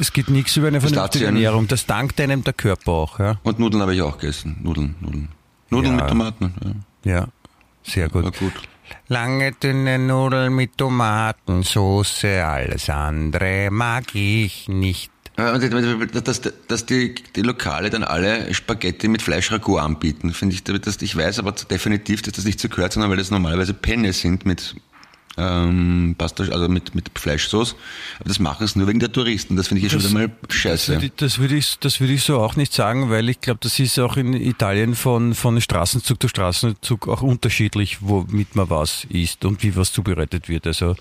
Es 0.00 0.12
geht 0.12 0.28
nichts 0.30 0.56
über 0.56 0.68
eine 0.68 0.80
vernünftige. 0.80 1.26
Ernährung. 1.26 1.66
Das 1.68 1.86
dankt 1.86 2.20
einem 2.20 2.44
der 2.44 2.52
Körper 2.54 2.92
auch. 2.92 3.18
Ja, 3.18 3.38
und 3.42 3.58
Nudeln 3.58 3.82
habe 3.82 3.94
ich 3.94 4.02
auch 4.02 4.18
gegessen. 4.18 4.58
Nudeln, 4.62 4.94
Nudeln. 5.00 5.28
Nudeln 5.70 5.96
Ja. 5.96 6.00
mit 6.02 6.08
Tomaten, 6.08 6.54
ja. 7.04 7.12
ja 7.12 7.26
sehr 7.82 8.08
gut. 8.08 8.24
War 8.24 8.32
gut. 8.32 8.52
Lange 9.08 9.52
dünne 9.52 9.98
Nudeln 9.98 10.54
mit 10.54 10.78
Tomatensoße, 10.78 12.44
alles 12.44 12.88
andere 12.88 13.68
mag 13.70 14.14
ich 14.14 14.68
nicht. 14.68 15.10
Und 15.38 16.26
Dass, 16.26 16.40
dass, 16.66 16.86
die, 16.86 17.14
die 17.36 17.42
Lokale 17.42 17.90
dann 17.90 18.02
alle 18.02 18.52
Spaghetti 18.52 19.06
mit 19.06 19.22
Fleischragout 19.22 19.78
anbieten, 19.78 20.32
finde 20.32 20.56
ich, 20.56 20.64
dass 20.64 21.00
ich 21.00 21.16
weiß 21.16 21.38
aber 21.38 21.52
definitiv, 21.52 22.22
dass 22.22 22.34
das 22.34 22.44
nicht 22.44 22.58
so 22.58 22.68
gehört, 22.68 22.92
sondern 22.92 23.10
weil 23.10 23.18
das 23.18 23.30
normalerweise 23.30 23.72
Penne 23.72 24.12
sind 24.12 24.46
mit 24.46 24.74
ähm, 25.38 26.16
Pasta, 26.18 26.42
also 26.44 26.68
mit, 26.68 26.94
mit 26.94 27.10
Fleischsoße. 27.16 27.76
Aber 28.18 28.28
das 28.28 28.40
machen 28.40 28.64
es 28.64 28.74
nur 28.74 28.88
wegen 28.88 28.98
der 28.98 29.12
Touristen. 29.12 29.54
Das 29.54 29.68
finde 29.68 29.78
ich 29.78 29.92
ja 29.92 29.98
schon 30.00 30.10
wieder 30.10 30.26
mal 30.26 30.30
scheiße. 30.48 31.10
Das 31.16 31.38
würde 31.38 31.54
ich, 31.54 31.78
das 31.78 32.00
würde 32.00 32.14
ich 32.14 32.24
so 32.24 32.40
auch 32.40 32.56
nicht 32.56 32.72
sagen, 32.72 33.08
weil 33.08 33.28
ich 33.28 33.40
glaube, 33.40 33.60
das 33.62 33.78
ist 33.78 33.98
auch 34.00 34.16
in 34.16 34.34
Italien 34.34 34.96
von, 34.96 35.34
von 35.34 35.60
Straßenzug 35.60 36.20
zu 36.20 36.28
Straßenzug 36.28 37.06
auch 37.06 37.22
unterschiedlich, 37.22 37.98
womit 38.00 38.56
man 38.56 38.68
was 38.70 39.04
isst 39.08 39.44
und 39.44 39.62
wie 39.62 39.76
was 39.76 39.92
zubereitet 39.92 40.48
wird. 40.48 40.66
Also 40.66 40.96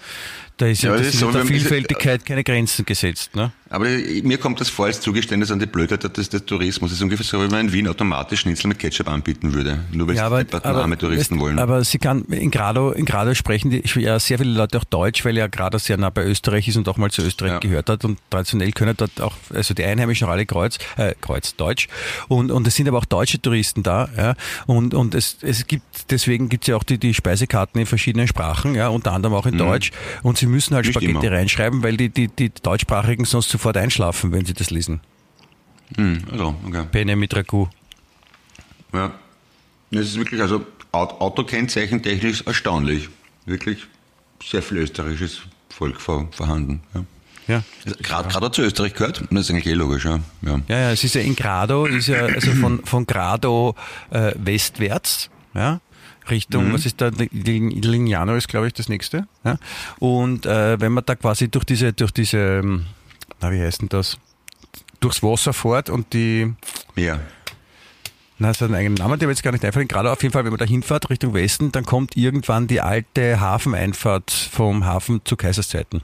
da 0.58 0.66
ist 0.68 0.82
ja, 0.84 0.92
Ja, 0.92 0.98
das 0.98 1.08
ist 1.08 1.20
so, 1.20 1.32
der 1.32 1.46
Vielfältigkeit 1.46 2.26
keine 2.26 2.44
Grenzen 2.44 2.86
gesetzt. 2.86 3.36
Ne? 3.36 3.52
Aber 3.70 3.86
mir 3.86 4.38
kommt 4.38 4.62
das 4.62 4.70
vor 4.70 4.86
als 4.86 5.02
Zugeständnis 5.02 5.52
an 5.52 5.60
die 5.60 5.66
Blödheit 5.66 6.18
des, 6.18 6.30
des 6.30 6.46
Tourismus. 6.46 6.90
Das 6.92 6.98
ist 7.00 7.04
ungefähr 7.04 7.26
so, 7.26 7.44
wie 7.44 7.50
man 7.50 7.68
in 7.68 7.74
Wien 7.74 7.88
automatisch 7.88 8.42
Schnitzel 8.42 8.70
mit 8.70 8.80
Ketchup 8.80 9.10
anbieten 9.10 9.54
würde. 9.54 9.80
Nur 9.92 10.08
weil 10.08 10.16
Ja, 10.16 10.26
aber, 10.28 10.44
die 10.44 10.54
aber, 10.54 10.82
arme 10.82 10.98
Touristen 10.98 11.40
wollen. 11.40 11.60
aber 11.60 11.84
sie 11.84 11.98
kann 12.00 12.24
in 12.26 12.50
Grado, 12.50 12.92
in 12.92 13.06
Grado 13.06 13.34
sprechen 13.34 13.70
die, 13.70 13.84
ja 14.00 14.20
sehr 14.20 14.38
viele 14.38 14.52
Leute 14.52 14.78
auch 14.80 14.84
Deutsch, 14.86 15.26
weil 15.26 15.36
ja 15.38 15.48
Grado 15.48 15.78
sehr 15.78 15.98
nah 15.98 16.10
bei 16.10 16.24
Österreich 16.24 16.68
ist 16.68 16.78
und 16.78 16.88
auch 16.88 16.98
mal 16.98 17.12
zu 17.12 17.22
Österreich 17.22 17.52
Ja. 17.54 17.60
gehört 17.60 17.90
hat 17.90 18.06
und 18.06 18.20
traditionell 18.30 18.72
können 18.72 18.96
dort 18.96 19.20
auch, 19.22 19.36
also 19.54 19.74
die 19.74 19.84
Einheimischen 19.84 20.28
auch 20.28 20.32
alle 20.32 20.46
Kreuz, 20.46 20.78
äh, 20.96 21.14
Kreuz 21.20 21.56
Deutsch 21.56 21.88
und, 22.30 22.52
und 22.52 22.66
es 22.68 22.76
sind 22.76 22.88
aber 22.88 22.98
auch 23.00 23.06
deutsche 23.06 23.42
Touristen 23.42 23.84
da, 23.84 24.10
ja, 24.18 24.34
und, 24.66 24.94
und 24.94 25.14
es, 25.14 25.38
es 25.42 25.68
gibt, 25.68 25.84
deswegen 26.10 26.48
gibt 26.50 26.64
es 26.64 26.68
ja 26.70 26.78
auch 26.78 26.84
die, 26.84 26.98
die 26.98 27.14
Speisekarten 27.14 27.82
in 27.82 27.86
verschiedenen 27.86 28.28
Sprachen, 28.30 28.76
ja, 28.76 28.88
unter 28.88 29.12
anderem 29.12 29.36
auch 29.36 29.46
in 29.46 29.58
Deutsch 29.58 29.92
und 30.24 30.38
sie 30.38 30.47
müssen 30.48 30.76
halt. 30.76 30.86
Nicht 30.86 30.94
Spaghetti 30.94 31.26
immer. 31.26 31.32
reinschreiben, 31.36 31.84
weil 31.84 31.98
die, 31.98 32.10
die, 32.10 32.28
die 32.28 32.50
Deutschsprachigen 32.50 33.26
sonst 33.26 33.50
sofort 33.50 33.78
einschlafen, 33.78 34.32
wenn 34.32 34.46
sie 34.46 34.54
das 34.54 34.70
lesen. 34.70 35.00
Hm, 35.96 36.24
also, 36.32 36.56
okay. 36.66 36.84
Penne 36.92 37.16
mit 37.16 37.36
Ragout. 37.36 37.70
Ja. 38.94 39.12
Das 39.92 40.06
ist 40.06 40.18
wirklich, 40.18 40.42
also 40.42 40.66
Aut- 40.92 41.20
Autokennzeichen 41.22 42.02
technisch 42.04 42.42
erstaunlich. 42.46 43.10
Wirklich 43.46 43.86
sehr 44.44 44.62
viel 44.62 44.78
österreichisches 44.80 45.42
Volk 45.70 46.02
vor, 46.02 46.28
vorhanden. 46.32 46.82
Ja. 46.94 47.04
Ja. 47.48 47.64
Also, 47.86 47.98
Gerade 48.02 48.28
gerade 48.28 48.52
zu 48.52 48.62
Österreich 48.62 48.94
gehört, 48.94 49.24
das 49.32 49.46
ist 49.46 49.52
eigentlich 49.52 49.68
eh 49.68 49.74
logisch, 49.74 50.04
ja. 50.04 50.20
ja. 50.42 50.60
Ja, 50.68 50.80
ja, 50.80 50.92
es 50.92 51.04
ist 51.06 51.16
ja 51.16 51.22
in 51.22 51.34
Grado, 51.36 51.86
ist 51.86 52.08
ja 52.08 52.26
also 52.26 52.52
von, 52.52 52.84
von 52.84 53.08
Grado 53.08 53.74
äh, 54.10 54.34
westwärts, 54.36 55.30
ja, 55.54 55.80
Richtung, 56.30 56.74
was 56.74 56.86
ist 56.86 57.00
da, 57.02 57.10
Lignano 57.10 58.36
ist, 58.36 58.48
glaube 58.48 58.68
ich, 58.68 58.74
das 58.74 58.90
nächste. 58.90 59.28
Ja? 59.44 59.58
Und 60.00 60.46
äh, 60.46 60.80
wenn 60.80 60.92
man 60.92 61.06
da 61.06 61.16
quasi 61.16 61.50
durch 61.50 61.66
diese, 61.66 61.94
durch 61.94 62.12
diese, 62.12 62.38
ähm, 62.38 62.86
na 63.42 63.52
wie 63.52 63.62
heißt 63.62 63.82
denn 63.82 63.90
das, 63.90 64.18
durchs 65.00 65.22
Wasser 65.24 65.54
fährt 65.54 65.90
und 65.90 66.14
die, 66.14 66.54
Ja. 66.96 67.20
na, 68.40 68.48
das 68.50 68.62
hat 68.62 68.68
einen 68.68 68.76
eigenen 68.76 68.96
Namen, 68.96 69.20
der 69.20 69.28
wird 69.28 69.38
jetzt 69.38 69.44
gar 69.44 69.52
nicht 69.52 69.64
einfallen. 69.64 69.88
Gerade 69.88 70.12
auf 70.12 70.22
jeden 70.24 70.34
Fall, 70.34 70.44
wenn 70.44 70.52
man 70.52 70.60
da 70.60 70.66
hinfährt 70.66 71.10
Richtung 71.10 71.34
Westen, 71.34 71.72
dann 71.72 71.86
kommt 71.86 72.18
irgendwann 72.18 72.68
die 72.68 72.82
alte 72.82 73.40
Hafeneinfahrt 73.40 74.32
vom 74.32 74.86
Hafen 74.86 75.22
zu 75.24 75.36
Kaiserszeiten. 75.38 76.02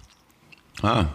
Ah. 0.81 1.05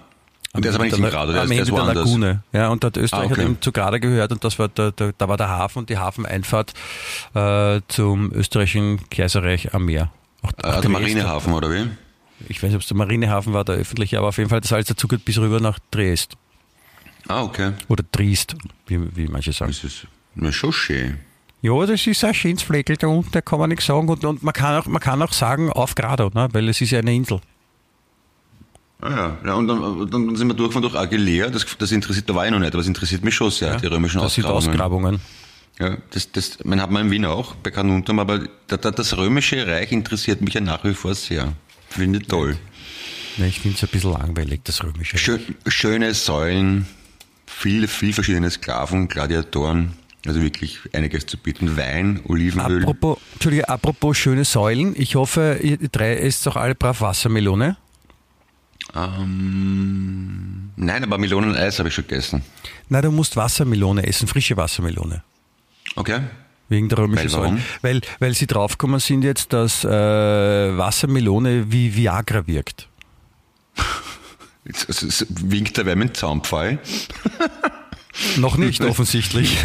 Und 0.59 0.65
der 0.65 0.71
ist 0.71 0.75
aber 0.77 0.85
nicht 0.85 0.97
in 0.97 1.03
der, 1.03 1.11
Grado, 1.11 1.33
der 1.33 1.43
am 1.43 1.45
ist, 1.45 1.51
der 1.51 1.59
Ende 1.59 1.63
ist 1.63 1.69
der 1.77 1.85
woanders. 1.87 2.05
Lagune. 2.07 2.43
Ja, 2.53 2.69
und 2.69 2.85
da 2.85 2.87
hat 2.89 2.97
Österreich 2.97 3.23
Ah, 3.23 3.27
okay. 3.33 3.41
hat 3.41 3.45
eben 3.49 3.61
zu 3.63 3.73
Grada 3.73 3.99
gehört 3.99 4.33
und 4.33 4.45
das 4.45 4.59
war 4.59 4.69
der, 4.69 4.93
der, 4.93 5.13
da 5.17 5.29
war 5.29 5.37
der 5.37 5.49
Hafen 5.49 5.79
und 5.81 5.91
die 5.91 5.99
Hafeneinfahrt 5.99 6.75
äh, 7.35 7.81
zum 7.89 8.33
österreichischen 8.33 9.09
Kaiserreich 9.11 9.73
am 9.75 9.87
Meer. 9.87 10.11
Auch, 10.43 10.53
Ah, 10.63 10.81
der. 10.81 10.91
Marinehafen, 10.91 11.53
oder 11.53 11.71
wie? 11.71 11.89
Ich 12.49 12.63
weiß 12.63 12.69
nicht, 12.71 12.77
ob 12.77 12.83
es 12.83 12.89
der 12.89 12.97
Marinehafen 12.97 13.53
war, 13.53 13.65
der 13.65 13.77
öffentliche, 13.77 14.19
aber 14.19 14.29
auf 14.29 14.39
jeden 14.39 14.51
Fall 14.51 14.61
das 14.61 14.73
alles 14.73 14.87
dazu 14.87 15.09
geht 15.09 15.25
bis 15.25 15.39
rüber 15.39 15.59
nach 15.61 15.79
Triest. 15.91 16.35
Ah, 17.27 17.43
okay. 17.43 17.73
Oder 17.89 18.05
Triest, 18.11 18.55
wie, 18.87 19.01
wie 19.17 19.27
manche 19.27 19.53
sagen. 19.53 19.71
Das 19.73 19.83
ist 19.85 20.07
na, 20.35 20.53
schon 20.53 20.73
schön. 20.73 21.19
Ja, 21.61 21.85
das 21.85 22.07
ist 22.07 22.23
ein 22.25 22.33
schönes 22.35 22.63
Fleckl 22.63 22.97
da 22.97 23.09
unten, 23.09 23.33
da 23.33 23.41
kann 23.41 23.59
man 23.59 23.69
nichts 23.71 23.87
sagen. 23.87 24.09
Und, 24.09 24.25
und 24.25 24.43
man, 24.45 24.55
kann 24.55 24.81
auch, 24.81 24.87
man 24.87 25.01
kann 25.01 25.21
auch 25.21 25.33
sagen 25.33 25.71
auf 25.73 25.97
Grado, 25.97 26.31
ne? 26.33 26.49
weil 26.53 26.69
es 26.69 26.81
ist 26.81 26.91
ja 26.93 27.01
eine 27.01 27.13
Insel. 27.15 27.41
Ah 29.01 29.11
ja, 29.11 29.39
ja 29.45 29.55
und 29.55 29.69
dann, 29.69 30.11
dann 30.11 30.37
sind 30.37 30.49
wir 30.49 30.55
durchgefahren 30.55 30.83
durch 30.83 31.01
Aguilera, 31.01 31.51
das, 31.51 31.65
das 31.79 31.93
interessiert, 31.93 32.29
da 32.29 32.35
war 32.35 32.47
ich 32.47 32.51
noch 32.51 32.59
nicht, 32.59 32.73
aber 32.73 32.81
es 32.81 32.89
interessiert 32.89 33.25
mich 33.25 33.35
schon 33.35 33.51
sehr, 33.51 33.77
die 33.77 33.87
römischen 33.87 34.21
das 34.21 34.35
sind 34.35 34.45
Ausgrabungen. 34.45 35.21
Ausgrabungen. 35.21 35.21
Ja, 35.79 35.97
das, 36.11 36.33
das, 36.33 36.65
man 36.65 36.83
hat 36.83 36.91
man 36.91 37.07
in 37.07 37.11
Wien 37.13 37.25
auch, 37.25 37.55
bei 37.55 37.71
Carnuntum, 37.71 38.19
aber 38.19 38.41
da, 38.67 38.77
da, 38.77 38.91
das 38.91 39.17
römische 39.17 39.65
Reich 39.67 39.93
interessiert 39.93 40.41
mich 40.41 40.55
ja 40.55 40.61
nach 40.61 40.83
wie 40.83 40.95
vor 40.95 41.15
sehr. 41.15 41.53
Finde 41.89 42.19
ich 42.19 42.27
toll. 42.27 42.59
Ne, 43.37 43.47
ich 43.47 43.61
finde 43.61 43.77
es 43.77 43.85
ein 43.85 43.89
bisschen 43.89 44.13
langweilig, 44.13 44.63
das 44.65 44.83
römische. 44.83 45.15
Reich. 45.15 45.23
Schö, 45.23 45.39
schöne 45.69 46.15
Säulen, 46.15 46.87
viel, 47.47 47.87
viel 47.87 48.13
verschiedene 48.13 48.51
Sklaven, 48.51 49.07
Gladiatoren, 49.07 49.93
also 50.27 50.43
wirklich 50.43 50.81
einiges 50.93 51.27
zu 51.27 51.37
bieten. 51.37 51.77
Wein, 51.77 52.21
Olivenöl. 52.27 52.83
Apropos, 52.83 53.19
Entschuldige, 53.35 53.69
apropos 53.69 54.19
schöne 54.19 54.45
Säulen, 54.45 54.95
ich 54.99 55.15
hoffe, 55.15 55.61
ihr 55.63 55.79
drei 55.79 56.17
esst 56.17 56.49
auch 56.49 56.57
alle 56.57 56.75
brav 56.75 57.01
Wassermelone. 57.01 57.77
Ähm, 58.95 60.71
nein, 60.77 61.05
aber 61.05 61.19
Meloneneis 61.19 61.79
habe 61.79 61.89
ich 61.89 61.95
schon 61.95 62.07
gegessen. 62.07 62.43
Nein, 62.89 63.03
du 63.03 63.11
musst 63.11 63.37
Wassermelone 63.37 64.07
essen, 64.07 64.29
frische 64.29 64.57
Wassermelone. 64.57 65.23
Okay. 65.97 66.21
Wegen 66.69 66.89
der 66.89 66.99
römischen 66.99 67.33
Weil. 67.33 67.59
Weil, 67.83 68.01
weil 68.19 68.35
sie 68.35 68.47
draufgekommen 68.47 69.01
sind 69.01 69.23
jetzt, 69.23 69.53
dass 69.53 69.85
äh, 69.85 69.89
Wassermelone 69.89 71.73
wie 71.73 71.95
Viagra 71.95 72.47
wirkt. 72.47 72.89
Es, 74.65 75.03
es 75.03 75.27
winkt 75.31 75.77
der 75.79 75.97
mit 75.97 76.11
dem 76.11 76.15
Zaunpfahl. 76.15 76.79
Noch 78.37 78.57
nicht 78.57 78.83
offensichtlich. 78.83 79.57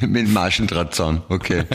mit 0.00 0.26
dem 0.26 0.32
Maschendrahtzaun, 0.32 1.22
okay. 1.28 1.64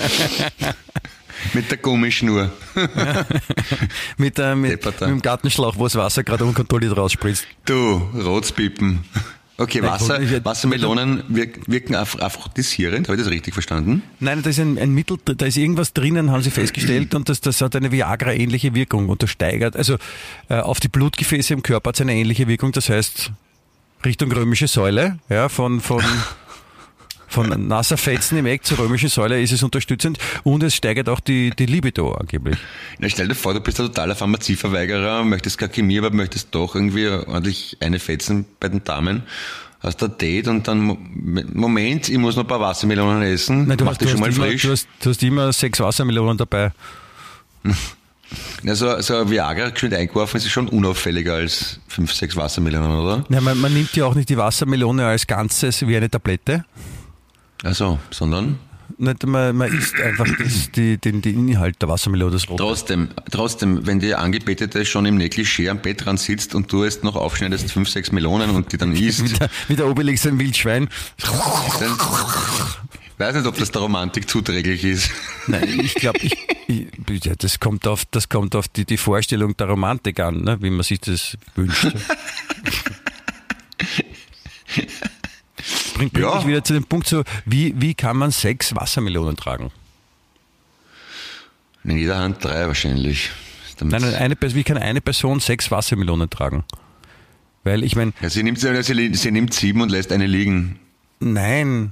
mit 1.54 1.70
der 1.70 1.78
Gummischnur. 1.78 2.52
mit, 4.18 4.39
äh, 4.39 4.56
mit, 4.56 4.86
mit 4.86 5.02
dem 5.02 5.22
Gartenschlauch, 5.22 5.78
wo 5.78 5.84
das 5.84 5.96
Wasser 5.96 6.24
gerade 6.24 6.46
unkontrolliert 6.46 6.96
rausspritzt. 6.96 7.48
Du, 7.66 7.98
Rotspippen. 8.16 9.04
Okay, 9.56 9.82
Nein, 9.82 9.91
Wasser, 9.91 10.20
ich 10.20 10.44
Wassermelonen 10.44 11.24
wirk, 11.28 11.60
wirken 11.68 11.96
aphro- 11.96 12.20
aphrodisierend, 12.22 13.08
habe 13.08 13.18
ich 13.18 13.24
das 13.24 13.32
richtig 13.32 13.54
verstanden? 13.54 14.02
Nein, 14.20 14.41
da 14.41 14.50
ist 14.50 14.60
ein, 14.60 14.80
ein 14.80 14.91
Mittel, 14.91 15.18
da 15.24 15.46
ist 15.46 15.58
irgendwas 15.58 15.94
drinnen, 15.94 16.32
haben 16.32 16.41
sie 16.41 16.50
festgestellt, 16.52 17.14
und 17.14 17.30
das, 17.30 17.39
das 17.39 17.62
hat 17.62 17.76
eine 17.76 17.91
Viagra-ähnliche 17.91 18.74
Wirkung 18.74 19.10
und 19.10 19.22
das 19.22 19.30
steigert, 19.30 19.76
also 19.76 19.98
äh, 20.50 20.56
auf 20.56 20.80
die 20.80 20.88
Blutgefäße 20.88 21.54
im 21.54 21.62
Körper 21.62 21.89
hat 21.89 21.96
es 21.96 22.02
eine 22.02 22.16
ähnliche 22.16 22.48
Wirkung, 22.48 22.72
das 22.72 22.89
heißt 22.89 23.32
Richtung 24.04 24.32
römische 24.32 24.68
Säule, 24.68 25.20
ja, 25.30 25.50
von, 25.50 25.82
von, 25.82 26.02
von 27.34 27.68
nasser 27.68 27.98
Fetzen 27.98 28.38
im 28.38 28.46
Eck 28.46 28.64
zur 28.66 28.78
römischen 28.80 29.10
Säule 29.10 29.42
ist 29.42 29.52
es 29.52 29.64
unterstützend 29.64 30.18
und 30.44 30.62
es 30.64 30.76
steigert 30.76 31.10
auch 31.10 31.20
die, 31.20 31.50
die 31.50 31.66
Libido 31.66 32.12
angeblich. 32.14 32.58
Na, 33.00 33.10
stell 33.10 33.28
dir 33.28 33.36
vor, 33.36 33.54
du 33.54 33.60
bist 33.60 33.80
ein 33.80 33.88
totaler 33.88 34.16
Pharmazieverweigerer, 34.16 35.24
möchtest 35.24 35.58
keine 35.58 35.72
Chemie, 35.74 35.98
aber 35.98 36.12
möchtest 36.12 36.50
doch 36.56 36.76
irgendwie 36.76 37.08
ordentlich 37.10 37.78
eine 37.80 38.00
fetzen 38.00 38.46
bei 38.60 38.70
den 38.70 38.84
Damen. 38.84 39.24
Hast 39.82 40.02
ein 40.04 40.18
Date 40.18 40.48
und 40.48 40.68
dann, 40.68 40.80
Mo- 40.80 40.98
Moment, 41.54 42.08
ich 42.08 42.18
muss 42.18 42.36
noch 42.38 42.44
ein 42.44 42.48
paar 42.48 42.62
Wassermelonen 42.62 43.22
essen. 43.24 43.68
Nein, 43.68 43.78
du, 43.78 43.84
Mach 43.84 43.92
hast, 43.94 44.02
du, 44.02 44.08
schon 44.08 44.20
mal 44.22 44.32
immer, 44.32 44.46
frisch. 44.46 44.62
du, 44.62 44.72
hast, 44.72 44.88
du 45.02 45.10
hast 45.10 45.22
immer 45.24 45.52
sechs 45.52 45.80
Wassermelonen 45.82 46.38
dabei. 46.38 46.72
Ja, 48.64 48.76
so, 48.76 49.00
so 49.02 49.18
ein 49.18 49.30
Viagra 49.30 49.70
geschwind 49.70 49.94
eingeworfen 49.94 50.38
ist 50.38 50.50
schon 50.50 50.68
unauffälliger 50.70 51.34
als 51.36 51.80
5, 51.90 52.12
6 52.14 52.36
Wassermelonen, 52.36 52.98
oder? 52.98 53.26
Ja, 53.30 53.42
man, 53.42 53.60
man 53.60 53.74
nimmt 53.74 53.96
ja 53.96 54.06
auch 54.06 54.16
nicht 54.16 54.30
die 54.30 54.38
Wassermelone 54.38 55.06
als 55.06 55.28
Ganzes 55.28 55.86
wie 55.86 55.96
eine 55.98 56.10
Tablette. 56.10 56.66
Also, 57.64 57.99
sondern? 58.11 58.59
Nicht, 58.97 59.26
man, 59.26 59.55
man 59.55 59.74
isst 59.74 59.95
einfach 59.99 60.28
das, 60.38 60.70
die, 60.72 60.97
den, 60.97 61.22
den 61.22 61.47
Inhalt 61.49 61.82
der 61.82 61.89
Wassermelone. 61.89 62.32
Das 62.32 62.47
Rote. 62.47 62.61
Trotzdem, 62.61 63.09
trotzdem, 63.32 63.88
wenn 63.88 63.99
die 63.99 64.14
Angebetete 64.14 64.86
schon 64.86 65.05
im 65.05 65.18
Negligé 65.18 65.70
am 65.70 65.80
Bett 65.80 66.05
dran 66.05 66.18
sitzt 66.18 66.53
und 66.53 66.72
du 66.72 66.84
jetzt 66.84 67.03
noch 67.03 67.16
aufschneidest 67.16 67.72
5, 67.72 67.89
6 67.89 68.11
Melonen 68.11 68.51
und 68.51 68.72
die 68.72 68.78
dann 68.78 68.95
isst, 68.95 69.24
Wie 69.24 69.38
der, 69.38 69.49
wie 69.70 69.76
der 69.76 69.88
Obelix 69.88 70.28
ein 70.28 70.38
Wildschwein. 70.38 70.89
dann 71.80 71.97
weiß 73.18 73.36
nicht, 73.36 73.47
ob 73.47 73.57
das 73.57 73.72
der 73.72 73.82
Romantik 73.82 74.30
zuträglich 74.30 74.84
ist. 74.84 75.09
Nein, 75.47 75.80
ich 75.82 75.95
glaube, 75.95 76.20
ja, 76.68 77.36
das 77.38 77.59
kommt 77.59 77.88
auf, 77.88 78.05
das 78.11 78.30
kommt 78.30 78.55
auf 78.55 78.68
die, 78.68 78.86
die 78.86 78.97
Vorstellung 78.97 79.55
der 79.57 79.68
Romantik 79.68 80.20
an, 80.20 80.43
ne, 80.43 80.57
wie 80.61 80.70
man 80.70 80.84
sich 80.84 80.99
das 80.99 81.38
wünscht. 81.55 81.88
Bringt, 85.94 86.14
bringt 86.14 86.26
Ja. 86.28 86.36
mich 86.38 86.48
wieder 86.48 86.64
zu 86.64 86.74
dem 86.74 86.84
Punkt 86.86 87.08
so, 87.08 87.24
wie, 87.46 87.74
wie 87.78 87.94
kann 87.94 88.18
man 88.18 88.32
sechs 88.32 88.76
Wassermelonen 88.76 89.36
tragen? 89.36 89.72
In 91.84 91.98
jeder 91.98 92.18
Hand 92.20 92.44
drei 92.44 92.68
wahrscheinlich. 92.68 93.32
Nein, 93.82 94.02
nein, 94.02 94.16
eine, 94.16 94.36
wie 94.39 94.64
kann 94.64 94.78
eine 94.78 95.02
Person 95.02 95.39
sechs 95.39 95.70
Wassermelonen 95.72 96.30
tragen? 96.30 96.64
Weil 97.64 97.84
ich 97.84 97.96
meine, 97.96 98.14
Ja, 98.22 98.30
sie, 98.30 98.44
nimmt, 98.44 98.60
sie, 98.60 99.14
sie 99.14 99.32
nimmt 99.32 99.54
sieben 99.54 99.82
und 99.82 99.89
lässt 99.89 100.12
eine 100.12 100.26
liegen. 100.28 100.80
nein, 101.20 101.91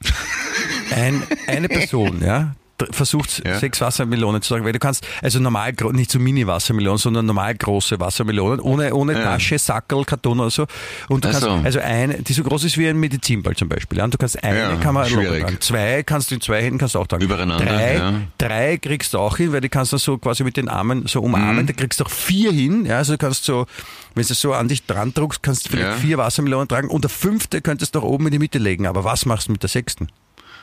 ein, 0.94 1.22
eine 1.46 1.68
Person, 1.68 2.22
ja, 2.22 2.54
versucht 2.90 3.42
Ja. 3.46 3.58
sechs 3.58 3.80
Wassermelonen 3.80 4.42
zu 4.42 4.50
tragen, 4.54 4.64
weil 4.64 4.72
du 4.72 4.78
kannst, 4.78 5.06
also 5.22 5.38
normal, 5.40 5.72
nicht 5.92 6.10
so 6.10 6.18
Mini-Wassermelonen, 6.18 6.98
sondern 6.98 7.26
normal 7.26 7.54
große 7.54 8.00
Wassermelonen, 8.00 8.60
ohne, 8.60 8.94
ohne 8.94 9.12
Ja. 9.14 9.22
Tasche, 9.22 9.58
Sackel, 9.58 10.04
Karton 10.04 10.40
oder 10.40 10.50
so. 10.50 10.66
Und 11.08 11.24
du 11.24 11.28
Ach 11.28 11.32
kannst, 11.32 11.46
so. 11.46 11.50
also 11.50 11.78
eine, 11.80 12.22
die 12.22 12.32
so 12.32 12.42
groß 12.42 12.64
ist 12.64 12.76
wie 12.78 12.88
ein 12.88 12.98
Medizinball 12.98 13.54
zum 13.54 13.68
Beispiel. 13.68 13.98
Ja, 13.98 14.04
und 14.04 14.14
du 14.14 14.18
kannst 14.18 14.42
eine 14.42 14.58
Ja, 14.58 14.76
kann 14.76 14.94
man 14.94 15.08
tragen. 15.08 15.56
Zwei 15.60 16.02
kannst 16.02 16.30
du 16.30 16.34
in 16.34 16.40
zwei 16.40 16.62
Händen 16.62 16.78
kannst 16.78 16.94
du 16.94 16.98
auch 16.98 17.06
tragen. 17.06 17.22
Übereinander, 17.24 17.64
Drei, 17.64 17.94
ja. 17.96 18.12
drei 18.38 18.76
kriegst 18.78 19.14
du 19.14 19.18
auch 19.18 19.36
hin, 19.36 19.52
weil 19.52 19.60
die 19.60 19.68
kannst 19.68 19.92
du 19.92 19.98
so 19.98 20.18
quasi 20.18 20.42
mit 20.44 20.56
den 20.56 20.68
Armen 20.68 21.06
so 21.06 21.20
Mhm. 21.20 21.24
umarmen. 21.26 21.66
Da 21.66 21.72
kriegst 21.72 22.00
du 22.00 22.04
auch 22.04 22.10
vier 22.10 22.50
hin. 22.52 22.86
Ja, 22.86 22.98
also 22.98 23.12
du 23.12 23.18
kannst 23.18 23.44
so, 23.44 23.66
wenn 24.14 24.26
du 24.26 24.34
so 24.34 24.52
an 24.52 24.68
dich 24.68 24.84
dran 24.84 25.14
druckst, 25.14 25.42
kannst 25.42 25.66
du 25.66 25.70
vielleicht 25.70 25.98
vier 26.00 26.18
Wassermelonen 26.18 26.66
tragen. 26.68 26.88
Und 26.88 27.02
der 27.04 27.10
fünfte 27.10 27.60
könntest 27.60 27.94
du 27.94 28.00
auch 28.00 28.04
oben 28.04 28.26
in 28.26 28.32
die 28.32 28.38
Mitte 28.38 28.58
legen. 28.58 28.86
Aber 28.86 29.04
was 29.04 29.26
machst 29.26 29.48
du 29.48 29.52
mit 29.52 29.62
der 29.62 29.70
sechsten? 29.70 30.08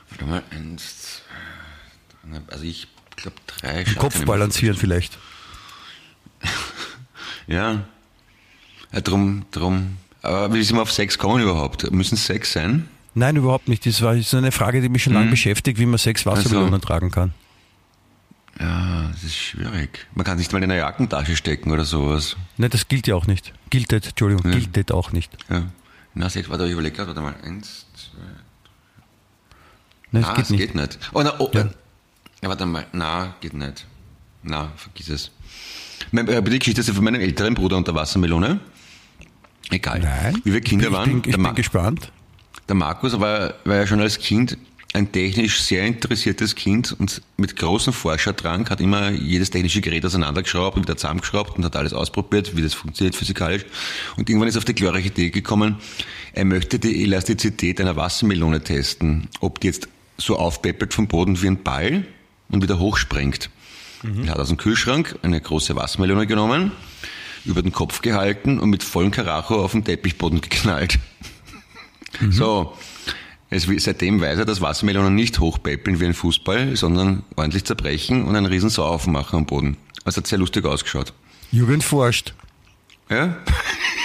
Warte 0.09 0.25
mal, 0.25 0.43
eins, 0.51 1.21
zwei, 1.23 1.30
also 2.47 2.63
ich 2.63 2.87
glaube 3.15 3.37
drei. 3.47 3.85
schafft 3.85 3.97
Kopf 3.99 4.25
balancieren 4.25 4.77
vielleicht. 4.77 5.17
Ja. 7.47 7.83
ja. 8.93 9.01
Drum, 9.01 9.45
drum. 9.51 9.97
Aber 10.21 10.53
wie 10.53 10.63
sind 10.63 10.77
wir 10.77 10.83
auf 10.83 10.91
sechs 10.91 11.17
kommen 11.17 11.41
überhaupt? 11.41 11.89
Müssen 11.91 12.15
es 12.15 12.25
sechs 12.25 12.53
sein? 12.53 12.87
Nein, 13.13 13.35
überhaupt 13.35 13.67
nicht. 13.67 13.85
Das 13.85 14.01
war 14.01 14.15
so 14.21 14.37
eine 14.37 14.51
Frage, 14.51 14.79
die 14.81 14.89
mich 14.89 15.03
schon 15.03 15.13
lange 15.13 15.29
beschäftigt, 15.31 15.79
wie 15.79 15.85
man 15.85 15.97
sechs 15.97 16.25
Wassermelonen 16.25 16.75
Also. 16.75 16.85
tragen 16.85 17.11
kann. 17.11 17.33
Ja, 18.59 19.09
das 19.11 19.23
ist 19.23 19.35
schwierig. 19.35 20.05
Man 20.13 20.23
kann 20.23 20.35
es 20.35 20.39
nicht 20.39 20.51
mal 20.53 20.59
in 20.63 20.65
eine 20.71 20.77
Jackentasche 20.79 21.35
stecken 21.35 21.71
oder 21.71 21.83
sowas. 21.83 22.37
Nein, 22.57 22.69
das 22.69 22.87
gilt 22.87 23.07
ja 23.07 23.15
auch 23.15 23.27
nicht. 23.27 23.53
Giltet, 23.69 24.07
Entschuldigung, 24.07 24.45
Ja. 24.51 24.57
giltet 24.59 24.91
auch 24.91 25.11
nicht. 25.11 25.35
Ja. 25.49 25.63
Na, 26.13 26.29
sechs, 26.29 26.47
warte, 26.49 26.65
ich 26.67 26.71
überlege 26.73 26.95
gerade, 26.95 27.07
warte 27.07 27.21
mal. 27.21 27.35
Eins, 27.43 27.87
zwei. 27.95 28.21
Nein, 30.11 30.21
das 30.21 30.31
ah, 30.31 30.35
geht 30.35 30.43
es 30.45 30.49
nicht. 30.51 30.59
geht 30.59 30.75
nicht. 30.75 30.99
Oh, 31.13 31.21
na, 31.23 31.33
oh, 31.39 31.49
Ja. 31.53 31.69
Ja. 32.41 32.49
warte 32.49 32.65
mal. 32.65 32.87
Na, 32.93 33.35
geht 33.41 33.53
nicht. 33.53 33.85
Na, 34.43 34.71
vergiss 34.75 35.09
es. 35.09 35.31
Mein, 36.11 36.27
äh, 36.27 36.41
die 36.41 36.59
Geschichte 36.59 36.81
ist 36.81 36.89
von 36.89 37.03
meinem 37.03 37.21
älteren 37.21 37.53
Bruder 37.53 37.77
und 37.77 37.87
der 37.87 37.95
Wassermelone. 37.95 38.59
Egal. 39.69 39.99
Nein. 39.99 40.41
Wie 40.43 40.53
wir 40.53 40.61
Kinder 40.61 40.87
ich 40.87 40.93
waren. 40.93 41.09
bin, 41.09 41.17
ich 41.25 41.35
bin 41.35 41.41
Ma 41.41 41.51
gespannt. 41.51 42.11
der 42.67 42.75
Markus 42.75 43.19
war, 43.19 43.53
war 43.63 43.75
ja 43.75 43.87
schon 43.87 44.01
als 44.01 44.17
Kind 44.17 44.57
ein 44.93 45.11
technisch 45.11 45.61
sehr 45.61 45.85
interessiertes 45.85 46.55
Kind 46.55 46.91
und 46.99 47.21
mit 47.37 47.55
großem 47.55 47.93
Forscherdrang 47.93 48.69
hat 48.69 48.81
immer 48.81 49.11
jedes 49.11 49.49
technische 49.49 49.79
Gerät 49.79 50.05
auseinandergeschraubt 50.05 50.75
und 50.75 50.83
wieder 50.83 50.97
zusammengeschraubt 50.97 51.57
und 51.57 51.63
hat 51.63 51.75
alles 51.77 51.93
ausprobiert, 51.93 52.57
wie 52.57 52.61
das 52.61 52.73
funktioniert 52.73 53.15
physikalisch. 53.15 53.65
Und 54.17 54.29
irgendwann 54.29 54.49
ist 54.49 54.57
auf 54.57 54.65
die 54.65 54.75
glorreiche 54.75 55.07
Idee 55.07 55.29
gekommen, 55.29 55.77
er 56.33 56.43
möchte 56.43 56.77
die 56.77 57.03
Elastizität 57.03 57.79
einer 57.79 57.95
Wassermelone 57.95 58.61
testen, 58.63 59.29
ob 59.39 59.61
die 59.61 59.67
jetzt 59.67 59.87
so 60.17 60.37
aufpeppelt 60.37 60.93
vom 60.93 61.07
Boden 61.07 61.41
wie 61.41 61.47
ein 61.47 61.63
Ball 61.63 62.05
und 62.51 62.61
wieder 62.61 62.79
hochspringt. 62.79 63.49
Er 64.25 64.31
hat 64.31 64.39
aus 64.39 64.47
dem 64.47 64.57
Kühlschrank 64.57 65.19
eine 65.21 65.39
große 65.39 65.75
Wassermelone 65.75 66.25
genommen, 66.25 66.71
über 67.45 67.61
den 67.61 67.71
Kopf 67.71 68.01
gehalten 68.01 68.59
und 68.59 68.69
mit 68.69 68.83
vollem 68.83 69.11
Karacho 69.11 69.63
auf 69.63 69.73
den 69.73 69.83
Teppichboden 69.83 70.41
geknallt. 70.41 70.97
So, 72.29 72.73
es, 73.49 73.67
seitdem 73.77 74.21
weiß 74.21 74.39
er, 74.39 74.45
dass 74.45 74.61
Wassermelonen 74.61 75.13
nicht 75.13 75.39
hochpäppeln 75.39 75.99
wie 75.99 76.05
ein 76.05 76.13
Fußball, 76.13 76.75
sondern 76.75 77.23
ordentlich 77.35 77.65
zerbrechen 77.65 78.23
und 78.23 78.35
einen 78.35 78.45
riesen 78.45 78.69
Sauhaufen 78.69 79.13
machen 79.13 79.37
am 79.37 79.45
Boden. 79.45 79.77
Also 80.03 80.17
hat 80.17 80.27
sehr 80.27 80.39
lustig 80.39 80.65
ausgeschaut. 80.65 81.13
Jugend 81.51 81.83
forscht. 81.83 82.33
Ja? 83.09 83.37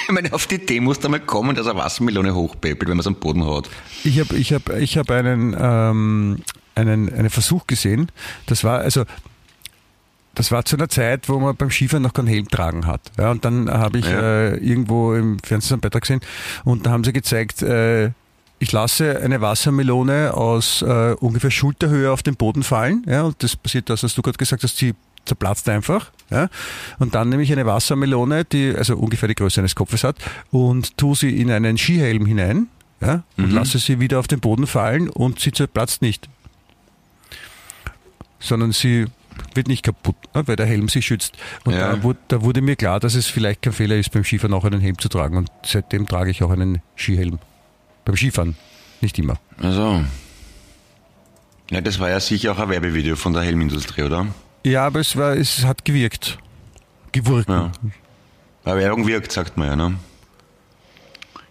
Ich 0.09 0.13
meine, 0.13 0.33
auf 0.33 0.47
die 0.47 0.55
Idee 0.55 0.79
muss 0.79 1.01
da 1.01 1.09
mal 1.09 1.19
kommen, 1.19 1.57
dass 1.57 1.67
er 1.67 1.75
Wassermelone 1.75 2.33
hochpäppelt, 2.33 2.83
wenn 2.83 2.97
man 2.97 3.01
es 3.01 3.09
am 3.09 3.17
Boden 3.17 3.45
hat. 3.45 3.69
Ich 4.05 4.21
habe 4.21 4.37
ich 4.37 4.53
hab, 4.53 4.69
ich 4.69 4.97
hab 4.97 5.11
einen, 5.11 5.57
ähm, 5.59 6.43
einen, 6.77 7.13
einen 7.13 7.31
Versuch 7.31 7.67
gesehen. 7.67 8.13
Das 8.47 8.63
war 8.63 8.79
also 8.81 9.05
das 10.35 10.53
war 10.53 10.65
zu 10.67 10.77
einer 10.77 10.91
Zeit, 10.91 11.31
wo 11.31 11.39
man 11.39 11.57
beim 11.57 11.71
Skifahren 11.71 12.03
noch 12.03 12.13
keinen 12.13 12.27
Helm 12.29 12.47
tragen 12.49 12.87
hat. 12.87 13.01
Ja, 13.19 13.31
und 13.31 13.45
dann 13.45 13.71
habe 13.71 13.99
ich 13.99 14.05
Ja. 14.07 14.21
äh, 14.21 14.57
irgendwo 14.59 15.15
im 15.15 15.39
Fernsehen 15.39 15.75
einen 15.77 15.81
Beitrag 15.81 16.03
gesehen 16.03 16.21
und 16.65 16.85
da 16.85 16.91
haben 16.91 17.05
sie 17.05 17.13
gezeigt, 17.15 17.63
äh, 17.63 18.11
ich 18.59 18.73
lasse 18.73 19.19
eine 19.21 19.41
Wassermelone 19.41 20.35
aus 20.35 20.83
äh, 20.83 21.15
ungefähr 21.21 21.51
Schulterhöhe 21.51 22.11
auf 22.11 22.23
den 22.23 22.37
Boden 22.37 22.63
fallen. 22.63 23.03
Ja, 23.07 23.23
und 23.23 23.43
das 23.43 23.57
passiert 23.57 23.89
das, 23.91 24.03
was 24.03 24.15
du 24.15 24.23
gerade 24.23 24.37
gesagt 24.39 24.63
hast, 24.63 24.77
sie 24.77 24.95
zerplatzt 25.25 25.69
einfach. 25.69 26.11
Ja, 26.31 26.49
und 26.99 27.15
dann 27.15 27.29
nehme 27.31 27.43
ich 27.43 27.53
eine 27.53 27.65
Wassermelone, 27.67 28.45
die 28.45 28.75
also 28.77 28.97
ungefähr 28.97 29.29
die 29.29 29.35
Größe 29.35 29.61
eines 29.61 29.75
Kopfes 29.75 30.05
hat, 30.05 30.17
und 30.51 30.97
tue 30.99 31.17
sie 31.17 31.41
in 31.41 31.51
einen 31.51 31.79
Skihelm 31.79 32.27
hinein 32.27 32.69
ja, 33.01 33.23
und 33.37 33.53
lasse 33.53 33.79
sie 33.79 34.01
wieder 34.01 34.19
auf 34.21 34.27
den 34.27 34.41
Boden 34.41 34.67
fallen 34.67 35.09
und 35.09 35.41
sie 35.41 35.53
zerplatzt 35.53 36.01
nicht. 36.03 36.29
Sondern 38.39 38.73
sie 38.73 39.07
wird 39.55 39.69
nicht 39.69 39.83
kaputt, 39.83 40.17
ne, 40.35 40.47
weil 40.49 40.57
der 40.57 40.67
Helm 40.67 40.89
sie 40.89 41.03
schützt. 41.03 41.35
Und 41.65 41.75
Ja. 41.75 41.93
da, 41.95 42.03
wurde, 42.03 42.19
da 42.29 42.43
wurde 42.43 42.61
mir 42.63 42.77
klar, 42.77 43.01
dass 43.01 43.15
es 43.15 43.27
vielleicht 43.27 43.63
kein 43.63 43.73
Fehler 43.73 43.97
ist, 43.97 44.11
beim 44.13 44.25
Skifahren 44.25 44.55
auch 44.55 44.65
einen 44.65 44.81
Helm 44.81 44.99
zu 44.99 45.09
tragen. 45.09 45.37
Und 45.37 45.51
seitdem 45.65 46.07
trage 46.07 46.31
ich 46.31 46.43
auch 46.43 46.51
einen 46.51 46.81
Skihelm. 46.97 47.39
Beim 48.05 48.17
Skifahren. 48.17 48.57
Nicht 49.01 49.19
immer. 49.19 49.39
Also. 49.63 50.05
Ja, 51.71 51.81
das 51.81 51.99
war 51.99 52.09
ja 52.11 52.21
sicher 52.21 52.53
auch 52.53 52.59
ein 52.59 52.69
Werbevideo 52.71 53.17
von 53.17 53.33
der 53.33 53.43
Helmindustrie, 53.43 54.03
oder? 54.03 54.27
Ja, 54.65 54.87
aber 54.87 55.01
es, 55.01 55.17
war, 55.17 55.35
es 55.37 55.65
hat 55.65 55.85
gewirkt. 55.85 56.39
Gewurken. 57.13 57.73
Ja. 58.65 58.75
Werbung 58.77 59.07
wirkt, 59.07 59.33
sagt 59.33 59.57
man 59.57 59.69
ja, 59.69 59.77
ne? 59.77 59.95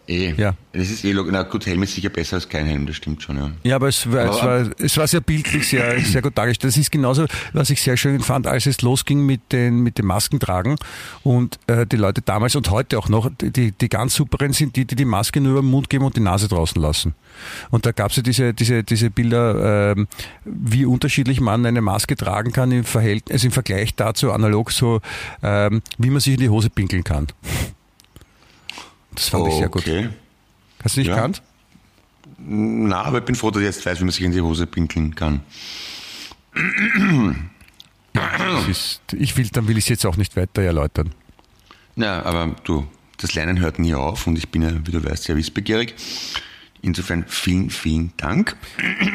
Eh. 0.08 0.34
Ja. 0.38 0.54
Das 0.74 0.90
ist 0.92 1.04
eh, 1.06 1.14
na 1.14 1.44
gut, 1.44 1.66
Helm 1.66 1.84
ist 1.84 1.96
sicher 1.96 2.10
besser 2.10 2.36
als 2.36 2.48
kein 2.50 2.66
Helm, 2.66 2.86
das 2.86 2.98
stimmt 2.98 3.24
schon, 3.24 3.38
ja. 3.38 3.52
Ja, 3.64 3.76
aber 3.78 3.88
es 3.88 4.12
war, 4.12 4.26
es 4.26 4.38
Aber- 4.42 4.66
war, 4.66 4.72
es 4.78 4.98
war 4.98 5.08
sehr 5.08 5.22
bildlich, 5.22 5.68
sehr, 5.68 6.00
sehr 6.04 6.22
gut 6.22 6.38
dargestellt. 6.38 6.74
Das 6.74 6.78
ist 6.78 6.92
genauso, 6.92 7.26
was 7.54 7.70
ich 7.70 7.82
sehr 7.82 7.98
schön 7.98 8.22
fand, 8.22 8.46
als 8.46 8.66
es 8.66 8.82
losging 8.82 9.26
mit 9.26 9.52
den, 9.52 9.80
mit 9.80 9.98
dem 9.98 10.06
Maskentragen 10.08 10.76
und 11.24 11.58
äh, 11.68 11.86
die 11.88 11.96
Leute 11.96 12.22
damals 12.22 12.56
und 12.56 12.70
heute 12.72 13.00
auch 13.00 13.10
noch, 13.10 13.30
die, 13.42 13.72
die 13.72 13.90
ganz 13.90 14.16
superen 14.16 14.54
sind 14.54 14.76
die, 14.76 14.86
die 14.86 14.96
die 14.96 15.06
Maske 15.06 15.42
nur 15.42 15.54
über 15.54 15.62
den 15.62 15.72
Mund 15.72 15.90
geben 15.90 16.06
und 16.06 16.16
die 16.16 16.22
Nase 16.22 16.48
draußen 16.48 16.82
lassen. 16.82 17.16
Und 17.72 17.86
da 17.86 17.92
gab 17.92 18.12
es 18.12 18.18
ja 18.18 18.24
diese, 18.24 18.54
diese, 18.54 18.84
diese 18.84 19.10
Bilder, 19.10 19.94
ähm, 19.96 20.08
wie 20.46 20.86
unterschiedlich 20.86 21.42
man 21.42 21.66
eine 21.66 21.82
Maske 21.82 22.16
tragen 22.16 22.52
kann 22.52 22.72
im 22.72 22.84
Verhältnis, 22.84 23.34
also 23.34 23.48
im 23.48 23.52
Vergleich 23.52 23.96
dazu 23.96 24.32
analog 24.32 24.72
so, 24.72 25.02
ähm, 25.42 25.82
wie 25.98 26.10
man 26.10 26.20
sich 26.20 26.34
in 26.36 26.40
die 26.40 26.50
Hose 26.50 26.70
pinkeln 26.70 27.04
kann. 27.04 27.28
Das 29.16 29.30
fand 29.30 29.48
ich 29.48 29.56
sehr 29.56 29.70
gut. 29.70 29.82
Okay. 29.84 30.10
Hast 30.84 30.96
du 30.96 31.00
nicht 31.02 31.08
Ja. 31.08 31.16
gekannt? 31.16 31.42
Na, 32.38 33.04
aber 33.04 33.20
ich 33.20 33.24
bin 33.26 33.36
froh, 33.36 33.50
dass 33.52 33.62
ich 33.62 33.66
jetzt 33.66 33.86
weiß, 33.86 34.00
wie 34.00 34.04
man 34.04 34.12
sich 34.12 34.24
in 34.24 34.32
die 34.32 34.42
Hose 34.42 34.68
pinkeln 34.68 35.16
kann. 35.16 35.42
Ist, 38.70 39.02
ich 39.14 39.36
will, 39.38 39.48
dann 39.52 39.68
will 39.68 39.78
ich 39.78 39.86
es 39.86 39.90
jetzt 39.90 40.06
auch 40.06 40.16
nicht 40.18 40.36
weiter 40.36 40.62
erläutern. 40.62 41.14
Ja, 41.96 42.24
aber 42.24 42.56
du, 42.64 42.88
das 43.18 43.34
Lernen 43.34 43.60
hört 43.60 43.80
nie 43.80 43.94
auf 43.94 44.28
und 44.28 44.38
ich 44.38 44.50
bin 44.50 44.62
ja, 44.62 44.72
wie 44.86 44.92
du 44.92 45.04
weißt, 45.04 45.24
sehr 45.24 45.36
wissbegierig. 45.36 45.96
Insofern 46.86 47.26
vielen, 47.28 47.72
vielen 47.72 48.14
Dank. 48.16 48.56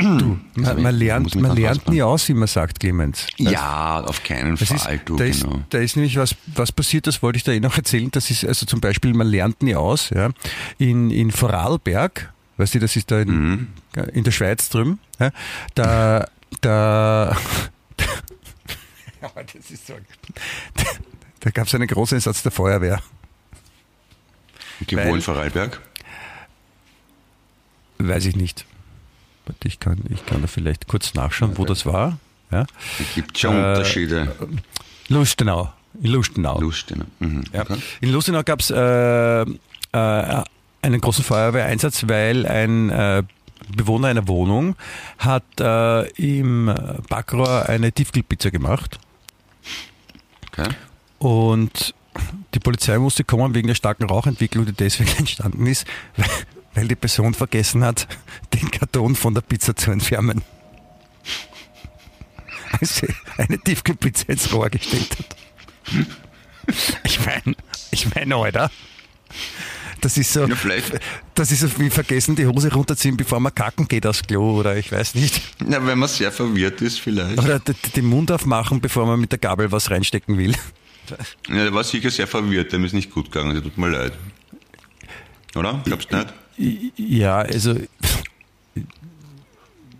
Man, 0.00 0.82
man 0.82 0.92
lernt, 0.94 1.22
muss 1.22 1.34
mich 1.36 1.42
man 1.42 1.56
lernt 1.56 1.88
nie 1.88 2.02
aus, 2.02 2.28
wie 2.28 2.34
man 2.34 2.48
sagt, 2.48 2.80
Clemens. 2.80 3.28
Ja, 3.36 4.00
auf 4.00 4.24
keinen 4.24 4.56
Das 4.56 4.72
ist, 4.72 4.82
Fall, 4.82 5.00
du, 5.04 5.14
da, 5.16 5.24
ist, 5.24 5.44
genau. 5.44 5.60
da 5.70 5.78
ist 5.78 5.94
nämlich 5.94 6.16
was, 6.16 6.34
was 6.54 6.72
passiert, 6.72 7.06
das 7.06 7.22
wollte 7.22 7.36
ich 7.36 7.44
da 7.44 7.52
eh 7.52 7.60
noch 7.60 7.76
erzählen. 7.76 8.10
Das 8.10 8.28
ist 8.28 8.44
also 8.44 8.66
zum 8.66 8.80
Beispiel, 8.80 9.14
man 9.14 9.28
lernt 9.28 9.62
nie 9.62 9.76
aus. 9.76 10.10
Ja, 10.10 10.30
in, 10.78 11.12
in 11.12 11.30
Vorarlberg, 11.30 12.32
weißt 12.56 12.74
du, 12.74 12.78
das 12.80 12.96
ist 12.96 13.10
da 13.12 13.20
in, 13.20 13.28
Mhm. 13.28 13.66
in 14.14 14.24
der 14.24 14.32
Schweiz 14.32 14.68
drüben, 14.68 14.98
ja, 15.20 15.30
da, 15.76 16.26
da, 16.60 17.36
das 19.54 19.70
ist 19.70 19.86
so. 19.86 19.94
Da, 20.74 20.84
da 21.38 21.50
gab 21.50 21.68
es 21.68 21.74
einen 21.76 21.86
großen 21.86 22.16
Einsatz 22.16 22.42
der 22.42 22.50
Feuerwehr. 22.50 23.00
Die 24.88 24.96
Weil- 24.96 25.08
wohnen 25.08 25.22
Vorarlberg. 25.22 25.80
Weiß 28.08 28.24
ich 28.26 28.36
nicht. 28.36 28.64
Ich 29.64 29.80
kann, 29.80 29.98
ich 30.10 30.24
kann 30.26 30.42
da 30.42 30.46
vielleicht 30.46 30.86
kurz 30.86 31.14
nachschauen, 31.14 31.58
wo 31.58 31.64
das 31.64 31.84
war. 31.84 32.18
Ja. 32.50 32.66
Es 32.98 33.14
gibt 33.14 33.38
schon 33.38 33.54
Äh, 33.56 33.68
Unterschiede. 33.70 34.32
Lustenau. 35.08 35.72
In 36.00 36.12
Lustenau. 36.12 36.60
Lustig. 36.60 36.98
Mhm. 37.18 37.44
Ja. 37.52 37.62
Okay. 37.62 37.76
In 38.00 38.12
Lustenau 38.12 38.42
gab 38.44 38.60
es 38.60 38.70
äh, 38.70 39.42
äh, 39.42 39.46
einen 39.92 41.00
großen 41.00 41.24
Feuerwehreinsatz, 41.24 42.06
weil 42.08 42.46
ein 42.46 42.90
äh, 42.90 43.22
Bewohner 43.76 44.08
einer 44.08 44.26
Wohnung 44.28 44.76
hat 45.18 45.44
äh, 45.58 46.08
im 46.12 46.72
Backrohr 47.08 47.68
eine 47.68 47.92
Tiefkühlpizza 47.92 48.50
gemacht 48.50 48.98
okay. 50.52 50.68
und 51.18 51.94
die 52.54 52.58
Polizei 52.60 52.98
musste 52.98 53.22
kommen 53.24 53.54
wegen 53.54 53.68
der 53.68 53.74
starken 53.74 54.04
Rauchentwicklung, 54.04 54.64
die 54.64 54.72
deswegen 54.72 55.10
entstanden 55.18 55.66
ist, 55.66 55.86
weil, 56.16 56.26
weil 56.74 56.88
die 56.88 56.94
Person 56.94 57.34
vergessen 57.34 57.84
hat, 57.84 58.06
den 58.54 58.70
Karton 58.70 59.14
von 59.16 59.34
der 59.34 59.42
Pizza 59.42 59.74
zu 59.76 59.90
entfernen. 59.90 60.42
Also 62.80 63.06
eine 63.36 63.58
Tiefkühlpizza 63.58 64.26
ins 64.28 64.52
Rohr 64.52 64.70
gestellt 64.70 65.08
hat. 65.18 65.36
Ich 67.04 67.18
meine, 67.26 67.56
ich 67.90 68.14
meine, 68.14 68.36
Alter. 68.36 68.70
Das 70.00 70.16
ist 70.16 70.32
so, 70.32 70.46
Ja, 70.46 70.56
das 71.34 71.50
ist 71.52 71.60
so 71.60 71.78
wie 71.78 71.90
vergessen, 71.90 72.34
die 72.34 72.46
Hose 72.46 72.72
runterziehen, 72.72 73.16
bevor 73.16 73.38
man 73.40 73.54
kacken 73.54 73.86
geht 73.86 74.06
aufs 74.06 74.22
Klo 74.22 74.58
oder 74.58 74.76
ich 74.76 74.90
weiß 74.90 75.14
nicht. 75.14 75.42
Ja, 75.68 75.84
wenn 75.84 75.98
man 75.98 76.08
sehr 76.08 76.32
verwirrt 76.32 76.80
ist, 76.80 77.00
vielleicht. 77.00 77.38
Oder 77.38 77.58
den 77.58 78.06
Mund 78.06 78.30
aufmachen, 78.32 78.80
bevor 78.80 79.04
man 79.06 79.20
mit 79.20 79.32
der 79.32 79.38
Gabel 79.38 79.70
was 79.72 79.90
reinstecken 79.90 80.38
will. 80.38 80.54
Ja, 81.48 81.64
der 81.64 81.74
war 81.74 81.84
sicher 81.84 82.10
sehr 82.10 82.26
verwirrt, 82.26 82.72
dem 82.72 82.84
ist 82.84 82.92
nicht 82.94 83.10
gut 83.10 83.30
gegangen, 83.30 83.52
der 83.52 83.62
tut 83.62 83.76
mir 83.76 83.88
leid. 83.90 84.12
Oder? 85.54 85.82
Glaubst 85.84 86.10
du 86.12 86.16
nicht? 86.16 86.32
Ja, 86.96 87.38
also, 87.38 87.76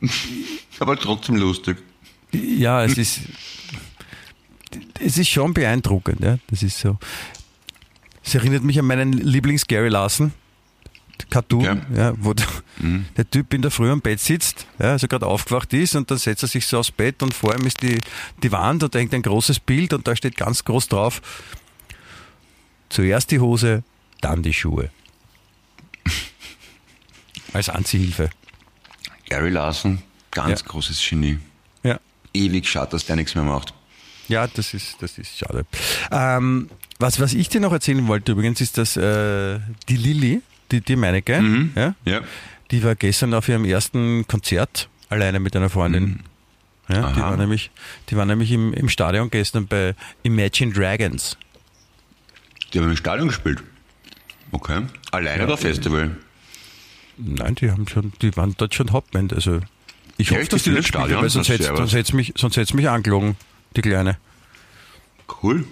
Aber 0.79 0.97
trotzdem 0.97 1.37
lustig. 1.37 1.79
ja, 2.33 2.85
es 2.85 2.97
ist, 2.99 3.21
es 4.99 5.19
ist 5.19 5.29
schon 5.29 5.53
beeindruckend, 5.55 6.21
ja. 6.21 6.39
Das 6.49 6.63
ist 6.63 6.79
so. 6.79 6.99
Es 8.25 8.35
erinnert 8.35 8.63
mich 8.63 8.79
an 8.79 8.87
meinen 8.87 9.13
Lieblings-Gary 9.13 9.89
Larson. 9.89 10.33
Cartoon, 11.29 11.63
Ja. 11.65 11.77
ja, 11.95 12.13
wo 12.19 12.33
der, 12.33 12.47
der 13.17 13.31
Typ 13.31 13.53
in 13.53 13.61
der 13.63 13.71
Früh 13.71 13.91
am 13.91 14.01
Bett 14.01 14.21
sitzt, 14.21 14.67
ja, 14.79 14.93
also 14.93 15.07
gerade 15.07 15.27
aufgewacht 15.27 15.73
ist 15.75 15.95
und 15.95 16.11
dann 16.11 16.17
setzt 16.19 16.43
er 16.43 16.49
sich 16.49 16.67
so 16.67 16.79
aufs 16.79 16.91
Bett 16.91 17.23
und 17.23 17.35
vor 17.35 17.55
ihm 17.55 17.67
ist 17.67 17.83
die, 17.83 17.99
die 18.43 18.51
Wand 18.51 18.83
und 18.83 18.95
da 18.95 18.99
hängt 18.99 19.13
ein 19.15 19.21
großes 19.23 19.61
Bild 19.61 19.93
und 19.93 20.09
da 20.09 20.17
steht 20.17 20.37
ganz 20.37 20.65
groß 20.65 20.89
drauf, 20.89 21.21
zuerst 22.89 23.31
die 23.31 23.39
Hose, 23.39 23.85
dann 24.23 24.43
die 24.43 24.55
Schuhe. 24.55 24.91
Als 27.53 27.69
Anziehhilfe. 27.69 28.31
Gary 29.29 29.51
Larson, 29.51 30.03
ganz 30.31 30.61
Ja. 30.61 30.67
großes 30.67 31.01
Genie. 31.09 31.39
Ja. 31.83 31.99
Ewig 32.35 32.69
schade, 32.69 32.91
dass 32.93 33.07
der 33.07 33.17
nichts 33.17 33.35
mehr 33.35 33.45
macht. 33.45 33.75
Ja, 34.29 34.47
das 34.47 34.75
ist, 34.75 35.03
das 35.03 35.19
ist 35.19 35.39
schade. 35.39 35.65
Ähm, 36.13 36.71
was, 36.99 37.19
was 37.21 37.33
ich 37.35 37.49
dir 37.49 37.61
noch 37.61 37.73
erzählen 37.73 38.07
wollte 38.07 38.33
übrigens, 38.33 38.61
ist, 38.61 38.79
dass 38.79 38.97
äh, 38.97 39.59
die 39.89 39.97
Lilly, 39.97 40.43
die, 40.71 40.81
die 40.81 40.97
Meinecke, 40.97 41.41
Mhm. 41.41 41.73
ja, 41.75 41.95
Ja. 42.05 42.21
die 42.71 42.83
war 42.85 42.95
gestern 42.95 43.35
auf 43.35 43.49
ihrem 43.49 43.65
ersten 43.65 44.27
Konzert 44.29 44.89
alleine 45.09 45.41
mit 45.41 45.57
einer 45.57 45.71
Freundin. 45.71 46.21
Ja, 46.89 47.13
die 47.13 47.21
war 47.21 47.37
nämlich, 47.37 47.71
die 48.09 48.17
war 48.17 48.27
nämlich 48.27 48.51
im, 48.51 48.73
im 48.75 48.89
Stadion 48.89 49.31
gestern 49.31 49.67
bei 49.69 49.95
Imagine 50.25 50.73
Dragons. 50.73 51.37
Die 52.73 52.79
haben 52.81 52.89
im 52.91 52.97
Stadion 52.97 53.29
gespielt. 53.29 53.63
Okay. 54.53 54.83
Alleine 55.13 55.45
oder 55.45 55.57
Festival? 55.57 56.17
Nein, 57.23 57.55
die 57.57 57.71
haben 57.71 57.87
schon, 57.89 58.13
die 58.23 58.37
waren 58.37 58.55
dort 58.57 58.75
schon 58.75 58.91
Hauptband. 58.93 59.33
Also 59.33 59.61
ich 60.17 60.31
Ja, 60.31 60.39
hoffe, 60.39 60.49
dass 60.49 60.63
Die 60.63 60.71
das 60.71 60.79
im 60.79 60.83
spielen, 60.83 61.03
Stadion? 61.03 61.23
weil 61.23 61.31
sonst 61.31 61.49
hätte 61.49 61.65
sonst 61.65 61.79
was. 61.81 61.93
hätt's 61.93 62.13
mich, 62.13 62.33
sonst 62.37 62.57
hätt's 62.57 62.73
mich 62.75 62.89
angelogen, 62.89 63.37
die 63.77 63.83
Kleine. 63.83 64.17
Cool. 65.43 65.65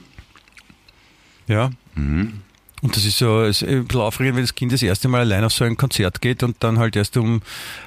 Ja. 1.47 1.71
Und 1.97 2.97
das 2.97 3.05
ist 3.05 3.19
so, 3.19 3.43
es 3.43 3.63
ist 3.63 3.69
ein 3.69 3.87
bisschen 3.87 4.01
aufregend, 4.03 4.37
wenn 4.37 4.45
das 4.45 4.55
Kind 4.55 4.73
das 4.73 4.83
erste 4.83 5.09
Mal 5.09 5.21
allein 5.21 5.43
auf 5.45 5.53
so 5.53 5.65
ein 5.65 5.77
Konzert 5.77 6.21
geht 6.21 6.43
und 6.43 6.57
dann 6.61 6.79
halt 6.79 6.95
erst 6.95 7.17
um 7.17 7.43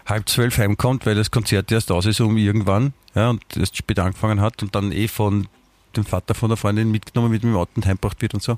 halb 0.06 0.28
zwölf 0.28 0.58
heimkommt, 0.58 1.06
weil 1.06 1.16
das 1.16 1.32
Konzert 1.32 1.72
erst 1.72 1.92
aus 1.92 2.06
ist 2.06 2.20
um 2.20 2.36
irgendwann, 2.38 2.94
ja, 3.16 3.30
und 3.30 3.42
erst 3.56 3.78
spät 3.78 4.00
angefangen 4.00 4.42
hat 4.42 4.62
und 4.64 4.76
dann 4.76 4.92
eh 4.92 5.08
von 5.08 5.48
dem 5.96 6.04
Vater 6.06 6.34
von 6.36 6.50
der 6.50 6.58
Freundin 6.58 6.92
mitgenommen 6.92 7.32
mit 7.32 7.44
dem 7.44 7.56
Auto 7.56 7.72
und 7.76 7.86
heimgebracht 7.86 8.22
wird 8.22 8.34
und 8.34 8.44
so. 8.44 8.58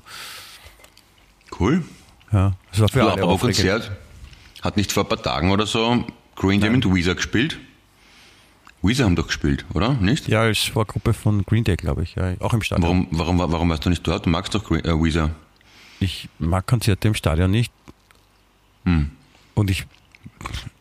Cool. 1.58 1.84
Ja, 2.32 2.54
das 2.72 2.80
war 2.80 2.88
für 2.88 2.98
Du, 3.00 3.04
alle 3.10 3.22
aber 3.22 3.32
aufregend. 3.32 3.56
Konzert 3.70 3.92
hat 4.64 4.76
nicht 4.76 4.92
vor 4.92 5.04
ein 5.04 5.08
paar 5.08 5.22
Tagen 5.22 5.50
oder 5.50 5.66
so 5.66 6.04
Green 6.36 6.60
Day 6.60 6.70
mit 6.70 6.84
Weezer 6.92 7.14
gespielt? 7.14 7.58
Weezer 8.82 9.04
haben 9.04 9.16
doch 9.16 9.26
gespielt, 9.28 9.64
oder? 9.72 9.94
Nicht? 9.94 10.28
Ja, 10.28 10.42
als 10.42 10.58
Vorgruppe 10.64 11.14
von 11.14 11.42
Green 11.44 11.64
Day, 11.64 11.76
glaube 11.76 12.02
ich, 12.02 12.16
ja, 12.16 12.34
auch 12.40 12.52
im 12.52 12.62
Stadion. 12.62 12.82
Warum, 12.82 13.06
warum, 13.38 13.52
warum 13.52 13.70
warst 13.70 13.84
du 13.86 13.90
nicht 13.90 14.06
dort? 14.06 14.26
Du 14.26 14.30
magst 14.30 14.54
doch 14.54 14.64
Green, 14.64 14.84
äh, 14.84 14.92
Weezer. 15.02 15.30
Ich 16.00 16.28
mag 16.38 16.66
Konzerte 16.66 17.08
im 17.08 17.14
Stadion 17.14 17.50
nicht. 17.50 17.72
Hm. 18.84 19.10
Und 19.54 19.70
ich, 19.70 19.86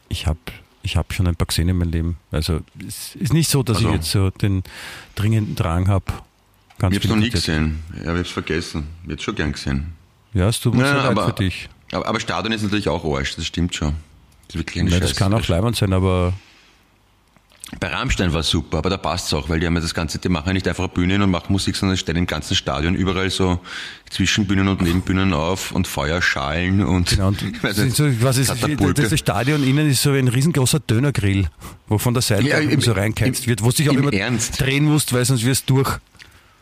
ich 0.09 0.27
habe 0.27 0.39
ich 0.81 0.97
hab 0.97 1.13
schon 1.13 1.27
ein 1.27 1.35
paar 1.37 1.47
gesehen 1.47 1.69
in 1.69 1.77
meinem 1.77 1.91
Leben. 1.91 2.17
Also 2.31 2.59
es 2.85 3.15
ist 3.15 3.31
nicht 3.31 3.49
so, 3.49 3.63
dass 3.63 3.77
Also- 3.77 3.89
ich 3.89 3.95
jetzt 3.95 4.11
so 4.11 4.29
den 4.31 4.63
dringenden 5.15 5.55
Drang 5.55 5.87
habe. 5.87 6.05
Ich 6.79 6.83
hab's 6.83 7.07
noch 7.07 7.15
nie 7.15 7.29
gesehen. 7.29 7.83
Ja, 8.03 8.11
ich 8.13 8.19
hab's 8.19 8.31
vergessen. 8.31 8.87
Ich 9.05 9.11
hätte 9.11 9.23
schon 9.23 9.35
gern 9.35 9.53
gesehen. 9.53 9.93
Ja, 10.33 10.49
es 10.49 10.59
tut 10.59 10.73
mir 10.73 10.85
so 10.85 10.93
leid 10.93 11.05
aber- 11.05 11.27
für 11.27 11.33
dich. 11.33 11.69
Aber, 11.93 12.07
aber 12.07 12.19
Stadion 12.19 12.51
ist 12.53 12.63
natürlich 12.63 12.89
auch 12.89 13.03
Arsch, 13.05 13.35
das 13.35 13.45
stimmt 13.45 13.75
schon. 13.75 13.95
Das 14.47 14.55
ist 14.55 14.59
wirklich 14.61 14.81
eine 14.81 14.89
Ja, 14.91 14.99
das 14.99 15.15
kann 15.15 15.33
auch 15.33 15.47
leibend 15.47 15.75
sein, 15.75 15.93
aber 15.93 16.33
Bei 17.79 17.87
Rammstein 17.87 18.31
war 18.33 18.41
es 18.41 18.49
super, 18.49 18.77
aber 18.79 18.89
da 18.91 18.97
passt's 18.97 19.33
auch, 19.33 19.49
weil 19.49 19.59
die 19.59 19.65
haben 19.65 19.73
ja 19.75 19.81
das 19.81 19.93
Ganze, 19.95 20.19
die 20.19 20.29
machen 20.29 20.47
ja 20.47 20.53
nicht 20.53 20.67
einfach 20.67 20.87
Bühnen 20.89 21.21
und 21.23 21.31
machen 21.31 21.51
Musik, 21.51 21.75
sondern 21.75 21.97
stellen 21.97 22.17
im 22.19 22.27
ganzen 22.27 22.55
Stadion 22.55 22.93
überall 22.93 23.29
so 23.31 23.59
Zwischenbühnen 24.11 24.67
und 24.67 24.81
Nebenbühnen 24.81 25.33
auf 25.33 25.71
und 25.71 25.87
Feuerschalen 25.87 26.83
und, 26.83 27.09
genau, 27.09 27.29
und 27.29 27.39
sind 27.73 27.95
so, 27.95 28.05
was 28.21 28.37
ist, 28.37 28.49
das 28.51 29.19
Stadion 29.19 29.63
innen 29.63 29.89
ist 29.89 30.03
so 30.03 30.11
ein 30.11 30.27
riesengroßer 30.27 30.81
Dönergrill, 30.81 31.47
wo 31.87 31.97
von 31.97 32.13
der 32.13 32.21
Seite 32.21 32.47
Ja, 32.47 32.59
im- 32.59 32.79
so 32.81 32.91
reinkeizt 32.91 33.47
wird, 33.47 33.63
wo 33.63 33.69
du 33.69 33.77
dich 33.77 33.89
auch 33.89 33.93
im 33.93 34.01
immer 34.03 34.13
Ernst? 34.13 34.61
drehen 34.61 34.83
musst, 34.83 35.11
weil 35.13 35.25
sonst 35.25 35.43
wirst 35.43 35.67
du 35.69 35.75
durch. 35.77 35.97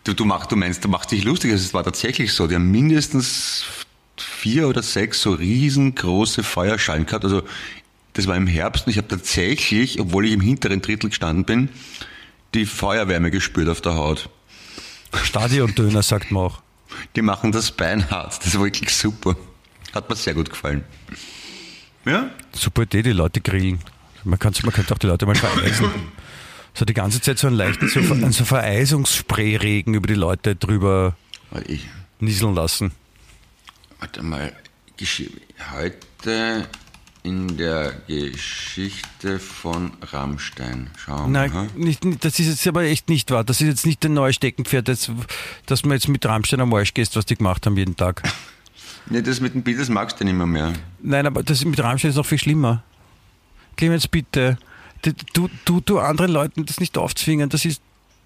Du, 0.06 0.14
du, 0.14 0.24
machst, 0.26 0.52
du 0.52 0.56
meinst, 0.56 0.84
du 0.84 0.88
machst 0.88 1.12
dich 1.12 1.24
lustig. 1.26 1.52
Also 1.52 1.64
Es 1.64 1.74
war 1.76 1.84
tatsächlich 1.84 2.34
so. 2.34 2.48
Die 2.48 2.56
haben 2.56 2.72
mindestens 2.72 3.64
vier 4.22 4.68
oder 4.68 4.82
sechs 4.82 5.22
so 5.22 5.34
riesengroße 5.34 6.44
Feuerschalen 6.44 7.06
gehabt. 7.06 7.26
Also 7.26 7.44
das 8.14 8.28
war 8.28 8.36
im 8.36 8.48
Herbst 8.48 8.88
und 8.88 8.92
ich 8.92 8.98
habe 8.98 9.08
tatsächlich, 9.08 10.00
obwohl 10.00 10.26
ich 10.26 10.34
im 10.34 10.42
hinteren 10.42 10.82
Drittel 10.82 11.10
gestanden 11.10 11.46
bin, 11.46 11.70
die 12.54 12.66
Feuerwärme 12.66 13.32
gespürt 13.32 13.70
auf 13.70 13.82
der 13.82 13.96
Haut. 13.96 14.30
Stadiondöner, 15.24 16.04
sagt 16.04 16.32
man 16.32 16.44
auch. 16.44 16.62
Die 17.16 17.22
machen 17.22 17.52
das 17.52 17.72
Bein 17.72 18.10
hart. 18.10 18.46
Das 18.46 18.56
war 18.56 18.66
wirklich 18.66 18.94
super. 18.94 19.36
Hat 19.94 20.10
mir 20.10 20.16
sehr 20.16 20.34
gut 20.34 20.50
gefallen. 20.50 20.84
Ja? 22.06 22.30
Super 22.54 22.84
Idee, 22.84 23.04
die 23.04 23.12
Leute 23.12 23.42
grillen. 23.42 23.80
Man, 24.24 24.40
kann's, 24.40 24.62
man 24.64 24.74
könnte 24.74 24.94
auch 24.94 25.00
die 25.00 25.08
Leute 25.08 25.26
mal 25.26 25.36
vereisen. 25.36 25.90
So 26.74 26.86
die 26.86 26.94
ganze 26.94 27.22
Zeit 27.22 27.38
so 27.38 27.48
einen 27.48 27.58
leichten 27.58 27.90
so, 27.90 28.00
einen 28.00 28.32
so 28.32 28.46
Vereisungssprayregen 28.46 29.94
über 29.94 30.08
die 30.08 30.14
Leute 30.16 30.56
drüber 30.56 31.16
Ich, 31.68 31.88
nieseln 32.20 32.56
lassen. 32.56 32.92
Warte 34.02 34.24
mal. 34.24 34.52
Gesch 34.98 35.24
heute 35.74 36.68
in 37.24 37.56
der 37.58 37.94
Geschichte 38.08 39.40
von 39.40 39.92
Rammstein. 40.02 40.90
Schauen 40.98 41.32
wir. 41.32 41.48
Nein, 41.48 41.70
nicht, 41.76 42.04
nicht, 42.04 42.26
das 42.26 42.40
ist 42.40 42.48
jetzt 42.48 42.68
aber 42.68 42.84
echt 42.84 43.10
nicht 43.10 43.30
wahr. 43.32 43.44
Das 43.44 43.62
ist 43.62 43.68
jetzt 43.68 43.86
nicht 43.86 44.04
ein 44.06 44.14
neues 44.14 44.36
Steckenpferd, 44.36 44.88
das, 44.88 45.12
dass 45.68 45.86
man 45.86 45.94
jetzt 45.94 46.08
mit 46.08 46.26
Rammstein 46.26 46.62
am 46.62 46.74
Arsch 46.74 46.94
gehst, 46.94 47.16
was 47.16 47.26
die 47.26 47.36
gemacht 47.36 47.66
haben 47.66 47.78
jeden 47.78 47.96
Tag. 47.96 48.22
Nee, 49.08 49.24
das 49.24 49.42
mit 49.42 49.56
dem 49.56 49.64
Beatles 49.64 49.90
magst 49.90 50.20
du 50.20 50.24
nicht 50.24 50.36
mehr 50.36 50.46
mehr. 50.46 50.74
Nein, 51.02 51.26
aber 51.26 51.42
das 51.42 51.66
mit 51.66 51.80
Rammstein 51.80 52.12
ist 52.12 52.18
noch 52.18 52.26
viel 52.26 52.38
schlimmer. 52.38 52.84
Clemens, 53.76 54.08
bitte. 54.08 54.60
Du, 55.02 55.12
du, 55.34 55.50
du, 55.66 55.82
du 55.82 56.00
anderen 56.00 56.32
Leuten 56.32 56.68
das 56.68 56.80
nicht 56.80 56.96
aufzwingen, 57.00 57.50
das 57.50 57.66
ist. 57.66 57.82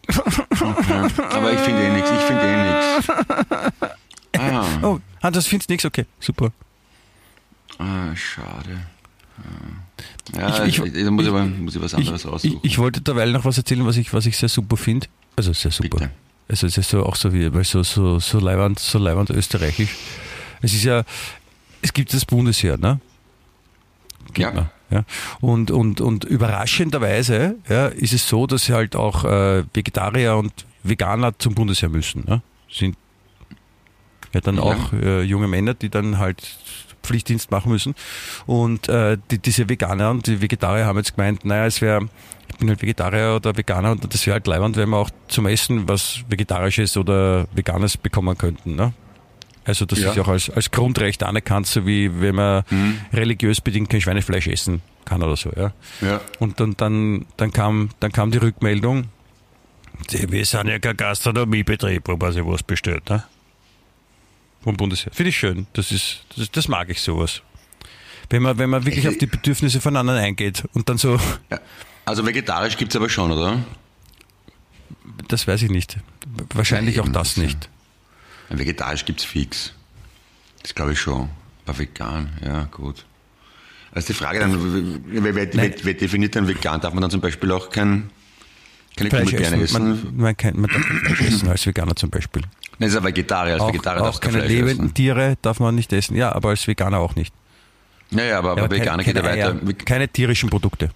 Aber 0.09 1.53
ich 1.53 1.59
finde 1.61 1.82
eh 1.82 1.93
nichts, 1.93 2.11
ich 2.11 2.21
finde 2.23 2.43
eh 2.43 2.65
nichts. 2.67 3.95
Ah, 4.39 4.65
Oh, 4.83 4.99
ah, 5.21 5.31
das 5.31 5.47
findest 5.47 5.69
nichts, 5.69 5.86
okay, 5.86 6.05
super. 6.19 6.51
ah, 7.79 8.15
schade. 8.15 8.79
Ah. 9.38 10.38
Ja, 10.39 10.65
Ich- 10.65 10.79
ich, 10.79 10.95
ich- 10.95 11.03
da 11.05 11.11
muss 11.11 11.23
ich, 11.25 11.29
aber, 11.29 11.45
muss 11.45 11.75
ich 11.75 11.81
was 11.81 11.93
anderes 11.93 12.25
raussuchen. 12.25 12.59
ich 12.63 12.77
wollte 12.77 13.01
derweil 13.01 13.31
noch 13.31 13.45
was 13.45 13.57
erzählen, 13.57 13.86
was 13.86 13.97
ich, 13.97 14.13
was 14.13 14.25
ich 14.25 14.38
sehr 14.38 14.49
super 14.49 14.77
finde. 14.77 15.07
Also 15.36 15.53
sehr 15.53 15.71
super. 15.71 15.89
Bitte. 15.97 16.11
Also 16.47 16.67
es 16.67 16.77
ist 16.77 16.89
so 16.89 17.03
auch 17.05 17.15
so 17.15 17.33
wie, 17.33 17.53
weil 17.53 17.63
so, 17.63 17.83
so, 17.83 18.19
so 18.19 18.39
leiwand, 18.39 18.79
so 18.79 18.97
leiwand 18.99 19.29
österreichisch. 19.31 19.89
Es 20.61 20.73
ist 20.73 20.83
ja, 20.83 21.03
es 21.81 21.91
gibt 21.93 22.13
das 22.13 22.23
Bundesheer, 22.25 22.77
ne? 22.77 22.99
Ja. 24.38 24.53
Ja. 24.53 24.69
ja. 24.89 25.05
Und, 25.41 25.71
und, 25.71 26.01
und 26.01 26.23
überraschenderweise 26.23 27.55
ja, 27.69 27.88
ist 27.88 28.13
es 28.13 28.27
so, 28.27 28.47
dass 28.47 28.69
halt 28.69 28.95
auch 28.95 29.25
äh, 29.25 29.63
Vegetarier 29.73 30.36
und 30.38 30.51
Veganer 30.83 31.38
zum 31.39 31.55
Bundesheer 31.55 31.89
müssen. 31.89 32.23
Ne? 32.25 32.41
Sind 32.71 32.95
ja 34.36 34.41
dann 34.41 34.57
Ja. 34.57 34.61
auch 34.63 34.93
äh, 34.93 35.21
junge 35.23 35.47
Männer, 35.47 35.73
die 35.73 35.89
dann 35.89 36.19
halt 36.19 36.41
Pflichtdienst 37.03 37.51
machen 37.51 37.71
müssen. 37.71 37.95
Und 38.45 38.89
äh, 38.89 39.17
die, 39.31 39.38
diese 39.39 39.67
Veganer 39.69 40.11
und 40.11 40.27
die 40.27 40.41
Vegetarier 40.41 40.86
haben 40.86 40.97
jetzt 40.97 41.15
gemeint, 41.15 41.45
naja, 41.45 41.65
es 41.65 41.79
wäre, 41.81 42.07
ich 42.49 42.57
bin 42.57 42.67
halt 42.69 42.81
Vegetarier 42.81 43.36
oder 43.36 43.55
Veganer 43.57 43.91
und 43.91 44.11
das 44.13 44.25
wäre 44.25 44.36
halt 44.36 44.47
leibend, 44.47 44.75
wenn 44.77 44.89
wir 44.89 44.97
auch 44.97 45.09
zum 45.27 45.45
Essen 45.47 45.88
was 45.88 46.19
Vegetarisches 46.29 46.97
oder 46.97 47.47
Veganes 47.53 47.97
bekommen 47.97 48.38
könnten. 48.38 48.75
Ne? 48.75 48.93
Also 49.65 49.86
das 49.86 49.99
Ja. 49.99 50.09
ist 50.09 50.15
ja 50.17 50.23
auch 50.23 50.27
als, 50.27 50.49
als 50.49 50.71
Grundrecht 50.71 51.21
anerkannt, 51.23 51.67
so 51.67 51.86
wie 51.86 52.21
wenn 52.21 52.36
man 52.36 52.63
Mhm. 52.69 52.97
religiös 53.13 53.61
bedingt 53.61 53.89
kein 53.89 54.01
Schweinefleisch 54.01 54.47
essen 54.47 54.81
kann 55.05 55.21
oder 55.21 55.36
so. 55.36 55.51
Ja? 55.55 55.73
Ja. 56.01 56.21
Und 56.39 56.59
dann, 56.59 56.73
dann, 56.77 57.25
dann, 57.38 57.51
kam, 57.51 57.89
dann 57.99 58.11
kam 58.11 58.31
die 58.31 58.38
Rückmeldung, 58.39 59.05
wir 60.09 60.45
sind 60.45 60.67
ja 60.67 60.79
kein 60.79 60.97
Gastronomiebetrieb, 60.97 62.07
wo 62.07 62.17
man 62.17 62.31
sich 62.33 62.43
was 62.45 62.63
bestellt. 62.63 63.09
Ne? 63.09 63.23
Vom 64.66 64.76
Bundesheer. 64.78 65.13
Finde 65.13 65.30
ich 65.30 65.38
schön. 65.38 65.68
Das, 65.74 65.91
ist, 65.93 66.26
das, 66.36 66.51
das 66.51 66.68
mag 66.68 66.89
ich 66.89 66.99
sowas. 67.01 67.41
Wenn 68.30 68.41
man, 68.41 68.57
wenn 68.57 68.70
man 68.70 68.84
wirklich 68.86 69.05
Ich- 69.05 69.09
auf 69.09 69.18
die 69.18 69.28
Bedürfnisse 69.28 69.80
von 69.80 69.95
anderen 69.95 70.20
eingeht 70.20 70.63
und 70.74 70.89
dann 70.89 70.97
so, 70.97 71.18
Ja. 71.49 71.59
Also 72.03 72.26
vegetarisch 72.26 72.76
gibt's 72.78 72.95
aber 72.95 73.07
schon, 73.09 73.32
oder? 73.32 73.63
das 75.28 75.47
weiß 75.47 75.61
ich 75.63 75.70
nicht. 75.70 75.97
Wahrscheinlich 76.53 76.95
Ja, 76.97 77.03
auch 77.03 77.09
das 77.09 77.30
ist 77.30 77.38
ja- 77.38 77.43
nicht. 77.43 77.70
Vegetarisch 78.49 79.05
gibt's 79.05 79.24
fix. 79.24 79.74
Das 80.61 80.76
glaube 80.76 80.93
ich 80.93 80.99
schon. 80.99 81.30
Aber 81.66 81.78
vegan, 81.80 82.30
ja 82.43 82.63
gut. 82.66 83.05
Also 83.91 84.07
die 84.07 84.13
Frage 84.13 84.39
dann, 84.39 85.03
wer, 85.07 85.36
wer, 85.36 85.53
wer, 85.53 85.93
definiert 85.93 86.36
dann 86.36 86.47
vegan? 86.47 86.82
Darf 86.82 86.93
man 86.93 87.01
dann 87.01 87.11
zum 87.11 87.22
Beispiel 87.22 87.51
auch 87.51 87.70
kein, 87.70 88.09
keine 88.97 89.09
Fleisch 89.09 89.26
Gummibärne 89.32 89.63
essen. 89.63 89.63
essen? 89.63 90.03
Man, 90.05 90.18
man, 90.18 90.38
kann, 90.38 90.59
man 90.59 90.70
darf 90.70 90.82
Fleisch 90.84 91.22
essen 91.22 91.47
als 91.49 91.66
Veganer 91.66 91.95
zum 91.95 92.09
Beispiel. 92.09 92.43
Nein, 92.80 92.89
ist 92.89 92.95
ja 92.95 93.03
Vegetarier. 93.03 93.53
Als 93.53 93.63
Auch, 93.63 93.69
Vegetarier 93.69 94.03
auch 94.03 94.19
keine 94.19 94.39
Fleisch 94.39 94.49
lebenden 94.49 94.86
essen. 94.86 94.93
Tiere 94.93 95.38
darf 95.41 95.59
man 95.59 95.76
nicht 95.76 95.91
essen. 95.93 96.15
Ja, 96.15 96.34
aber 96.34 96.49
als 96.49 96.67
Veganer 96.67 96.99
auch 96.99 97.15
nicht. 97.15 97.34
Ja, 98.11 98.23
ja, 98.23 98.38
aber, 98.39 98.57
Ja, 98.57 98.63
aber 98.63 98.76
Veganer 98.76 99.03
geht 99.03 99.15
ja 99.15 99.21
keine, 99.21 99.36
weiter. 99.36 99.59
Eier, 99.65 99.73
keine 99.73 100.07
tierischen 100.07 100.49
Produkte. 100.49 100.91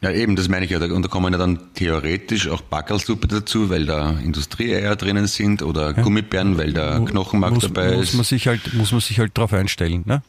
Ja, 0.00 0.10
eben, 0.10 0.36
das 0.36 0.48
meine 0.48 0.66
ich 0.66 0.70
ja. 0.70 0.78
Und 0.78 1.02
da 1.02 1.08
kommen 1.08 1.32
ja 1.32 1.38
dann 1.38 1.58
theoretisch 1.74 2.48
auch 2.48 2.60
Backelsuppe 2.60 3.26
dazu, 3.26 3.70
weil 3.70 3.86
da 3.86 4.10
Industrieeier 4.22 4.96
drinnen 4.96 5.26
sind 5.26 5.62
oder 5.62 5.94
Gummibären, 5.94 6.58
weil 6.58 6.74
da 6.74 6.98
Knochenmark 6.98 7.54
muss, 7.54 7.62
dabei 7.62 7.92
muss 7.94 8.08
ist. 8.10 8.14
Man 8.14 8.24
sich 8.24 8.46
halt, 8.46 8.74
muss 8.74 8.92
man 8.92 9.00
sich 9.00 9.18
halt 9.18 9.30
darauf 9.34 9.54
einstellen. 9.54 10.02
Ne? 10.04 10.22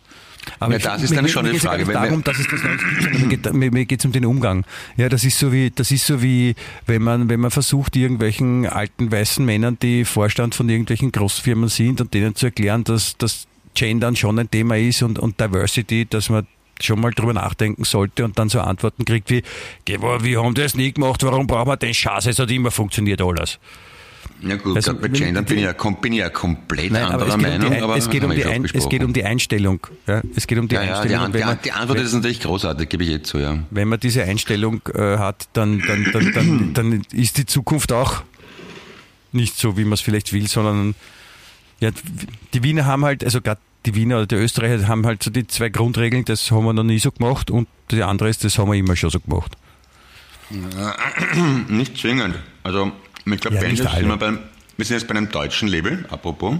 Aber 0.60 0.74
Ja, 0.74 0.80
das 0.80 1.04
ist 1.04 1.16
dann 1.16 1.28
schon 1.28 1.46
ja 1.46 1.54
Frage, 1.56 1.88
wenn- 1.88 1.94
darum, 1.94 2.24
dass 2.24 2.40
es 2.40 2.48
das 2.48 2.62
nicht 2.64 3.30
gibt, 3.30 3.54
mir 3.54 3.70
geht, 3.72 3.90
geht's 3.90 4.06
um 4.06 4.12
den 4.12 4.26
Umgang. 4.26 4.66
Ja, 4.98 5.10
das 5.10 5.24
ist 5.24 5.38
so 5.40 5.52
wie, 5.52 5.72
das 5.72 5.92
ist 5.92 6.06
so 6.06 6.22
wie, 6.22 6.56
wenn 6.86 7.02
man, 7.02 7.30
wenn 7.30 7.40
man 7.40 7.52
versucht, 7.52 7.96
irgendwelchen 7.96 8.66
alten 8.68 9.12
weißen 9.12 9.44
Männern, 9.46 9.78
die 9.82 10.06
Vorstand 10.06 10.56
von 10.56 10.70
irgendwelchen 10.70 11.12
Großfirmen 11.12 11.70
sind 11.70 12.02
und 12.02 12.14
denen 12.14 12.36
zu 12.36 12.48
erklären, 12.48 12.84
dass 12.84 13.18
das 13.18 13.48
Gendern 13.74 14.16
schon 14.16 14.40
ein 14.40 14.50
Thema 14.50 14.78
ist 14.78 15.02
und, 15.04 15.20
und 15.20 15.40
Diversity, 15.40 16.06
dass 16.06 16.30
man 16.30 16.48
schon 16.82 17.00
mal 17.00 17.12
drüber 17.12 17.34
nachdenken 17.34 17.84
sollte 17.86 18.26
und 18.26 18.38
dann 18.38 18.50
so 18.50 18.60
Antworten 18.62 19.06
kriegt 19.06 19.30
wie, 19.30 19.44
"Geh, 19.86 20.02
wo- 20.02 20.22
wir 20.24 20.44
haben 20.44 20.54
das 20.56 20.76
nie 20.76 20.92
gemacht, 20.92 21.24
warum 21.24 21.48
brauchen 21.48 21.70
wir 21.70 21.78
den 21.78 21.94
Scheiß? 21.94 22.26
Es 22.26 22.38
hat 22.40 22.52
immer 22.52 22.70
funktioniert 22.72 23.22
alles. 23.22 23.60
Ja 24.48 24.58
gut, 24.58 24.76
Also, 24.76 24.94
bei 24.94 25.04
wenn- 25.04 25.14
Gendern 25.14 25.46
bin 25.46 25.58
ich 25.58 25.64
ja, 25.64 25.74
bin 25.74 26.14
ich 26.14 26.20
ja 26.20 26.30
komplett 26.30 26.92
Nein, 26.92 27.04
aber 27.06 27.24
anderer 27.24 27.30
es 27.30 27.36
geht, 27.38 27.44
um 27.46 27.50
Meinung, 27.60 27.72
die, 27.72 27.82
aber 27.82 27.98
es, 27.98 28.10
geht 28.10 28.24
um 28.24 28.32
die 28.36 28.46
Ein, 28.46 28.66
es 28.66 28.90
geht 28.90 29.04
um 29.04 29.12
die 29.14 29.24
Einstellung. 29.24 29.88
Ja, 30.06 30.22
es 30.36 30.46
geht 30.48 30.58
um 30.60 30.68
die 30.68 30.76
ja, 30.76 30.82
ja, 30.84 30.88
die, 30.88 30.94
Einstellung. 31.16 31.24
Wenn 31.26 31.32
die, 31.34 31.40
man- 31.40 31.50
An- 31.50 31.60
die 31.66 31.72
Antwort 31.72 32.00
ist 32.00 32.14
natürlich 32.14 32.40
großartig, 32.42 32.90
gebe 32.90 33.04
ich 33.04 33.10
jetzt 33.10 33.30
so, 33.30 33.40
ja. 33.40 33.58
wenn 33.72 33.88
man 33.88 34.00
diese 34.00 34.24
Einstellung 34.24 34.82
äh, 34.94 35.18
hat, 35.18 35.48
dann, 35.54 35.82
dann, 35.88 36.06
dann, 36.14 36.32
dann, 36.34 36.74
dann 36.76 37.02
ist 37.12 37.38
die 37.38 37.46
Zukunft 37.48 37.92
auch 37.92 38.22
nicht 39.32 39.58
so, 39.58 39.78
wie 39.78 39.84
man 39.84 39.94
es 39.94 40.02
vielleicht 40.02 40.32
will, 40.32 40.48
sondern 40.48 40.94
ja, 41.80 41.90
die 42.54 42.64
Wiener 42.64 42.86
haben 42.86 43.04
halt, 43.04 43.24
also 43.24 43.42
gerade 43.42 43.60
die 43.86 43.96
Wiener 43.96 44.18
oder 44.18 44.28
die 44.28 44.36
Österreicher 44.36 44.88
haben 44.88 45.06
halt 45.06 45.24
so 45.24 45.30
die 45.32 45.46
zwei 45.48 45.70
Grundregeln, 45.70 46.24
das 46.24 46.52
haben 46.52 46.66
wir 46.66 46.74
noch 46.74 46.84
nie 46.84 47.00
so 47.00 47.12
gemacht 47.12 47.50
und 47.52 47.68
die 47.92 48.02
andere 48.04 48.30
ist, 48.30 48.44
das 48.44 48.58
haben 48.60 48.72
wir 48.72 48.78
immer 48.78 48.96
schon 48.96 49.10
so 49.10 49.20
gemacht. 49.20 49.54
Nicht 51.68 51.98
zwingend. 51.98 52.36
Also, 52.64 52.92
ich 53.34 53.40
glaube, 53.42 53.58
Ja, 53.58 53.62
sind 53.76 54.08
wir, 54.08 54.18
beim, 54.18 54.40
wir 54.78 54.86
sind 54.86 54.98
jetzt 54.98 55.08
bei 55.08 55.16
einem 55.16 55.30
deutschen 55.30 55.68
Label, 55.68 56.06
apropos, 56.10 56.58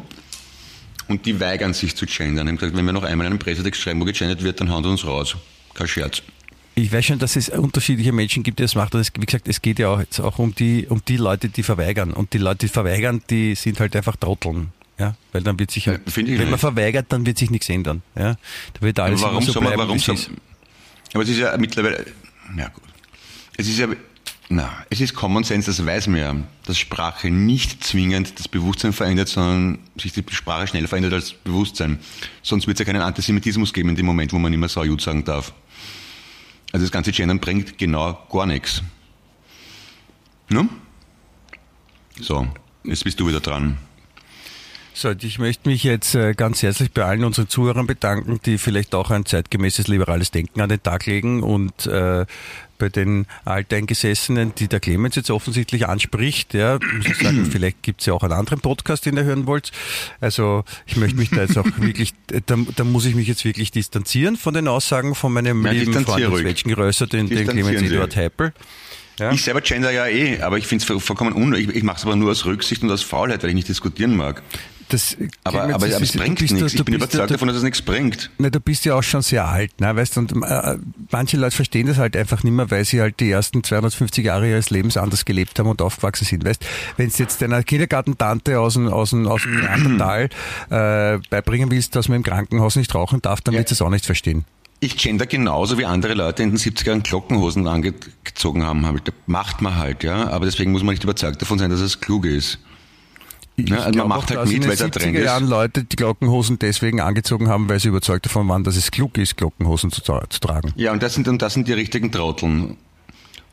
und 1.08 1.26
die 1.26 1.40
weigern 1.40 1.74
sich 1.74 1.96
zu 1.96 2.06
gendern. 2.06 2.48
Haben 2.48 2.58
gesagt, 2.58 2.76
wenn 2.76 2.86
wir 2.86 2.94
noch 2.94 3.04
einmal 3.04 3.28
einen 3.28 3.38
Pressetext 3.40 3.82
schreiben, 3.82 4.02
wo 4.02 4.06
gegendert 4.06 4.42
wird, 4.44 4.60
dann 4.60 4.72
hauen 4.72 4.84
sie 4.84 4.90
uns 4.90 5.06
raus. 5.06 5.36
Kein 5.74 5.88
Scherz. 5.88 6.24
Ich 6.78 6.92
weiß 6.92 7.06
schon, 7.06 7.20
dass 7.20 7.36
es 7.36 7.50
unterschiedliche 7.50 8.12
Menschen 8.12 8.44
gibt, 8.44 8.60
die 8.60 8.64
das 8.64 8.76
machen. 8.76 8.90
Das, 8.94 9.12
wie 9.18 9.26
gesagt, 9.26 9.48
es 9.48 9.62
geht 9.62 9.80
ja 9.80 9.90
auch 9.90 10.00
jetzt 10.00 10.20
auch 10.20 10.40
um 10.40 10.54
die, 10.56 10.88
um 10.90 11.02
die 11.08 11.16
Leute, 11.18 11.48
die 11.48 11.64
verweigern. 11.64 12.12
Und 12.12 12.34
die 12.34 12.38
Leute, 12.38 12.66
die 12.66 12.68
verweigern, 12.68 13.22
die 13.30 13.56
sind 13.56 13.80
halt 13.80 13.96
einfach 13.96 14.16
Trotteln. 14.18 14.72
Ja, 14.98 15.16
weil 15.32 15.42
dann 15.44 15.60
wird 15.60 15.72
sich 15.72 15.88
halt, 15.88 16.02
Ja, 16.06 16.08
ich 16.08 16.16
wenn 16.28 16.38
man 16.38 16.50
nicht. 16.52 16.60
verweigert, 16.60 17.06
dann 17.10 17.26
wird 17.26 17.38
sich 17.38 17.50
nichts 17.52 17.70
ändern. 17.70 18.02
Ja, 18.18 18.36
da 18.74 18.82
wird 18.82 19.00
alles 19.00 19.22
Aber 19.24 19.32
warum 19.34 19.44
so 19.46 19.52
soll 19.54 19.64
man, 19.64 19.74
bleiben, 19.74 19.88
warum 19.90 19.98
ist. 19.98 20.30
aber 21.14 21.24
es 21.24 21.30
ist 21.30 21.38
ja 21.38 21.56
mittlerweile, 21.58 22.06
ja 22.58 22.68
gut. 22.70 22.84
Es 23.58 23.68
ist 23.68 23.78
ja, 23.78 23.88
na, 24.48 24.72
es 24.92 25.02
ist 25.02 25.16
Common 25.16 25.44
Sense, 25.44 25.72
das 25.72 25.84
weiß 25.84 26.08
man 26.08 26.20
ja, 26.20 26.36
dass 26.66 26.78
Sprache 26.78 27.32
nicht 27.32 27.84
zwingend 27.84 28.38
das 28.40 28.48
Bewusstsein 28.48 28.94
verändert, 28.94 29.28
sondern 29.28 29.80
sich 29.98 30.14
die 30.14 30.24
Sprache 30.30 30.68
schneller 30.68 30.88
verändert 30.88 31.14
als 31.14 31.34
Bewusstsein. 31.34 32.00
Sonst 32.44 32.68
wird 32.68 32.80
es 32.80 32.86
ja 32.86 32.92
keinen 32.92 33.02
Antisemitismus 33.02 33.74
geben 33.74 33.90
in 33.90 33.96
dem 33.96 34.06
Moment, 34.06 34.34
wo 34.34 34.40
man 34.40 34.52
mehr 34.54 34.70
Saujud 34.70 35.02
sagen 35.02 35.24
darf. 35.24 35.54
Also 36.72 36.86
das 36.86 36.92
ganze 36.92 37.12
Gendern 37.12 37.40
bringt 37.40 37.78
genau 37.78 38.20
gar 38.32 38.46
nichts. 38.46 38.84
Ne? 40.50 40.70
So, 42.20 42.48
jetzt 42.84 43.04
bist 43.04 43.20
du 43.20 43.28
wieder 43.28 43.40
dran. 43.40 43.78
So, 44.98 45.12
ich 45.12 45.40
möchte 45.40 45.68
mich 45.68 45.84
jetzt 45.84 46.16
äh, 46.16 46.34
ganz 46.34 46.64
herzlich 46.64 46.90
bei 46.90 47.04
allen 47.04 47.26
unseren 47.26 47.50
Zuhörern 47.50 47.86
bedanken, 47.86 48.40
die 48.46 48.58
vielleicht 48.58 48.96
auch 48.96 49.12
ein 49.12 49.26
zeitgemäßes 49.26 49.90
liberales 49.90 50.32
Denken 50.32 50.62
an 50.62 50.70
den 50.70 50.82
Tag 50.82 51.06
legen 51.06 51.44
und 51.44 51.86
äh, 51.86 52.26
bei 52.78 52.90
den 52.90 53.26
Alteingesessenen, 53.46 54.54
die 54.56 54.68
der 54.68 54.80
Clemens 54.80 55.16
jetzt 55.16 55.30
offensichtlich 55.32 55.88
anspricht, 55.88 56.54
ja, 56.54 56.80
muss 56.96 57.06
ich 57.06 57.18
sagen, 57.18 57.46
vielleicht 57.52 57.84
gibt 57.84 58.02
es 58.02 58.08
ja 58.08 58.14
auch 58.14 58.24
einen 58.24 58.34
anderen 58.34 58.60
Podcast, 58.60 59.06
den 59.06 59.18
ihr 59.18 59.24
hören 59.24 59.48
wollt. 59.48 59.72
Also 60.22 60.64
ich 60.86 60.96
möchte 60.98 61.18
mich 61.18 61.30
da 61.30 61.42
jetzt 61.42 61.58
auch 61.58 61.66
wirklich, 61.78 62.14
da, 62.46 62.58
da 62.76 62.84
muss 62.84 63.06
ich 63.06 63.16
mich 63.16 63.28
jetzt 63.28 63.46
wirklich 63.46 63.72
distanzieren 63.72 64.36
von 64.38 64.54
den 64.54 64.68
Aussagen 64.68 65.16
von 65.16 65.34
meinem 65.34 65.66
Ja, 65.66 65.72
lieben 65.72 65.94
Freund 65.94 66.28
ruhig. 66.28 66.42
Zwetschgenrösser, 66.44 67.08
den, 67.08 67.28
den 67.28 67.48
Clemens. 67.48 67.82
Eduard 67.82 68.16
Heipel. 68.16 68.54
Ja. 69.20 69.32
Ich 69.32 69.44
selber 69.44 69.62
gender 69.62 69.92
ja 69.92 70.08
eh, 70.08 70.42
aber 70.42 70.58
ich 70.58 70.68
finde 70.68 70.84
es 70.94 71.04
vollkommen 71.04 71.32
unnötig. 71.34 71.70
Ich, 71.70 71.76
ich 71.78 71.84
mache 71.84 71.98
es 71.98 72.04
aber 72.04 72.16
nur 72.16 72.32
aus 72.32 72.46
Rücksicht 72.46 72.84
und 72.84 72.92
aus 72.92 73.02
Faulheit, 73.02 73.44
weil 73.44 73.50
ich 73.50 73.56
nicht 73.56 73.70
diskutieren 73.70 74.16
mag. 74.16 74.44
Das, 74.90 75.18
Aber, 75.44 75.64
aber, 75.64 75.74
aber 75.76 75.88
es 75.88 76.12
bringt 76.14 76.42
nichts. 76.42 76.74
Ich 76.74 76.86
bin 76.86 76.94
überzeugt 76.94 77.32
davon, 77.32 77.48
dass 77.48 77.58
es 77.58 77.64
nichts 77.64 77.82
bringt. 77.82 78.30
Na, 78.38 78.50
du 78.52 78.60
bist 78.60 78.86
ja 78.86 78.94
auch 78.96 79.02
schon 79.02 79.24
sehr 79.24 79.48
alt, 79.48 79.82
ne, 79.82 79.96
weißt 79.96 80.18
und 80.20 80.32
äh, 80.44 80.78
manche 81.12 81.38
Leute 81.38 81.56
verstehen 81.56 81.88
das 81.88 81.98
halt 81.98 82.16
einfach 82.16 82.44
nicht 82.44 82.54
mehr, 82.54 82.70
weil 82.70 82.86
sie 82.86 83.02
halt 83.02 83.20
die 83.20 83.32
ersten 83.32 83.64
250 83.64 84.24
Jahre 84.26 84.48
ihres 84.50 84.70
Lebens 84.70 84.96
anders 84.98 85.26
gelebt 85.26 85.58
haben 85.58 85.68
und 85.70 85.82
aufgewachsen 85.82 86.26
sind, 86.26 86.46
weißt 86.46 86.64
Wenn 86.98 87.10
du 87.10 87.16
jetzt 87.18 87.42
deiner 87.42 87.64
Kindergartentante 87.64 88.60
aus 88.60 88.74
dem, 88.76 88.88
aus 88.88 89.10
dem, 89.10 89.28
aus 89.28 89.42
dem 89.42 89.60
Neandertal 89.62 90.30
äh, 90.70 91.20
beibringen 91.30 91.72
willst, 91.72 91.96
dass 91.96 92.08
man 92.08 92.18
im 92.18 92.24
Krankenhaus 92.24 92.76
nicht 92.76 92.94
rauchen 92.94 93.22
darf, 93.22 93.42
dann 93.42 93.54
Ja. 93.56 93.60
wird 93.60 93.70
sie 93.70 93.74
es 93.74 93.82
auch 93.82 93.90
nicht 93.90 94.06
verstehen. 94.06 94.46
Ich 94.82 94.98
gender 94.98 95.26
genauso 95.26 95.78
wie 95.80 95.86
andere 95.86 96.14
Leute 96.14 96.44
in 96.44 96.50
den 96.52 96.60
70er 96.60 96.88
Jahren 96.88 97.02
Glockenhosen 97.02 97.66
angezogen 97.68 98.64
haben. 98.64 98.86
Macht 99.26 99.62
man 99.62 99.78
halt, 99.78 100.04
ja. 100.04 100.28
Aber 100.28 100.46
deswegen 100.46 100.72
muss 100.74 100.84
man 100.84 100.94
nicht 100.94 101.04
überzeugt 101.04 101.42
davon 101.42 101.58
sein, 101.58 101.72
dass 101.72 101.80
es 101.80 102.02
klug 102.02 102.26
ist. 102.26 102.60
Ich 103.58 103.70
Ja, 103.70 103.78
also 103.78 104.00
man 104.00 104.10
macht 104.10 104.32
auch, 104.32 104.38
halt 104.38 104.50
mit, 104.50 104.64
weil 104.66 104.72
es 104.74 104.82
70er 104.82 104.92
Trend 104.92 105.16
ist. 105.18 105.24
Jahren 105.26 105.48
Leute 105.48 105.84
die 105.86 105.96
Glockenhosen 105.96 106.60
deswegen 106.60 107.00
angezogen 107.00 107.48
haben, 107.48 107.70
weil 107.70 107.80
sie 107.80 107.88
überzeugt 107.88 108.26
davon 108.26 108.48
waren, 108.50 108.64
dass 108.64 108.76
es 108.76 108.92
klug 108.92 109.18
ist, 109.18 109.38
Glockenhosen 109.38 109.92
zu, 109.92 110.02
zu 110.02 110.40
tragen. 110.40 110.74
Ja, 110.76 110.92
und 110.92 111.02
das 111.02 111.14
sind, 111.14 111.28
und 111.28 111.42
das 111.42 111.54
sind 111.54 111.68
die 111.68 111.74
richtigen 111.74 112.12
Trotteln. 112.12 112.78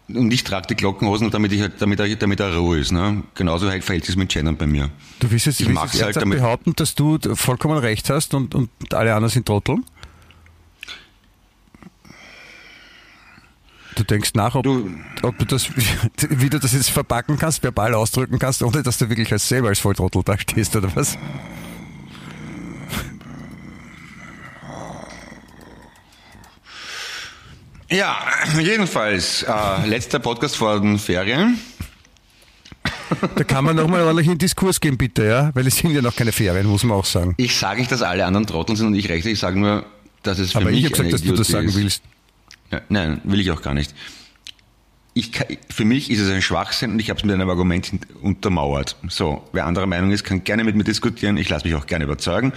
Und 0.09 0.33
ich 0.33 0.43
trage 0.45 0.67
die 0.67 0.75
Glockenhosen, 0.75 1.31
damit, 1.31 1.53
ich 1.53 1.63
damit, 1.79 2.01
er, 2.01 2.15
damit 2.17 2.41
er 2.41 2.55
Ruhe 2.57 2.79
ist. 2.81 2.91
Ne? 2.93 3.23
Genauso 3.35 3.69
halt 3.71 3.85
verhält 3.85 4.05
sich 4.05 4.17
mit 4.17 4.31
Gendern 4.31 4.57
bei 4.57 4.67
mir. 4.67 4.91
Du 5.21 5.31
willst 5.31 5.47
jetzt, 5.47 5.61
Ich 5.61 5.69
willst 5.69 5.95
jetzt 5.95 6.03
halt 6.03 6.17
damit- 6.17 6.39
behaupten, 6.39 6.73
dass 6.77 6.95
du 6.97 7.19
vollkommen 7.35 7.79
recht 7.79 8.11
hast 8.11 8.35
und, 8.35 8.55
und 8.55 8.69
alle 8.93 9.15
anderen 9.15 9.31
sind 9.33 9.47
Trotteln? 9.47 9.85
Du 13.95 14.05
denkst 14.05 14.31
nach, 14.35 14.55
ob 14.55 14.65
Du- 14.65 14.91
ob 15.23 15.39
du 15.39 15.45
das, 15.45 15.69
wie 16.31 16.49
du 16.51 16.59
das 16.59 16.73
jetzt 16.73 16.91
verpacken 16.91 17.39
kannst, 17.39 17.63
verbal 17.63 17.95
ausdrücken 17.95 18.39
kannst, 18.39 18.63
ohne 18.63 18.83
dass 18.83 18.99
du 18.99 19.09
wirklich 19.09 19.31
als 19.33 19.49
selber 19.49 19.69
als 19.69 19.79
Volltrottel 19.81 20.23
da 20.25 20.39
stehst, 20.39 20.75
oder 20.77 20.95
was? 20.97 21.19
Ja, 27.91 28.17
jedenfalls, 28.59 29.43
äh, 29.43 29.87
letzter 29.87 30.19
Podcast 30.19 30.57
vor 30.57 30.81
den 30.81 30.99
Ferien. 30.99 31.59
Da 33.37 33.45
kann 33.45 33.65
man 33.65 33.77
nochmal 33.77 34.01
ordentlich 34.03 34.29
in 34.29 34.39
Diskurs 34.39 34.81
gehen, 34.81 34.97
bitte, 34.97 35.25
ja? 35.27 35.51
Weil 35.55 35.67
es 35.67 35.77
sind 35.77 35.91
ja 35.91 36.01
noch 36.01 36.17
keine 36.17 36.33
Ferien, 36.33 36.67
muss 36.67 36.83
man 36.85 36.97
auch 36.97 37.05
sagen. 37.05 37.35
Ich 37.37 37.55
sage 37.55 37.81
nicht, 37.81 37.93
dass 37.93 38.01
alle 38.01 38.25
anderen 38.25 38.47
Trotteln 38.47 38.77
sind 38.77 38.87
und 38.87 38.95
ich 38.95 39.09
rechte, 39.11 39.29
ich 39.29 39.39
sage 39.39 39.61
nur, 39.61 39.85
dass 40.23 40.39
es 40.39 40.53
für 40.53 40.59
Aber 40.59 40.71
mich 40.71 40.79
ich 40.79 40.85
habe 40.87 40.95
gesagt, 40.95 41.13
dass 41.13 41.23
du 41.23 41.35
das 41.35 41.49
sagen 41.49 41.69
ist. 41.69 41.77
willst. 41.77 42.03
Ja, 42.73 42.81
nein, 42.89 43.21
will 43.25 43.39
ich 43.41 43.51
auch 43.51 43.63
gar 43.63 43.75
nicht. 43.75 43.95
ich 45.15 45.31
für 45.71 45.85
mich 45.85 46.11
ist 46.11 46.21
es 46.21 46.31
ein 46.31 46.41
Schwachsinn 46.43 46.93
und 46.93 46.99
ich 47.01 47.11
habe 47.11 47.19
es 47.19 47.25
mit 47.25 47.35
einem 47.35 47.49
Argument 47.51 47.91
untermauert. 48.23 48.97
So, 49.09 49.47
wer 49.53 49.67
anderer 49.67 49.87
Meinung 49.87 50.11
ist, 50.11 50.25
kann 50.25 50.43
gerne 50.43 50.65
mit 50.65 50.75
mir 50.75 50.85
diskutieren. 50.85 51.37
Ich 51.37 51.49
lasse 51.51 51.67
mich 51.67 51.75
auch 51.75 51.87
gerne 51.87 52.05
überzeugen. 52.05 52.53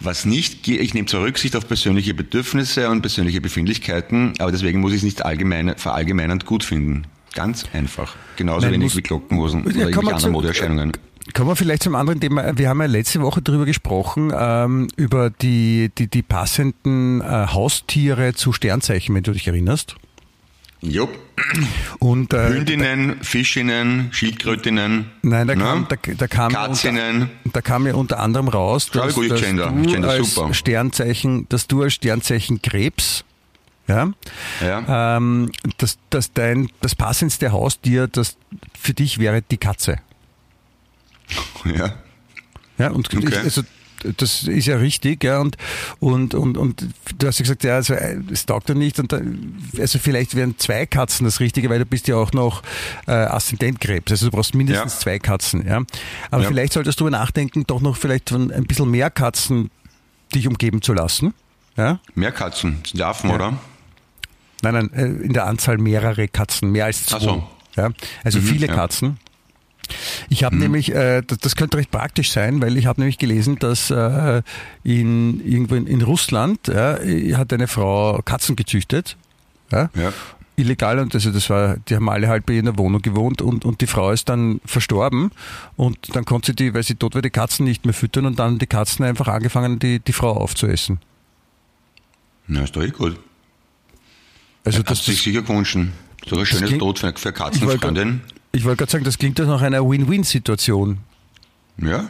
Was 0.00 0.24
nicht, 0.24 0.66
ich 0.68 0.94
nehme 0.94 1.06
zwar 1.06 1.22
Rücksicht 1.22 1.54
auf 1.56 1.66
persönliche 1.68 2.12
Bedürfnisse 2.12 2.90
und 2.90 3.02
persönliche 3.02 3.40
Befindlichkeiten, 3.40 4.32
aber 4.38 4.50
deswegen 4.50 4.80
muss 4.80 4.90
ich 4.92 4.98
es 4.98 5.02
nicht 5.04 5.24
allgemein, 5.24 5.74
verallgemeinernd 5.76 6.44
gut 6.44 6.64
finden. 6.64 7.04
Ganz 7.34 7.64
einfach. 7.72 8.16
Genauso 8.36 8.66
Nein, 8.66 8.74
wenig 8.74 8.86
muss- 8.86 8.96
wie 8.96 9.02
Glockenhosen 9.02 9.60
Ja, 9.60 9.66
oder 9.66 9.76
irgendwelche 9.88 10.14
anderen 10.14 10.32
Modeerscheinungen. 10.32 10.92
Kommen 11.34 11.48
wir 11.50 11.56
vielleicht 11.56 11.84
zum 11.84 11.94
anderen 11.94 12.20
Thema. 12.20 12.56
Wir 12.58 12.68
haben 12.68 12.80
ja 12.80 12.86
letzte 12.86 13.20
Woche 13.22 13.40
darüber 13.42 13.64
gesprochen, 13.64 14.32
ähm, 14.36 14.88
über 14.96 15.30
die, 15.30 15.90
die, 15.96 16.08
die 16.08 16.22
passenden 16.22 17.20
äh, 17.20 17.24
Haustiere 17.24 18.34
zu 18.34 18.52
Sternzeichen, 18.52 19.14
wenn 19.14 19.22
du 19.22 19.32
dich 19.32 19.46
erinnerst. 19.46 19.94
Jupp. 20.80 21.10
Und, 22.00 22.34
äh, 22.34 22.48
Hündinnen, 22.48 23.22
Fischinnen, 23.22 24.08
Schildkrötinnen. 24.12 25.06
Nein, 25.22 25.46
da 25.46 25.54
ne? 25.54 25.62
kam, 25.62 25.86
da, 25.88 25.96
da 26.18 26.26
kam 26.26 26.52
Katzinnen. 26.52 27.22
unter, 27.44 27.50
da 27.52 27.60
kam 27.60 27.86
ja 27.86 27.94
unter 27.94 28.18
anderem 28.18 28.48
raus, 28.48 28.90
dass, 28.90 29.14
gut 29.14 29.30
dass 29.30 29.40
gender. 29.40 29.70
du 29.70 29.82
gender 29.82 30.10
als 30.10 30.34
super. 30.34 30.52
Sternzeichen, 30.52 31.48
dass 31.48 31.68
du 31.68 31.82
als 31.82 31.94
Sternzeichen 31.94 32.62
Krebs, 32.62 33.24
ja, 33.86 34.10
Ja. 34.60 35.16
ähm, 35.16 35.52
dass, 35.78 35.98
dass 36.10 36.32
dein 36.32 36.68
das 36.80 36.96
passendste 36.96 37.52
Haustier, 37.52 38.08
das 38.08 38.36
für 38.78 38.92
dich 38.92 39.18
wäre 39.20 39.40
die 39.40 39.58
Katze. 39.58 39.98
ja. 41.76 41.92
Ja, 42.78 42.90
und 42.90 43.12
Okay. 43.14 43.28
ich, 43.28 43.38
also 43.38 43.62
das 44.16 44.42
ist 44.44 44.66
ja 44.66 44.76
richtig, 44.78 45.22
ja, 45.22 45.38
und, 45.38 45.56
und, 46.00 46.34
und, 46.34 46.56
und 46.58 46.86
du 47.18 47.26
hast 47.28 47.38
ja 47.38 47.44
gesagt, 47.44 47.62
ja, 47.62 47.76
also 47.76 47.94
es 47.94 48.46
taugt 48.46 48.68
ja 48.68 48.74
nicht, 48.74 48.98
und 48.98 49.12
da, 49.12 49.20
also 49.78 50.00
vielleicht 50.00 50.34
wären 50.34 50.58
zwei 50.58 50.86
Katzen 50.86 51.24
das 51.24 51.38
Richtige, 51.38 51.70
weil 51.70 51.78
du 51.78 51.86
bist 51.86 52.08
ja 52.08 52.16
auch 52.16 52.32
noch 52.32 52.64
äh, 53.06 53.12
Aszendentkrebs, 53.12 54.10
also 54.10 54.26
du 54.26 54.36
brauchst 54.36 54.56
mindestens 54.56 54.94
Ja. 54.94 54.98
zwei 54.98 55.18
Katzen, 55.20 55.64
ja. 55.66 55.82
Aber 56.32 56.42
Ja. 56.42 56.48
vielleicht 56.48 56.72
solltest 56.72 56.98
du 56.98 57.08
nachdenken, 57.10 57.62
doch 57.68 57.80
noch 57.80 57.96
vielleicht 57.96 58.30
von 58.30 58.50
ein 58.50 58.64
bisschen 58.64 58.90
mehr 58.90 59.08
Katzen 59.10 59.70
dich 60.34 60.48
umgeben 60.48 60.82
zu 60.82 60.94
lassen, 60.94 61.32
ja. 61.76 62.00
Mehr 62.16 62.32
Katzen. 62.32 62.78
Das 62.82 62.90
sind 62.90 63.02
Affen, 63.02 63.30
Ja. 63.30 63.36
oder? 63.36 63.58
Nein, 64.62 64.74
nein, 64.74 64.92
äh, 64.94 65.04
in 65.24 65.32
der 65.32 65.46
Anzahl 65.46 65.78
mehrere 65.78 66.26
Katzen, 66.26 66.72
mehr 66.72 66.86
als 66.86 67.06
zwei. 67.06 67.16
Ach 67.18 67.20
so. 67.22 67.48
Ja, 67.76 67.90
also 68.24 68.38
Mhm, 68.40 68.42
viele. 68.44 68.66
Katzen. 68.66 69.18
Ich 70.28 70.44
habe 70.44 70.56
nämlich, 70.56 70.94
äh, 70.94 71.22
das, 71.26 71.38
das 71.38 71.56
könnte 71.56 71.76
recht 71.76 71.90
praktisch 71.90 72.32
sein, 72.32 72.62
weil 72.62 72.76
ich 72.76 72.86
habe 72.86 73.00
nämlich 73.00 73.18
gelesen, 73.18 73.58
dass 73.58 73.90
äh, 73.90 74.42
in, 74.84 75.44
irgendwo 75.46 75.74
in, 75.74 75.86
in 75.86 76.02
Russland 76.02 76.68
ja, 76.68 76.98
hat 77.36 77.52
eine 77.52 77.66
Frau 77.68 78.20
Katzen 78.24 78.56
gezüchtet. 78.56 79.16
Ja, 79.70 79.90
Ja. 79.94 80.12
illegal 80.56 80.98
und 80.98 81.14
also 81.14 81.30
das 81.30 81.48
war, 81.50 81.76
die 81.88 81.96
haben 81.96 82.08
alle 82.08 82.28
halt 82.28 82.44
bei 82.46 82.52
ihr 82.54 82.58
in 82.60 82.66
der 82.66 82.78
Wohnung 82.78 83.00
gewohnt 83.02 83.40
und, 83.42 83.64
und 83.64 83.80
die 83.80 83.86
Frau 83.86 84.10
ist 84.10 84.28
dann 84.28 84.60
verstorben 84.66 85.30
und 85.76 86.14
dann 86.14 86.24
konnte 86.24 86.52
sie 86.52 86.56
die, 86.56 86.74
weil 86.74 86.82
sie 86.82 86.94
tot 86.94 87.14
war, 87.14 87.22
die 87.22 87.30
Katzen 87.30 87.64
nicht 87.64 87.84
mehr 87.84 87.94
füttern 87.94 88.26
und 88.26 88.38
dann 88.38 88.58
die 88.58 88.66
Katzen 88.66 89.04
einfach 89.04 89.28
angefangen, 89.28 89.78
die, 89.78 89.98
die 89.98 90.12
Frau 90.12 90.32
aufzuessen. 90.32 91.00
Na, 92.46 92.64
ist 92.64 92.76
doch 92.76 92.82
eh 92.82 92.90
gut. 92.90 93.18
Also 94.64 94.82
das, 94.82 95.04
dich 95.04 95.16
das, 95.16 95.24
sicher 95.24 95.42
gewünscht. 95.42 95.78
So 96.26 96.38
ein 96.38 96.46
schönes 96.46 96.78
Tod 96.78 96.98
für, 96.98 97.06
für 97.08 97.12
Ich 97.18 97.24
wollte 97.24 97.32
Katzenfreundin. 97.32 98.20
ich 98.52 98.64
wollte 98.64 98.78
gerade 98.78 98.92
sagen, 98.92 99.04
das 99.04 99.18
klingt 99.18 99.38
doch 99.38 99.46
nach 99.46 99.62
einer 99.62 99.88
Win-Win-Situation. 99.88 100.98
Ja. 101.78 102.08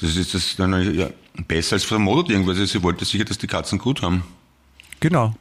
Das 0.00 0.14
ist 0.16 0.34
das 0.34 0.56
dann 0.56 0.94
ja, 0.94 1.08
besser 1.46 1.74
als 1.74 1.84
vermutet 1.84 2.30
irgendwas. 2.32 2.56
Sie 2.70 2.82
wollte 2.82 3.04
sicher, 3.04 3.24
dass 3.24 3.38
die 3.38 3.46
Katzen 3.46 3.78
gut 3.78 4.02
haben. 4.02 4.22
Genau. 5.00 5.34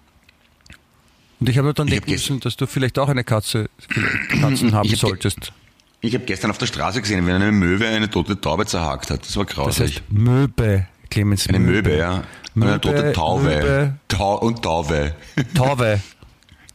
Und 1.40 1.50
ich 1.50 1.58
habe 1.58 1.74
dann 1.74 1.88
denken 1.88 2.10
müssen, 2.12 2.40
dass 2.40 2.56
du 2.56 2.66
vielleicht 2.66 2.98
auch 2.98 3.10
eine 3.10 3.24
Katze, 3.26 3.70
Katzen 4.40 4.74
haben 4.74 4.90
hab 4.90 4.98
solltest. 4.98 5.52
Ich 6.00 6.14
habe 6.14 6.24
gestern 6.26 6.52
auf 6.52 6.58
der 6.58 6.68
Straße 6.68 7.02
gesehen, 7.02 7.26
wie 7.28 7.32
eine 7.32 7.52
Möwe 7.52 7.88
eine 7.88 8.10
tote 8.10 8.40
Taube 8.40 8.66
zerhakt 8.66 9.10
hat. 9.12 9.26
Das 9.26 9.36
war 9.36 9.46
Das 9.46 9.56
grauslich. 9.56 9.96
heißt 9.98 10.04
Möbe, 10.12 10.88
Clemens. 11.10 11.48
eine 11.48 11.60
Möwe, 11.60 11.98
ja. 11.98 12.24
Und 12.54 12.64
eine 12.64 12.72
Möbe, 12.74 12.82
tote 12.82 13.12
Taube. 13.14 13.44
Möbe. 13.44 13.96
Tau 14.08 14.38
und 14.40 14.62
Taube. 14.62 15.16
Taube. 15.54 16.00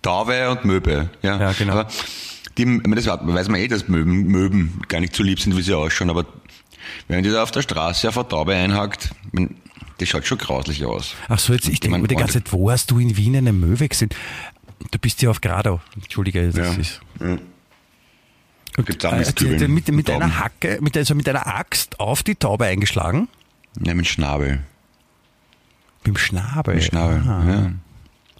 Taube 0.02 0.50
und 0.50 0.64
Möbe. 0.64 1.10
Ja, 1.22 1.38
Ja, 1.38 1.52
genau. 1.52 1.72
Aber 1.74 1.88
die, 2.58 2.80
das 2.94 3.06
weiß 3.06 3.48
man 3.48 3.60
eh, 3.60 3.68
dass 3.68 3.88
Möben, 3.88 4.24
Möben 4.26 4.82
gar 4.88 5.00
nicht 5.00 5.14
so 5.14 5.22
lieb 5.22 5.40
sind, 5.40 5.56
wie 5.56 5.62
sie 5.62 5.74
ausschauen. 5.74 6.10
Aber 6.10 6.26
wenn 7.08 7.22
die 7.22 7.30
da 7.30 7.42
auf 7.42 7.50
der 7.50 7.62
Straße 7.62 8.08
auf 8.08 8.16
eine 8.18 8.28
Taube 8.28 8.54
einhackt, 8.54 9.10
das 9.98 10.08
schaut 10.08 10.26
schon 10.26 10.38
grauslich 10.38 10.84
aus. 10.84 11.14
Ach 11.28 11.38
so, 11.38 11.52
jetzt, 11.52 11.68
ich 11.68 11.80
denke 11.80 11.98
mir 11.98 12.08
die 12.08 12.16
ganze 12.16 12.42
Zeit, 12.42 12.52
wo 12.52 12.70
hast 12.70 12.90
du 12.90 12.98
in 12.98 13.16
Wien 13.16 13.36
eine 13.36 13.52
Möwe 13.52 13.88
gesehen? 13.88 14.10
Du 14.90 14.98
bist 14.98 15.20
ja 15.22 15.30
auf 15.30 15.40
Gradau. 15.40 15.80
Entschuldige, 15.94 16.50
das 16.50 16.56
Ja. 16.74 16.80
ist. 16.80 17.00
Ja. 17.20 17.36
Gibt's 18.82 19.04
auch 19.04 19.12
äh, 19.12 19.68
mit 19.68 19.88
mit, 19.88 20.08
einer 20.10 20.38
Hacke, 20.38 20.78
mit, 20.80 20.96
also 20.96 21.14
mit 21.14 21.28
einer 21.28 21.46
Axt 21.46 22.00
auf 22.00 22.22
die 22.22 22.34
Taube 22.34 22.64
eingeschlagen. 22.64 23.28
Ja, 23.84 23.92
mit 23.94 24.06
Schnabel. 24.06 24.62
Mit 25.98 26.06
dem 26.06 26.16
Schnabel. 26.16 26.76
Mit 26.76 26.84
Schnabel, 26.84 27.22
Ah. 27.26 27.44
ja. 27.46 27.72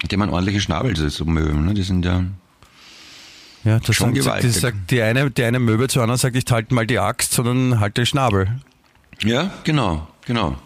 Die 0.05 0.15
haben 0.15 0.23
einen 0.23 0.33
ordentlichen 0.33 0.61
Schnabel, 0.61 0.97
so 1.11 1.25
Möwen, 1.25 1.67
ne? 1.67 1.75
Die 1.75 1.83
sind 1.83 2.05
ja. 2.05 2.25
Ja, 3.65 3.79
das 3.79 3.95
Schon 3.95 4.15
sagt, 4.21 4.43
das 4.43 4.61
sagt 4.61 4.91
die 4.91 5.03
eine, 5.03 5.31
die 5.31 5.45
eine 5.45 5.59
Möwe 5.59 5.89
zur 5.89 6.03
anderen 6.03 6.19
sagt, 6.19 6.35
nicht 6.35 6.51
halt 6.51 6.73
mal 6.73 6.87
die 6.87 6.99
Axt, 6.99 7.33
sondern 7.33 7.79
halt 7.79 7.99
den 7.99 8.07
Schnabel. 8.07 8.61
Ja, 9.23 9.51
genau, 9.65 10.09
genau. 10.25 10.57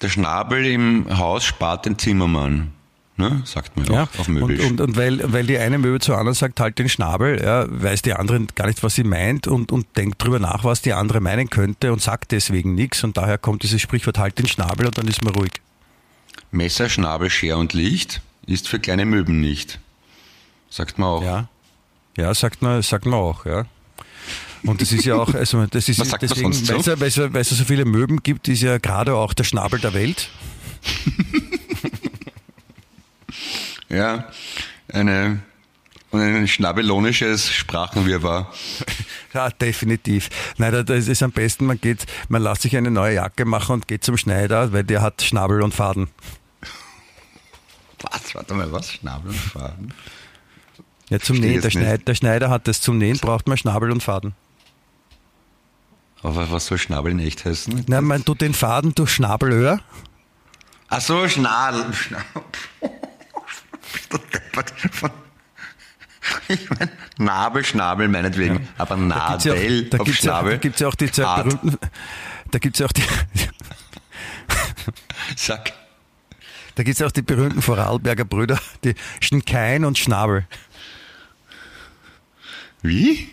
Der 0.00 0.08
Schnabel 0.08 0.64
im 0.66 1.06
Haus 1.18 1.44
spart 1.44 1.84
den 1.84 1.98
Zimmermann. 1.98 2.72
Ne? 3.18 3.42
Sagt 3.44 3.76
man 3.76 3.86
Ja, 3.86 4.02
auch 4.04 4.18
auf 4.18 4.28
und, 4.28 4.34
Möbisch. 4.34 4.64
und, 4.64 4.80
und 4.80 4.96
weil, 4.96 5.20
weil 5.32 5.46
die 5.46 5.56
eine 5.58 5.78
Möwe 5.78 6.00
zur 6.00 6.16
anderen 6.18 6.34
sagt, 6.34 6.60
halt 6.60 6.78
den 6.78 6.88
Schnabel, 6.88 7.42
ja, 7.42 7.64
weiß 7.68 8.02
die 8.02 8.12
andere 8.12 8.44
gar 8.54 8.66
nicht, 8.66 8.82
was 8.82 8.94
sie 8.94 9.04
meint 9.04 9.46
und, 9.46 9.72
und 9.72 9.86
denkt 9.96 10.22
drüber 10.22 10.38
nach, 10.38 10.64
was 10.64 10.82
die 10.82 10.92
andere 10.92 11.20
meinen 11.20 11.48
könnte 11.48 11.92
und 11.92 12.02
sagt 12.02 12.32
deswegen 12.32 12.74
nichts 12.74 13.04
und 13.04 13.16
daher 13.16 13.38
kommt 13.38 13.62
dieses 13.62 13.80
Sprichwort, 13.80 14.18
halt 14.18 14.38
den 14.38 14.46
Schnabel 14.46 14.86
und 14.86 14.98
dann 14.98 15.08
ist 15.08 15.24
man 15.24 15.34
ruhig. 15.34 15.52
Messer, 16.50 16.90
Schnabel, 16.90 17.30
Scher 17.30 17.56
und 17.56 17.72
Licht 17.72 18.20
ist 18.46 18.68
für 18.68 18.78
kleine 18.80 19.04
Möben 19.04 19.40
nicht. 19.40 19.80
Sagt 20.70 20.98
man 20.98 21.08
auch. 21.08 21.22
Ja, 21.22 21.48
ja 22.16 22.34
sagt, 22.34 22.62
man, 22.62 22.82
sagt 22.82 23.06
man 23.06 23.14
auch, 23.18 23.46
ja. 23.46 23.66
Und 24.64 24.80
das 24.80 24.90
ist 24.90 25.04
ja 25.04 25.14
auch, 25.14 25.32
also 25.34 25.64
das 25.66 25.88
ist 25.88 26.00
deswegen, 26.20 26.52
weil 26.68 26.80
es 26.80 26.86
ja, 26.86 26.98
weil 27.00 27.08
es 27.08 27.18
weil 27.18 27.36
es 27.36 27.50
so 27.50 27.64
viele 27.64 27.84
Möben 27.84 28.22
gibt, 28.22 28.48
ist 28.48 28.62
ja 28.62 28.78
gerade 28.78 29.14
auch 29.14 29.32
der 29.32 29.44
Schnabel 29.44 29.78
der 29.80 29.94
Welt. 29.94 30.28
Ja, 33.88 34.24
eine, 34.92 35.40
und 36.10 36.20
ein 36.20 36.48
schnabelonisches 36.48 37.50
Sprachenwirrwarr. 37.50 38.52
Ja, 39.34 39.50
definitiv. 39.50 40.30
Nein, 40.56 40.72
da- 40.72 40.82
das 40.82 41.08
ist 41.08 41.22
am 41.22 41.30
besten, 41.30 41.66
man 41.66 41.78
geht, 41.78 42.06
man 42.30 42.42
lässt 42.42 42.62
sich 42.62 42.74
eine 42.74 42.90
neue 42.90 43.16
Jacke 43.16 43.44
machen 43.44 43.74
und 43.74 43.86
geht 43.88 44.02
zum 44.02 44.16
Schneider, 44.16 44.72
weil 44.72 44.82
der 44.82 45.02
hat 45.02 45.20
Schnabel 45.20 45.60
und 45.62 45.74
Faden. 45.74 46.08
Was? 48.10 48.34
Warte 48.34 48.54
mal, 48.54 48.70
was? 48.72 48.92
Schnabel 48.92 49.30
und 49.30 49.36
Faden? 49.38 49.94
Ja, 51.08 51.20
zum 51.20 51.36
Nähen. 51.38 51.60
Der. 51.62 51.70
Schneid, 51.70 52.06
der 52.08 52.14
Schneider 52.14 52.50
hat 52.50 52.66
das 52.68 52.80
zum 52.80 52.98
Nähen, 52.98 53.18
braucht 53.18 53.46
man 53.48 53.56
Schnabel 53.56 53.90
und 53.90 54.02
Faden. 54.02 54.34
Aber 56.22 56.50
was 56.50 56.66
soll 56.66 56.78
Schnabel 56.78 57.12
in 57.12 57.20
echt 57.20 57.44
heißen? 57.44 57.84
Nein, 57.86 58.04
man 58.04 58.24
tut 58.24 58.40
den 58.40 58.54
Faden 58.54 58.94
durch 58.94 59.10
Schnabelöhr. 59.10 59.80
Ach 60.88 61.00
so, 61.00 61.28
Schnadel. 61.28 61.92
Schnabel. 61.92 62.42
Von- 64.92 65.10
Ich 66.48 66.68
meine, 66.70 66.90
Nabel, 67.18 67.64
Schnabel 67.64 68.08
meinetwegen, 68.08 68.68
aber 68.78 68.96
Da 68.96 69.28
gibt's 69.30 69.44
ja 69.44 69.52
auch- 69.52 69.56
Nadel 69.56 69.84
da 69.90 69.98
auf 69.98 70.04
gibt's 70.06 70.22
ja, 70.22 70.32
Schnabel. 70.32 70.50
da 70.52 70.56
gibt's 70.58 70.80
ja 70.80 70.88
auch 70.88 70.94
die 70.96 71.10
zwei 71.12 71.42
berühmten, 71.42 71.78
da 72.50 72.58
gibt's 72.58 72.78
ja 72.80 72.86
auch 72.86 72.92
die, 72.92 73.02
Sag. 75.36 75.72
Da 76.76 76.82
gibt's 76.82 77.00
ja 77.00 77.06
auch 77.06 77.12
die 77.12 77.22
berühmten 77.22 77.62
Vorarlberger 77.62 78.24
Brüder, 78.24 78.58
die 78.84 78.94
Schnkein 79.20 79.84
und 79.84 79.98
Schnabel. 79.98 80.46
Wie? 82.82 83.28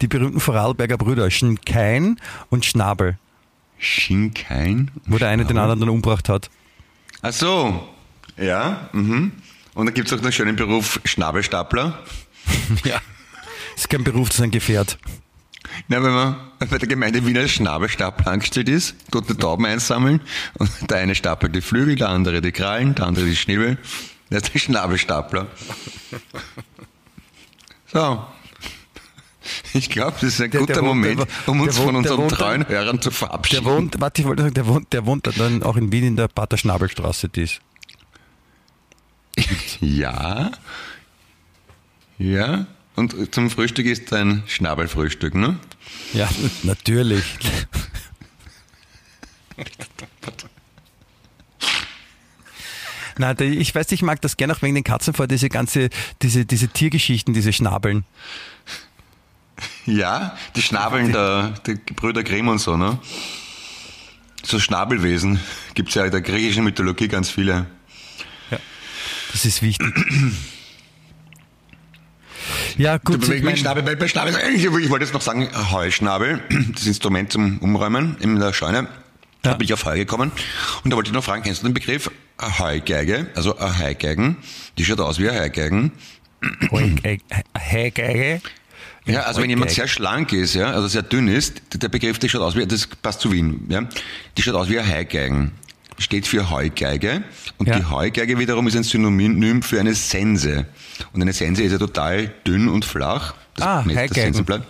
Die 0.00 0.08
berühmten 0.08 0.40
Vorarlberger 0.40 0.98
Brüder, 0.98 1.30
Schnkein 1.30 2.20
und 2.50 2.64
Schnabel, 2.64 3.16
Schinkein? 3.78 4.90
wo 5.06 5.18
der 5.18 5.28
eine 5.28 5.44
den 5.44 5.56
anderen 5.56 5.80
dann 5.80 5.88
umgebracht 5.88 6.28
hat. 6.28 6.50
Ach 7.22 7.32
so. 7.32 7.88
Ja, 8.36 8.90
mhm. 8.92 9.32
Und 9.74 9.86
dann 9.86 9.94
gibt 9.94 10.08
es 10.08 10.12
auch 10.12 10.18
noch 10.18 10.24
einen 10.24 10.32
schönen 10.32 10.56
Beruf 10.56 11.00
Schnabelstapler. 11.04 11.98
Ja. 12.84 13.00
Das 13.74 13.84
ist 13.84 13.90
kein 13.90 14.04
Beruf, 14.04 14.28
das 14.28 14.38
ist 14.38 14.44
ein 14.44 14.50
Gefährt. 14.52 14.98
Na, 15.88 16.02
wenn 16.02 16.12
man 16.12 16.36
bei 16.70 16.78
der 16.78 16.88
Gemeinde 16.88 17.24
Wien 17.26 17.36
als 17.36 17.50
Schnabelstapler 17.52 18.28
angestellt 18.32 18.68
ist, 18.68 18.94
dort 19.10 19.28
die 19.28 19.34
Tauben 19.34 19.66
einsammeln 19.66 20.20
und 20.58 20.70
der 20.90 20.98
eine 20.98 21.14
stapelt 21.14 21.54
die 21.54 21.60
Flügel, 21.60 21.96
der 21.96 22.08
andere 22.10 22.40
die 22.40 22.52
Krallen, 22.52 22.94
der 22.94 23.06
andere 23.06 23.26
die 23.26 23.36
Schnäbel. 23.36 23.78
Das 24.30 24.42
ist 24.44 24.54
der 24.54 24.58
Schnabelstapler. 24.60 25.46
So. 27.92 28.24
Ich 29.74 29.90
glaube, 29.90 30.12
das 30.12 30.22
ist 30.22 30.40
ein 30.40 30.50
Der- 30.50 30.60
guter 30.60 30.72
der 30.74 30.82
Moment, 30.82 31.20
der 31.20 31.26
um 31.46 31.60
uns 31.60 31.74
der 31.74 31.84
von 31.84 31.94
wohnt- 31.94 32.04
der 32.06 32.12
unseren 32.12 32.30
wohnt- 32.30 32.32
treuen 32.32 32.68
Hörern 32.68 33.00
zu 33.00 33.10
Der 33.10 33.18
verabschieden. 33.18 33.64
wohnt, 33.66 34.00
warte, 34.00 34.22
ich 34.22 34.26
wollte 34.26 34.42
sagen, 34.42 34.54
der 34.54 34.66
wohnt, 34.66 34.92
der 34.92 35.04
wohnt 35.06 35.26
dann 35.38 35.62
auch 35.62 35.76
in 35.76 35.92
Wien 35.92 36.04
in 36.04 36.16
der 36.16 36.28
Pater 36.28 36.56
Schnabelstraße, 36.56 37.28
die 37.28 37.42
ist. 37.42 37.60
Ja. 39.80 40.50
Ja, 42.16 42.66
und 42.96 43.34
zum 43.34 43.50
Frühstück 43.50 43.86
ist 43.86 44.12
dein 44.12 44.42
Schnabelfrühstück, 44.46 45.34
ne? 45.34 45.58
Ja, 46.12 46.28
natürlich. 46.62 47.24
Na, 53.16 53.38
ich 53.40 53.74
weiß, 53.74 53.92
ich 53.92 54.02
mag 54.02 54.20
das 54.20 54.36
gerne 54.36 54.54
auch 54.54 54.62
wegen 54.62 54.74
den 54.74 54.84
Katzen 54.84 55.14
vor, 55.14 55.26
diese 55.26 55.48
ganze, 55.48 55.90
diese, 56.22 56.44
diese 56.44 56.68
Tiergeschichten, 56.68 57.32
diese 57.32 57.52
Schnabeln. 57.52 58.04
Ja, 59.86 60.36
die 60.56 60.62
Schnabeln 60.62 61.12
der, 61.12 61.50
der 61.66 61.74
Brüder 61.94 62.24
Grimm 62.24 62.48
und 62.48 62.58
so, 62.58 62.76
ne? 62.76 62.98
So 64.42 64.58
Schnabelwesen 64.58 65.40
gibt 65.74 65.90
es 65.90 65.94
ja 65.94 66.04
in 66.04 66.10
der 66.10 66.20
griechischen 66.20 66.64
Mythologie 66.64 67.08
ganz 67.08 67.30
viele. 67.30 67.66
Ja, 68.50 68.58
das 69.32 69.44
ist 69.44 69.62
wichtig. 69.62 69.94
Ja, 72.76 72.98
gut. 72.98 73.28
Ich, 73.28 73.42
mein, 73.42 73.56
Schnabel, 73.56 73.82
bei, 73.82 73.94
bei 73.94 74.08
Schnabel, 74.08 74.34
ich, 74.54 74.64
ich 74.64 74.90
wollte 74.90 75.04
jetzt 75.04 75.14
noch 75.14 75.20
sagen, 75.20 75.48
Heuschnabel, 75.70 76.40
das 76.74 76.86
Instrument 76.86 77.32
zum 77.32 77.58
Umräumen 77.58 78.16
in 78.20 78.38
der 78.38 78.52
Scheune, 78.52 78.78
ja. 78.78 78.88
da 79.42 79.54
bin 79.54 79.64
ich 79.64 79.72
auf 79.72 79.84
Heu 79.84 79.96
gekommen. 79.96 80.32
Und 80.82 80.90
da 80.90 80.96
wollte 80.96 81.08
ich 81.08 81.14
noch 81.14 81.24
fragen, 81.24 81.42
kennst 81.42 81.62
du 81.62 81.66
den 81.66 81.74
Begriff 81.74 82.10
Heugeige? 82.40 83.28
Also 83.34 83.56
Heugeigen, 83.58 84.36
die 84.76 84.84
schaut 84.84 85.00
aus 85.00 85.18
wie 85.18 85.28
eine 85.28 85.40
Heugeigen. 85.40 85.92
Heugeige? 86.70 88.40
Ja, 89.06 89.22
also 89.22 89.42
wenn 89.42 89.50
jemand 89.50 89.70
sehr 89.70 89.86
schlank 89.86 90.32
ist, 90.32 90.54
ja, 90.54 90.70
also 90.70 90.88
sehr 90.88 91.02
dünn 91.02 91.28
ist, 91.28 91.60
der 91.74 91.88
Begriff, 91.88 92.18
der 92.18 92.28
schaut 92.28 92.40
aus 92.40 92.56
wie, 92.56 92.66
das 92.66 92.86
passt 92.86 93.20
zu 93.20 93.32
Wien, 93.32 93.66
ja, 93.68 93.86
die 94.36 94.42
schaut 94.42 94.54
aus 94.54 94.68
wie 94.68 94.78
ein 94.78 94.90
Heugeigen. 94.90 95.52
Steht 95.98 96.26
für 96.26 96.50
Heugeige 96.50 97.22
und 97.58 97.68
ja. 97.68 97.78
die 97.78 97.84
Heugeige 97.84 98.38
wiederum 98.38 98.66
ist 98.66 98.76
ein 98.76 98.82
Synonym 98.82 99.62
für 99.62 99.78
eine 99.78 99.94
Sense. 99.94 100.66
Und 101.12 101.22
eine 101.22 101.32
Sense 101.32 101.62
ist 101.62 101.72
ja 101.72 101.78
total 101.78 102.32
dünn 102.46 102.68
und 102.68 102.84
flach. 102.84 103.34
Das 103.54 103.66
ah, 103.66 103.84
Heugeigen. 103.84 104.64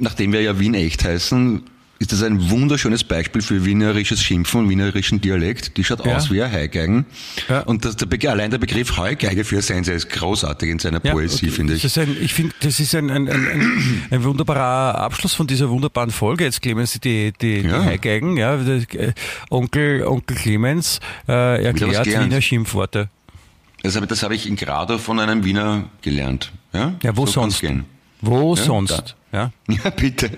Nachdem 0.00 0.32
wir 0.32 0.42
ja 0.42 0.58
Wien 0.58 0.74
echt 0.74 1.04
heißen, 1.04 1.62
ist 1.98 2.12
das 2.12 2.22
ein 2.22 2.50
wunderschönes 2.50 3.04
Beispiel 3.04 3.40
für 3.40 3.64
wienerisches 3.64 4.20
Schimpfen 4.20 4.60
und 4.60 4.68
wienerischen 4.68 5.20
Dialekt. 5.20 5.76
Die 5.76 5.84
schaut 5.84 6.04
ja. 6.04 6.16
aus 6.16 6.30
wie 6.30 6.42
ein 6.42 6.52
Heugeigen. 6.52 7.06
Ja. 7.48 7.60
Und 7.60 7.84
das, 7.84 7.96
der, 7.96 8.30
allein 8.30 8.50
der 8.50 8.58
Begriff 8.58 8.96
Heugeige 8.96 9.44
für 9.44 9.62
sein 9.62 9.84
ist 9.84 10.10
großartig 10.10 10.70
in 10.70 10.78
seiner 10.78 11.04
ja, 11.04 11.12
Poesie, 11.12 11.46
okay. 11.46 11.54
finde 11.54 11.74
ich. 11.74 11.82
Das 11.82 11.96
ist 11.96 11.98
ein, 11.98 12.16
ich 12.20 12.34
finde, 12.34 12.54
das 12.60 12.80
ist 12.80 12.94
ein, 12.94 13.10
ein, 13.10 13.28
ein, 14.10 14.24
wunderbarer 14.24 14.98
Abschluss 14.98 15.34
von 15.34 15.46
dieser 15.46 15.70
wunderbaren 15.70 16.10
Folge. 16.10 16.44
Jetzt 16.44 16.62
Clemens, 16.62 16.98
die, 17.00 17.32
die, 17.40 17.62
die 17.62 17.72
Heugeigen, 17.72 18.36
ja, 18.36 18.56
äh, 18.56 19.12
Onkel, 19.50 20.04
Onkel 20.04 20.36
Clemens 20.36 21.00
äh, 21.28 21.64
erklärt 21.64 22.06
Wiener 22.06 22.40
Schimpfworte. 22.40 23.08
Das 23.82 23.96
habe, 23.96 24.06
das 24.06 24.22
habe 24.22 24.34
ich 24.34 24.46
in 24.46 24.56
Grado 24.56 24.98
von 24.98 25.20
einem 25.20 25.44
Wiener 25.44 25.84
gelernt. 26.02 26.52
Ja, 26.72 26.94
ja 27.02 27.16
wo 27.16 27.26
so 27.26 27.32
sonst? 27.32 27.62
Wo 28.20 28.56
sonst? 28.56 29.14
Ja? 29.34 29.50
ja, 29.68 29.90
bitte. 29.90 30.30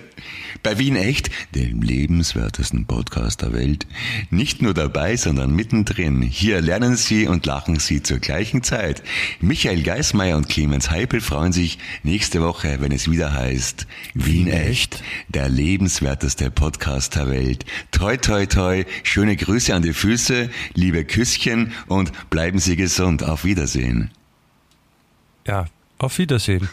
Bei 0.62 0.78
Wien 0.78 0.96
Echt, 0.96 1.28
dem 1.54 1.82
lebenswertesten 1.82 2.86
Podcast 2.86 3.42
der 3.42 3.52
Welt. 3.52 3.86
Nicht 4.30 4.62
nur 4.62 4.72
dabei, 4.72 5.18
sondern 5.18 5.54
mittendrin. 5.54 6.22
Hier 6.22 6.62
lernen 6.62 6.96
Sie 6.96 7.28
und 7.28 7.44
lachen 7.44 7.78
Sie 7.78 8.02
zur 8.02 8.20
gleichen 8.20 8.62
Zeit. 8.62 9.02
Michael 9.38 9.82
Geismeier 9.82 10.38
und 10.38 10.48
Clemens 10.48 10.90
Heipel 10.90 11.20
freuen 11.20 11.52
sich 11.52 11.78
nächste 12.04 12.40
Woche, 12.40 12.78
wenn 12.80 12.90
es 12.90 13.10
wieder 13.10 13.34
heißt 13.34 13.86
Wien 14.14 14.48
Echt, 14.48 15.02
der 15.28 15.50
lebenswerteste 15.50 16.50
Podcast 16.50 17.16
der 17.16 17.28
Welt. 17.28 17.66
Toi, 17.90 18.16
toi, 18.16 18.46
toi. 18.46 18.84
Schöne 19.02 19.36
Grüße 19.36 19.74
an 19.74 19.82
die 19.82 19.92
Füße, 19.92 20.48
liebe 20.72 21.04
Küsschen 21.04 21.74
und 21.86 22.30
bleiben 22.30 22.60
Sie 22.60 22.76
gesund. 22.76 23.22
Auf 23.24 23.44
Wiedersehen. 23.44 24.10
Ja, 25.46 25.66
auf 25.98 26.16
Wiedersehen. 26.16 26.70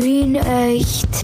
Wien 0.00 0.36
echt. 0.36 1.20